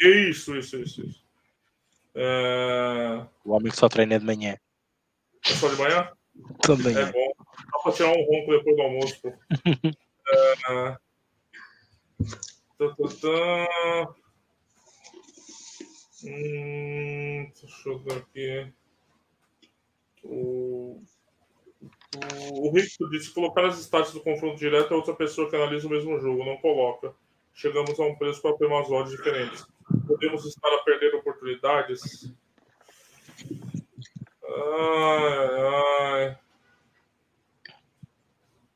[0.01, 1.25] Isso, isso, isso, isso.
[2.15, 3.27] É...
[3.45, 4.57] O homem que só treina de manhã.
[5.45, 6.11] É só de manhã?
[6.63, 6.97] Também.
[6.97, 7.33] É bom.
[7.73, 9.33] Dá pra tirar um ronco depois do almoço, pô.
[10.33, 10.97] é...
[12.79, 14.15] Tá, tá, tá.
[16.25, 18.73] Hum, deixa eu ver aqui.
[20.29, 21.03] O,
[22.53, 25.91] o, Rico disse colocar as stats do confronto direto é outra pessoa que analisa o
[25.91, 27.15] mesmo jogo, não coloca.
[27.55, 29.67] Chegamos a um preço para ter umas odds diferentes.
[30.07, 32.31] Podemos estar a perder oportunidades?
[34.45, 35.49] Ai,
[36.13, 36.39] ai.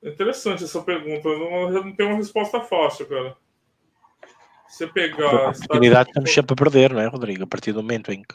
[0.02, 1.28] Interessante essa pergunta.
[1.28, 3.36] Não, não tenho uma resposta fácil, cara.
[4.72, 5.28] Você pegar.
[5.28, 7.44] A oportunidade estamos sempre a perder, não é, Rodrigo?
[7.44, 8.34] A partir do momento em que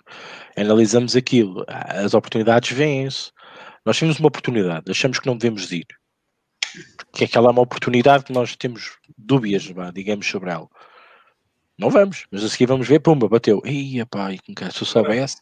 [0.56, 3.32] analisamos aquilo, as oportunidades vêm-se.
[3.84, 5.88] Nós temos uma oportunidade, achamos que não devemos ir.
[6.96, 10.70] Porque aquela é uma oportunidade que nós temos dúvidas, digamos, sobre ela.
[11.76, 13.60] Não vamos, mas a seguir vamos ver, pumba, bateu.
[13.66, 15.38] Ia pá, se eu soubesse.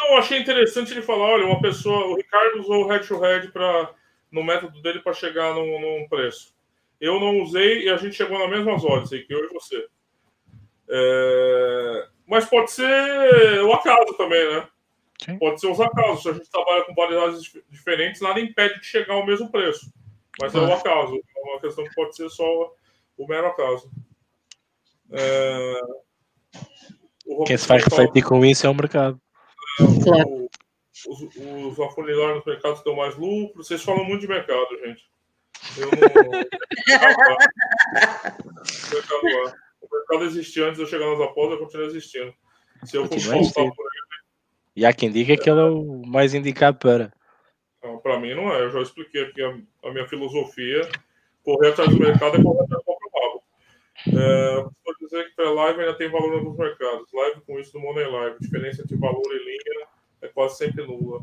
[0.00, 3.48] Eu achei interessante ele falar: olha, uma pessoa, o Ricardo usou o head to head
[3.52, 3.94] para
[4.32, 6.52] no método dele para chegar num, num, preço.
[7.00, 9.86] Eu não usei e a gente chegou nas mesmas horas que eu e você.
[10.94, 12.08] É...
[12.26, 14.68] Mas pode ser o acaso também, né?
[15.24, 15.38] Sim.
[15.38, 16.22] Pode ser os acasos.
[16.22, 19.92] Se a gente trabalha com variedades diferentes, nada impede de chegar ao mesmo preço.
[20.40, 21.14] Mas é o acaso.
[21.14, 22.72] É uma questão que pode ser só
[23.16, 23.90] o mero acaso.
[25.12, 25.80] É...
[27.46, 29.20] Quem se faz refletir com isso é o mercado.
[29.80, 30.48] É, o,
[31.08, 33.62] os, os afunilares nos mercados dão mais lucro.
[33.62, 35.10] Vocês falam muito de mercado, gente.
[35.76, 35.92] Eu não.
[35.92, 37.26] o, mercado,
[39.22, 39.71] o
[40.02, 42.34] mercado existia antes de eu chegar nas apostas, continua existindo.
[42.84, 44.02] Se eu fosse faltar por ele.
[44.74, 47.12] E há quem diga que ele é o mais indicado para.
[48.02, 48.62] Para mim não é.
[48.62, 50.88] Eu já expliquei aqui a, a minha filosofia.
[51.44, 53.42] Correr atrás do mercado é correr atrás do próprio
[54.08, 57.12] É, vou dizer que para live ainda tem valor nos mercados.
[57.12, 58.36] Live com isso do Money Live.
[58.36, 59.86] A diferença entre valor e linha
[60.22, 61.22] é quase sempre nula.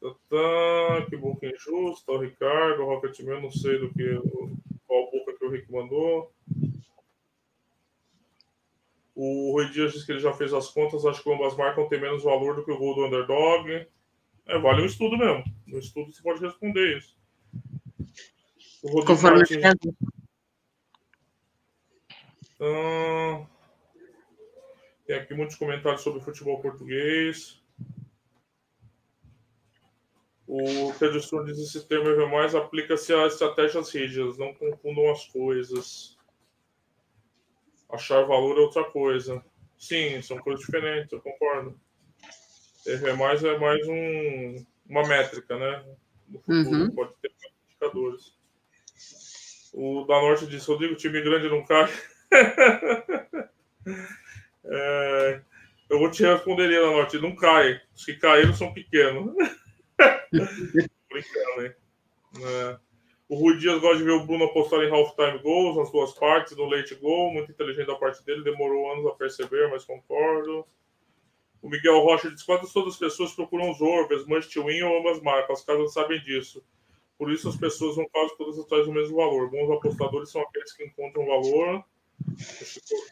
[0.00, 4.18] Tatã, que boca injusta, o Ricardo, o Rocketman, não sei do que,
[4.86, 6.32] qual boca que o Rick mandou.
[9.22, 12.00] O Rui Dias disse que ele já fez as contas, acho que ambas marcas tem
[12.00, 13.86] menos valor do que o gol do underdog.
[14.46, 15.44] É, vale um estudo mesmo.
[15.66, 17.18] No estudo você pode responder isso.
[18.82, 19.62] O Rodrigo Conforme Martins...
[25.06, 27.62] Tem aqui muitos comentários sobre futebol português.
[30.46, 35.26] O Pedro Stone diz esse termo é mais aplica-se a estratégias rígidas, não confundam as
[35.26, 36.18] coisas.
[37.92, 39.44] Achar valor é outra coisa.
[39.78, 41.78] Sim, são coisas diferentes, eu concordo.
[42.86, 45.84] É mais é mais um, uma métrica, né?
[46.28, 46.90] No futuro uhum.
[46.94, 47.32] pode ter
[47.68, 48.34] indicadores.
[49.72, 51.90] O da Norte diz: Rodrigo, time grande não cai.
[54.72, 55.40] É,
[55.88, 57.18] eu vou te responder ali na norte.
[57.18, 57.80] Não cai.
[57.94, 59.34] Os que caíram são pequenos.
[60.30, 61.74] Brincando, hein?
[62.40, 62.78] É.
[63.30, 66.56] O Rui Dias gosta de ver o Bruno apostar em half-time goals nas duas partes,
[66.56, 67.32] no late goal.
[67.32, 68.42] Muito inteligente da parte dele.
[68.42, 70.66] Demorou anos a perceber, mas concordo.
[71.62, 75.22] O Miguel Rocha diz: quase todas as pessoas procuram os orbes, must win ou ambas
[75.22, 75.60] marcas.
[75.60, 76.60] As casas sabem disso.
[77.16, 79.48] Por isso as pessoas vão quase todas atrás do mesmo valor.
[79.48, 81.84] Bons apostadores são aqueles que encontram valor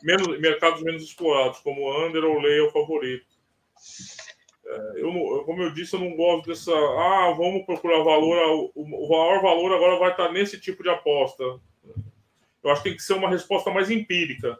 [0.02, 3.26] menos, mercados menos explorados, como Under ou Lei é o favorito.
[4.68, 6.70] É, eu, como eu disse, eu não gosto dessa.
[6.72, 8.70] Ah, vamos procurar valor.
[8.74, 11.42] O, maior valor agora vai estar nesse tipo de aposta.
[11.42, 14.58] Eu acho que tem que ser uma resposta mais empírica,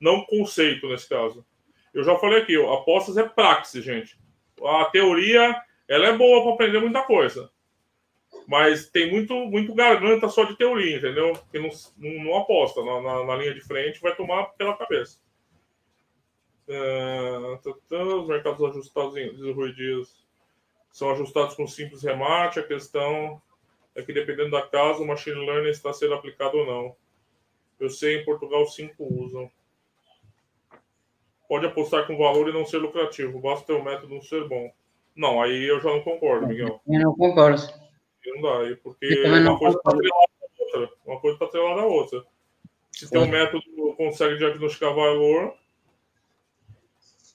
[0.00, 1.44] não conceito nesse caso.
[1.92, 4.16] Eu já falei aqui, apostas é praxis, gente.
[4.62, 7.50] A teoria ela é boa para aprender muita coisa.
[8.46, 11.32] Mas tem muito, muito garganta só de teoria, entendeu?
[11.50, 15.18] Que não, não, não aposta na, na, na, linha de frente, vai tomar pela cabeça.
[16.68, 20.22] Uh, os mercados ajustados, diz o Rui Dias,
[20.90, 22.60] são ajustados com simples remate.
[22.60, 23.40] A questão
[23.94, 26.96] é que, dependendo da casa, o machine learning está sendo aplicado ou não.
[27.80, 29.50] Eu sei, em Portugal, cinco usam.
[31.48, 34.70] Pode apostar com valor e não ser lucrativo, basta ter o método não ser bom.
[35.16, 36.80] Não, aí eu já não concordo, Miguel.
[36.86, 37.62] Eu não concordo.
[38.26, 40.96] Não dá, porque uma coisa está atrelada à outra.
[41.06, 42.24] Uma coisa está atrelada à outra.
[42.92, 43.62] Se tem um método
[43.98, 45.54] consegue diagnosticar valor,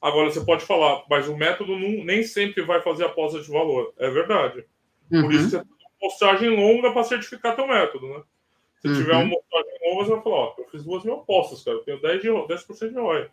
[0.04, 3.94] agora você pode falar, mas o método não, nem sempre vai fazer aposta de valor.
[3.98, 4.66] É verdade.
[5.10, 5.22] Uhum.
[5.22, 8.24] Por isso você tem uma postagem longa para certificar teu método, né?
[8.82, 8.96] Se uhum.
[8.96, 11.84] tiver uma postagem longa, você vai falar, ó, eu fiz duas mil apostas, cara, eu
[11.84, 13.30] tenho 10%, de, 10 de ROI.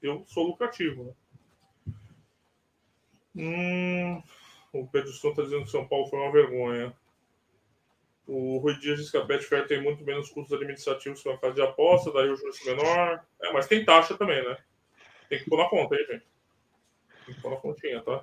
[0.00, 1.12] Eu sou lucrativo, né?
[3.34, 4.22] Hum,
[4.72, 6.94] o Pedro Stone está dizendo que São Paulo foi uma vergonha.
[8.26, 11.54] O Rui Dias diz que a Betfair tem muito menos custos administrativos que uma casa
[11.54, 13.24] de aposta, daí o juros menor.
[13.40, 14.56] É, mas tem taxa também, né?
[15.32, 16.26] Tem que pôr na conta aí, gente.
[17.24, 18.22] Tem que pôr na continha, tá?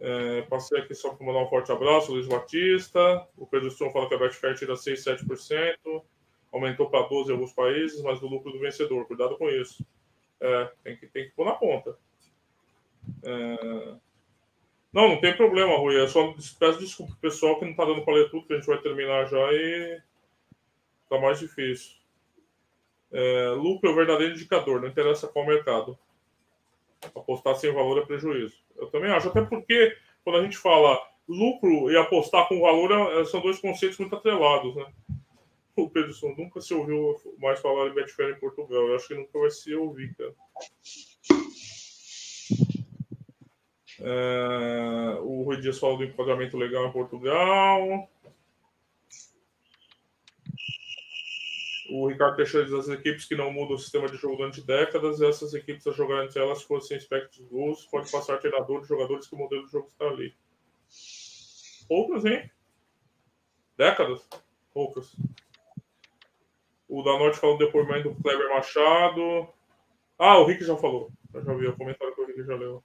[0.00, 3.28] É, passei aqui só para mandar um forte abraço, Luiz Batista.
[3.36, 6.02] O Pedro Strom fala que a Betfair tira 6, 7%,
[6.50, 9.06] aumentou para 12 em alguns países, mas do lucro do vencedor.
[9.06, 9.86] Cuidado com isso.
[10.40, 11.98] É, tem, que, tem que pôr na conta.
[13.22, 13.94] É...
[14.90, 16.02] Não, não tem problema, Rui.
[16.02, 18.56] É só peço desculpa pro pessoal que não está dando para ler tudo, que a
[18.56, 20.00] gente vai terminar já e
[21.10, 22.03] tá mais difícil.
[23.16, 25.96] É, lucro é o verdadeiro indicador, não interessa qual mercado.
[27.14, 28.56] Apostar sem valor é prejuízo.
[28.76, 33.24] Eu também acho, até porque quando a gente fala lucro e apostar com valor é,
[33.24, 34.86] são dois conceitos muito atrelados, né?
[35.76, 38.86] O Pedro nunca se ouviu mais falar em Betfair em Portugal.
[38.86, 40.32] Eu acho que nunca vai se ouvir, cara.
[44.00, 48.08] É, o Rui Dias falou do enquadramento legal em Portugal.
[51.96, 55.22] O Ricardo Teixeira diz as equipes que não mudam o sistema de jogo durante décadas,
[55.22, 59.34] essas equipes a jogar entre elas, se fossem espectros gols, pode passar treinadores, jogadores que
[59.36, 60.34] o modelo de jogo está ali.
[61.86, 62.50] Poucas, hein?
[63.78, 64.28] Décadas?
[64.72, 65.14] Poucas.
[66.88, 69.48] O da Norte falou do depoimento do Kleber Machado.
[70.18, 71.12] Ah, o Rick já falou.
[71.32, 72.82] Eu já vi o comentário que o Rick já leu.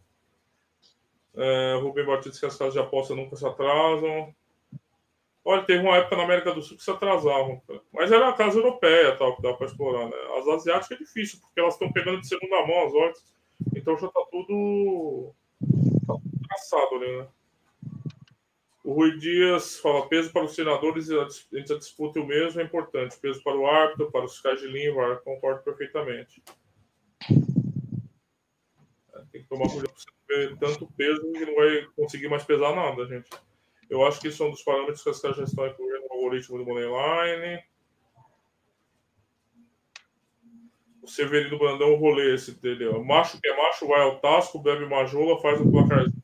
[1.35, 4.35] É, Rubem Batista que as casas de aposta nunca se atrasam.
[5.49, 7.59] Olha, teve uma época na América do Sul que se atrasavam,
[7.91, 10.15] mas era a casa europeia tal, que dá para explorar, né?
[10.37, 13.25] As asiáticas é difícil, porque elas estão pegando de segunda mão as odds,
[13.75, 15.33] então já tá tudo
[16.47, 17.27] traçado ali, né?
[18.83, 21.09] O Rui Dias fala: peso para os senadores
[21.51, 23.17] entre a disputa e o mesmo é importante.
[23.19, 24.93] Peso para o árbitro, para os fiscais de linha,
[25.25, 26.43] concordo perfeitamente.
[29.15, 32.43] É, tem que tomar cuidado para você ter tanto peso que não vai conseguir mais
[32.43, 33.27] pesar nada, gente.
[33.89, 36.13] Eu acho que isso é um dos parâmetros que as caras já estão incluindo no
[36.13, 37.63] algoritmo do Moneyline.
[41.01, 42.87] O Severino Brandão, o rolê esse dele.
[42.87, 43.03] Ó.
[43.03, 46.21] Macho que é macho vai ao tasco, bebe majola, faz um placarzinho,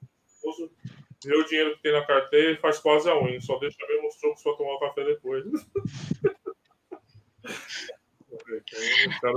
[1.25, 3.41] vê o dinheiro que tem na carteira e faz quase a win.
[3.41, 5.43] Só deixa mesmo os trocos para tomar o café depois.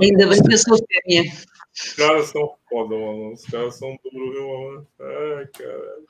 [0.01, 1.31] Ainda bem que eu sou fêmea.
[1.73, 3.33] Os caras são foda, mano.
[3.33, 4.87] Os caras são duros, viu, mano?
[4.99, 6.07] Ai, caralho.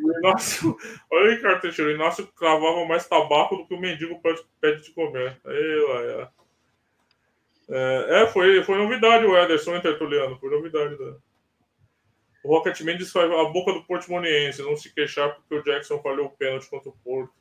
[0.00, 0.76] O Inácio,
[1.10, 4.20] olha aí, Ricardo Teixeira, o Inácio cravava mais tabaco do que o mendigo
[4.60, 5.40] pede de comer.
[5.44, 6.28] Aí, lá, é.
[7.70, 10.38] É, foi, foi novidade o Ederson, hein, Tertuliano?
[10.38, 10.98] Foi novidade.
[10.98, 11.16] Né?
[12.42, 16.30] O Rocketman que a boca do Portimoniense, não se queixar porque o Jackson falhou o
[16.30, 17.34] pênalti contra o Porto.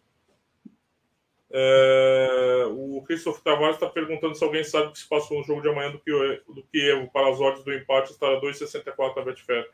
[1.49, 5.61] É, o Christopher Tavares está perguntando se alguém sabe o que se passou no jogo
[5.61, 6.11] de amanhã do que,
[6.47, 9.69] do para as odds do empate estar a 2,64 na Betfair.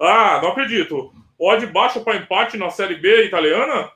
[0.00, 1.12] Ah, não acredito.
[1.38, 3.90] Odd baixa para empate na Série B italiana?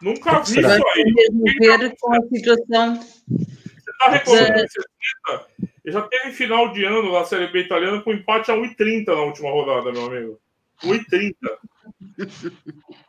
[0.00, 1.78] Nunca vi isso aí.
[1.78, 3.00] ver com a situação.
[3.00, 5.90] Você está reclamando é...
[5.90, 9.50] Já teve final de ano na Série B italiana com empate a 1,30 na última
[9.50, 10.40] rodada, meu amigo.
[10.82, 11.34] 1,30.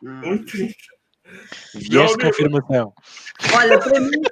[0.02, 0.74] 1,30.
[1.74, 2.92] Vieste confirmação.
[3.54, 4.22] Olha, para mim,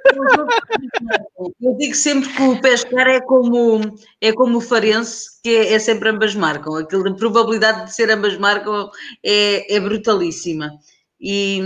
[1.61, 3.81] eu digo sempre que o pescar é como,
[4.21, 6.75] é como o farense, que é, é sempre ambas marcam.
[6.75, 8.89] Aquilo, a probabilidade de ser ambas marcam
[9.23, 10.71] é, é brutalíssima.
[11.19, 11.61] E,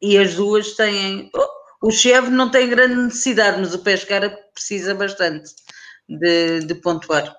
[0.00, 1.30] e as duas têm.
[1.34, 4.22] Oh, o Cheve não tem grande necessidade, mas o pescar
[4.54, 5.50] precisa bastante
[6.08, 7.36] de, de pontuar.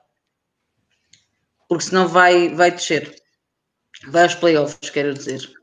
[1.67, 3.15] Porque senão vai, vai descer.
[4.07, 5.57] Vai aos playoffs, quero dizer.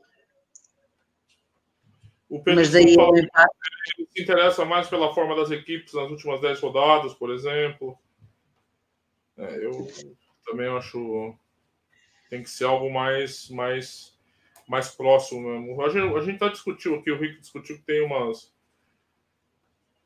[2.29, 6.59] O Pedro Mas daí que se interessa mais pela forma das equipes nas últimas 10
[6.59, 7.97] rodadas, por exemplo.
[9.37, 9.87] É, eu
[10.45, 11.35] também acho
[12.29, 14.15] tem que ser algo mais mais
[14.67, 15.81] mais próximo mesmo.
[15.83, 18.53] A gente, a gente tá discutiu aqui, o Rick discutiu que tem umas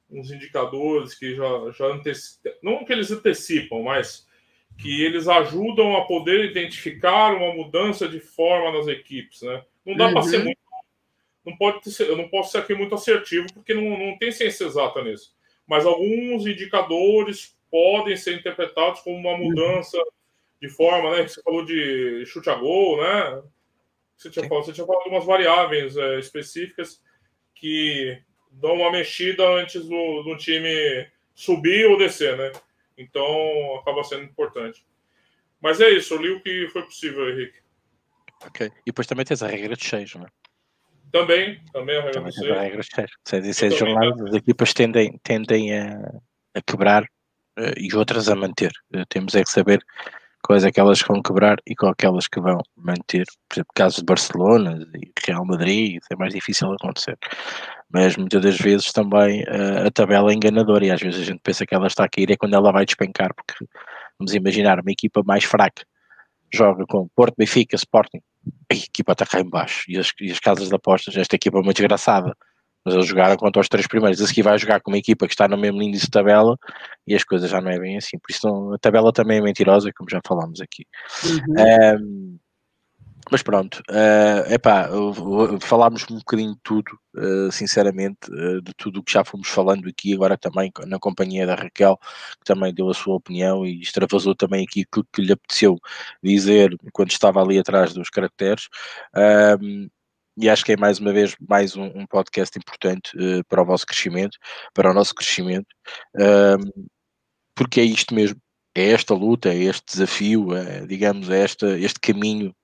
[0.09, 4.27] uns indicadores que já, já antecipam, não que eles antecipam, mas
[4.77, 9.63] que eles ajudam a poder identificar uma mudança de forma nas equipes, né?
[9.85, 10.13] Não dá uhum.
[10.13, 10.58] para ser muito
[11.45, 14.65] não pode ser, eu não posso ser aqui muito assertivo, porque não, não tem ciência
[14.65, 15.35] exata nisso.
[15.67, 19.97] Mas alguns indicadores podem ser interpretados como uma mudança
[20.61, 21.27] de forma, né?
[21.27, 23.43] Você falou de chute a gol, né?
[24.17, 27.01] Você tinha, falado, você tinha falado de umas variáveis é, específicas
[27.55, 28.21] que
[28.51, 32.51] dão uma mexida antes do, do time subir ou descer, né?
[32.97, 34.85] Então acaba sendo importante.
[35.61, 37.59] Mas é isso, eu li o que foi possível, Henrique.
[38.45, 38.67] Ok.
[38.67, 40.27] E depois também tens a regra de 6, né?
[41.11, 45.97] Também, também a regra também do regra seis jornadas, as equipas tendem, tendem a,
[46.55, 48.71] a quebrar uh, e outras a manter.
[48.93, 49.83] Uh, temos é que saber
[50.43, 53.25] quais é que elas vão quebrar e qual aquelas que vão manter.
[53.47, 57.17] Por exemplo, casos de Barcelona e Real Madrid, isso é mais difícil acontecer.
[57.91, 61.41] Mas muitas das vezes também uh, a tabela é enganadora e às vezes a gente
[61.43, 63.65] pensa que ela está a cair é quando ela vai despencar, porque
[64.19, 65.83] vamos imaginar uma equipa mais fraca
[66.53, 68.21] joga com Porto, Benfica, Sporting,
[68.71, 71.57] a equipa está cá em baixo e as, e as casas de apostas, esta equipa
[71.57, 72.35] é uma desgraçada
[72.83, 74.21] mas eles jogaram contra os três primeiros.
[74.21, 76.57] A seguir vai jogar com uma equipa que está no mesmo índice de tabela
[77.05, 78.17] e as coisas já não é bem assim.
[78.17, 80.85] Por isso não, a tabela também é mentirosa, como já falámos aqui.
[81.25, 81.99] Uhum.
[82.01, 82.39] Um,
[83.31, 84.89] mas pronto, uh, epá,
[85.61, 89.87] falámos um bocadinho de tudo, uh, sinceramente, uh, de tudo o que já fomos falando
[89.87, 91.97] aqui, agora também na companhia da Raquel,
[92.39, 95.77] que também deu a sua opinião e extravasou também aqui aquilo que lhe apeteceu
[96.23, 98.67] dizer quando estava ali atrás dos caracteres.
[99.61, 99.89] Um,
[100.37, 103.65] e acho que é mais uma vez mais um, um podcast importante uh, para o
[103.65, 104.37] vosso crescimento,
[104.73, 105.67] para o nosso crescimento,
[107.55, 108.39] porque é isto mesmo,
[108.75, 112.55] é esta luta, é este desafio, é, digamos, é esta, este caminho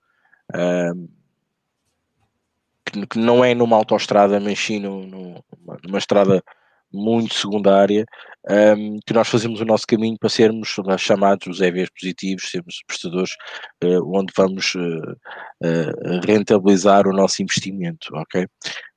[2.85, 5.41] que, que, não é numa autoestrada, mas sim numa,
[5.83, 6.43] numa estrada
[6.95, 8.05] muito secundária,
[8.49, 13.31] um, que nós fazemos o nosso caminho para sermos chamados os EVs positivos, sermos prestadores
[13.83, 15.11] uh, onde vamos uh,
[15.63, 18.47] uh, rentabilizar o nosso investimento, ok?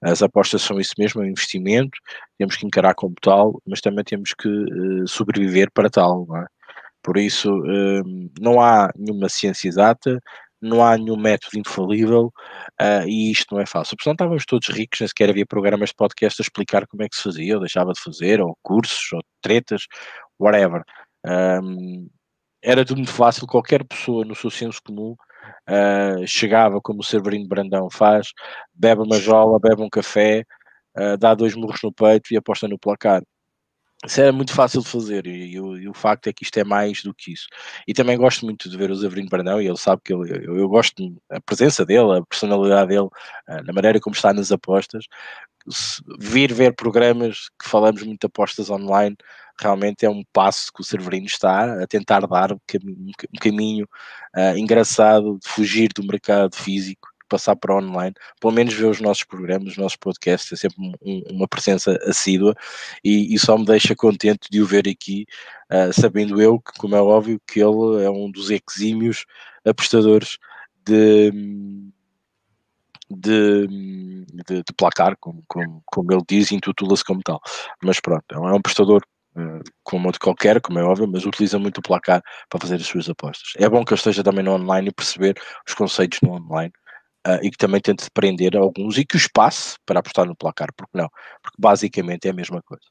[0.03, 1.99] As apostas são isso mesmo, é um investimento,
[2.39, 4.49] temos que encarar como tal, mas também temos que
[5.07, 6.47] sobreviver para tal, não é?
[7.01, 7.51] Por isso,
[8.39, 10.21] não há nenhuma ciência exata,
[10.61, 12.33] não há nenhum método infalível
[12.81, 13.97] uh, e isto não é fácil.
[13.97, 17.09] Porque não estávamos todos ricos, nem sequer havia programas de podcast a explicar como é
[17.09, 19.83] que se fazia, ou deixava de fazer, ou cursos, ou tretas,
[20.39, 20.83] whatever.
[21.27, 22.09] Um,
[22.63, 25.15] era tudo muito fácil, qualquer pessoa no seu senso comum
[25.69, 28.29] uh, chegava como o Severino Brandão faz,
[28.75, 30.45] bebe uma jola, bebe um café,
[30.99, 33.23] uh, dá dois murros no peito e aposta no placar.
[34.07, 36.57] Isso era muito fácil de fazer e, e, o, e, o, facto é que isto
[36.59, 37.49] é mais do que isso.
[37.87, 40.57] E também gosto muito de ver o Zaverino Brandão e ele sabe que eu, eu,
[40.57, 43.09] eu gosto da presença dele, a personalidade dele,
[43.49, 45.05] eh, na maneira como está nas apostas.
[46.21, 49.17] Vir ver programas que falamos muito de apostas online
[49.61, 53.89] realmente é um passo que o Severino está a tentar dar um caminho, um caminho
[54.37, 59.25] uh, engraçado de fugir do mercado físico passar para online, pelo menos ver os nossos
[59.25, 62.55] programas, os nossos podcasts, é sempre um, uma presença assídua
[63.05, 65.27] e, e, só me deixa contente de o ver aqui,
[65.71, 69.25] uh, sabendo eu que, como é óbvio, que ele é um dos exímios
[69.65, 70.39] apostadores
[70.85, 71.31] de,
[73.11, 77.41] de, de, de placar, como, como, como ele diz, intitula-se como tal.
[77.83, 79.03] Mas pronto, é um apostador
[79.37, 82.87] uh, como outro qualquer, como é óbvio, mas utiliza muito o placar para fazer as
[82.87, 83.53] suas apostas.
[83.57, 86.73] É bom que eu esteja também no online e perceber os conceitos no online
[87.27, 90.69] uh, e que também tente prender alguns e que os passe para apostar no placar,
[90.77, 91.09] porque não?
[91.43, 92.85] Porque basicamente é a mesma coisa.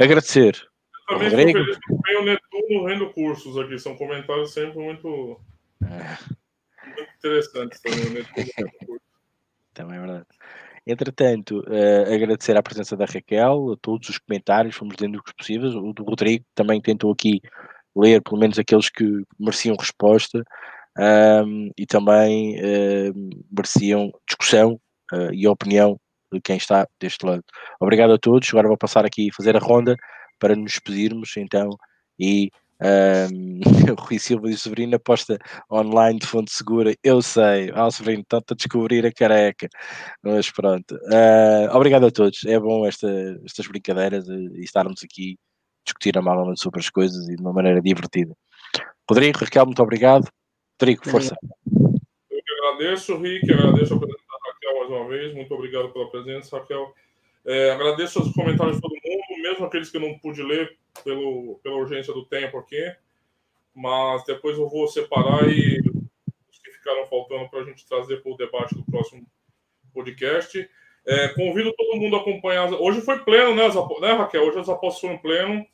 [0.00, 0.60] Agradecer.
[1.08, 1.58] Também Rodrigo.
[2.04, 5.40] que o Netuno vendo cursos aqui, são comentários sempre muito,
[5.80, 8.06] muito interessantes também.
[8.06, 8.46] O Netuno
[9.74, 10.26] também é verdade.
[10.84, 15.74] Entretanto, uh, agradecer a presença da Raquel, a todos os comentários, fomos lendo os possíveis.
[15.74, 17.40] O do Rodrigo também tentou aqui
[17.94, 19.04] ler pelo menos aqueles que
[19.38, 20.42] mereciam resposta
[20.98, 24.80] um, e também uh, mereciam discussão
[25.12, 25.98] uh, e opinião
[26.32, 27.44] de quem está deste lado.
[27.80, 28.48] Obrigado a todos.
[28.50, 29.96] Agora vou passar aqui a fazer a ronda
[30.38, 31.70] para nos despedirmos então
[32.18, 32.50] e
[33.30, 33.60] um,
[33.98, 35.38] Rui Silva e o Severino aposta
[35.70, 36.94] online de fonte segura.
[37.02, 39.68] Eu sei, ah, Severino, está a descobrir a careca.
[40.22, 40.94] Mas pronto.
[40.94, 42.44] Uh, obrigado a todos.
[42.44, 43.08] É bom esta,
[43.44, 45.38] estas brincadeiras e, e estarmos aqui
[45.84, 48.34] discutir amalamente sobre as coisas e de uma maneira divertida.
[49.08, 50.28] Rodrigo, Raquel, muito obrigado.
[50.82, 51.36] Rodrigo, força.
[52.28, 55.32] Eu que agradeço, Rick, agradeço a presença da Raquel mais uma vez.
[55.32, 56.92] Muito obrigado pela presença, Raquel.
[57.44, 61.60] É, agradeço os comentários de todo mundo, mesmo aqueles que eu não pude ler pelo,
[61.62, 62.84] pela urgência do tempo aqui.
[63.72, 65.78] Mas depois eu vou separar e
[66.50, 69.24] os que ficaram faltando para a gente trazer para o debate do próximo
[69.94, 70.68] podcast.
[71.06, 72.72] É, convido todo mundo a acompanhar.
[72.72, 73.68] Hoje foi pleno, né,
[74.00, 74.48] né Raquel?
[74.48, 75.64] Hoje as apostas foram pleno.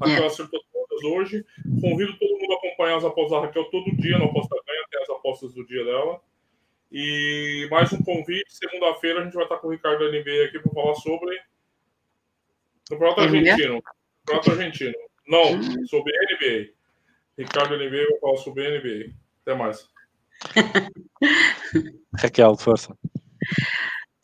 [0.00, 0.26] Raquel é.
[0.26, 0.58] acertou
[1.02, 1.44] hoje.
[1.80, 5.02] Convido todo mundo a acompanhar as apostas da Raquel todo dia no Aposta Ganha, tem
[5.02, 6.20] as apostas do dia dela.
[6.92, 10.72] E mais um convite, segunda-feira a gente vai estar com o Ricardo NBA aqui para
[10.72, 11.36] falar sobre
[12.90, 13.82] o Prato Argentino.
[14.24, 14.94] Prato Argentino.
[15.26, 16.72] Não, sobre NBA.
[17.38, 19.14] Ricardo NBA vai falar sobre NBA.
[19.42, 19.88] Até mais.
[22.16, 22.96] Raquel, força.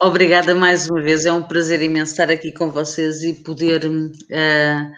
[0.03, 4.93] Obrigada mais uma vez, é um prazer imenso estar aqui com vocês e poder uh,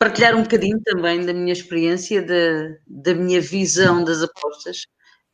[0.00, 4.86] partilhar um bocadinho também da minha experiência, da, da minha visão das apostas.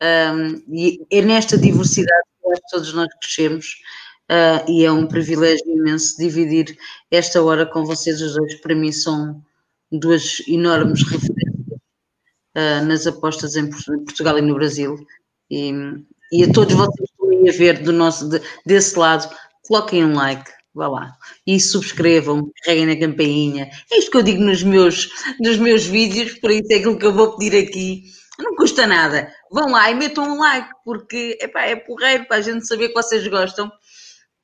[0.02, 3.76] Um, e é nesta diversidade que todos nós crescemos
[4.30, 6.76] uh, e é um privilégio imenso dividir
[7.10, 8.56] esta hora com vocês os dois.
[8.56, 9.40] Para mim são
[9.90, 11.80] duas enormes referências
[12.56, 14.96] uh, nas apostas em Portugal e no Brasil.
[15.48, 15.72] E,
[16.32, 19.32] e a todos vocês que estão a ver do nosso, de, desse lado,
[19.68, 21.16] coloquem um like, vá lá.
[21.46, 23.70] E subscrevam, carreguem na campainha.
[23.90, 25.08] É isto que eu digo nos meus,
[25.40, 28.04] nos meus vídeos, por isso é aquilo que eu vou pedir aqui.
[28.38, 29.32] Não custa nada.
[29.50, 32.94] Vão lá e metam um like, porque epá, é porreiro para a gente saber que
[32.94, 33.72] vocês gostam.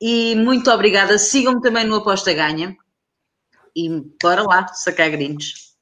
[0.01, 1.17] E muito obrigada.
[1.17, 2.75] Sigam-me também no Aposta Ganha.
[3.75, 3.89] E
[4.21, 5.73] bora lá, sacar gringos.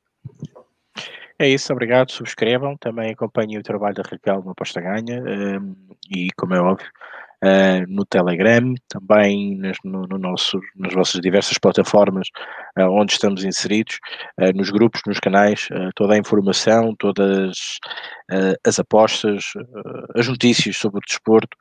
[1.40, 2.12] É isso, obrigado.
[2.12, 2.78] Subscrevam.
[2.78, 5.24] Também acompanhem o trabalho da Raquel no Aposta Ganha.
[5.24, 5.76] Um,
[6.14, 6.88] e, como é óbvio,
[7.44, 12.28] uh, no Telegram, também nas, no, no nosso, nas vossas diversas plataformas
[12.78, 14.00] uh, onde estamos inseridos,
[14.40, 17.80] uh, nos grupos, nos canais, toda a informação, todas
[18.66, 19.44] as apostas,
[20.16, 21.58] as notícias sobre o desporto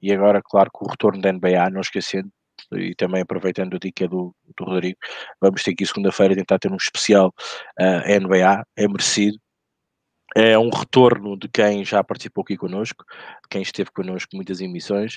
[0.00, 2.30] e agora, claro, com o retorno da NBA, não esquecendo,
[2.72, 4.98] e também aproveitando a dica do, do Rodrigo,
[5.40, 7.32] vamos ter aqui segunda-feira tentar ter um especial
[7.80, 9.38] uh, NBA, é merecido,
[10.36, 13.06] é um retorno de quem já participou aqui connosco,
[13.48, 15.16] quem esteve connosco muitas emissões,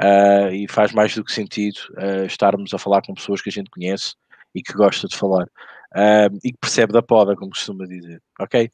[0.00, 3.52] uh, e faz mais do que sentido uh, estarmos a falar com pessoas que a
[3.52, 4.14] gente conhece
[4.54, 8.70] e que gosta de falar, uh, e que percebe da poda, como costuma dizer, ok?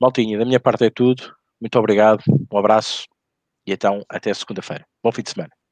[0.00, 3.04] Maltinha, da minha parte é tudo, muito obrigado, um abraço,
[3.66, 4.86] e então até segunda-feira.
[5.02, 5.63] Bom fim de semana.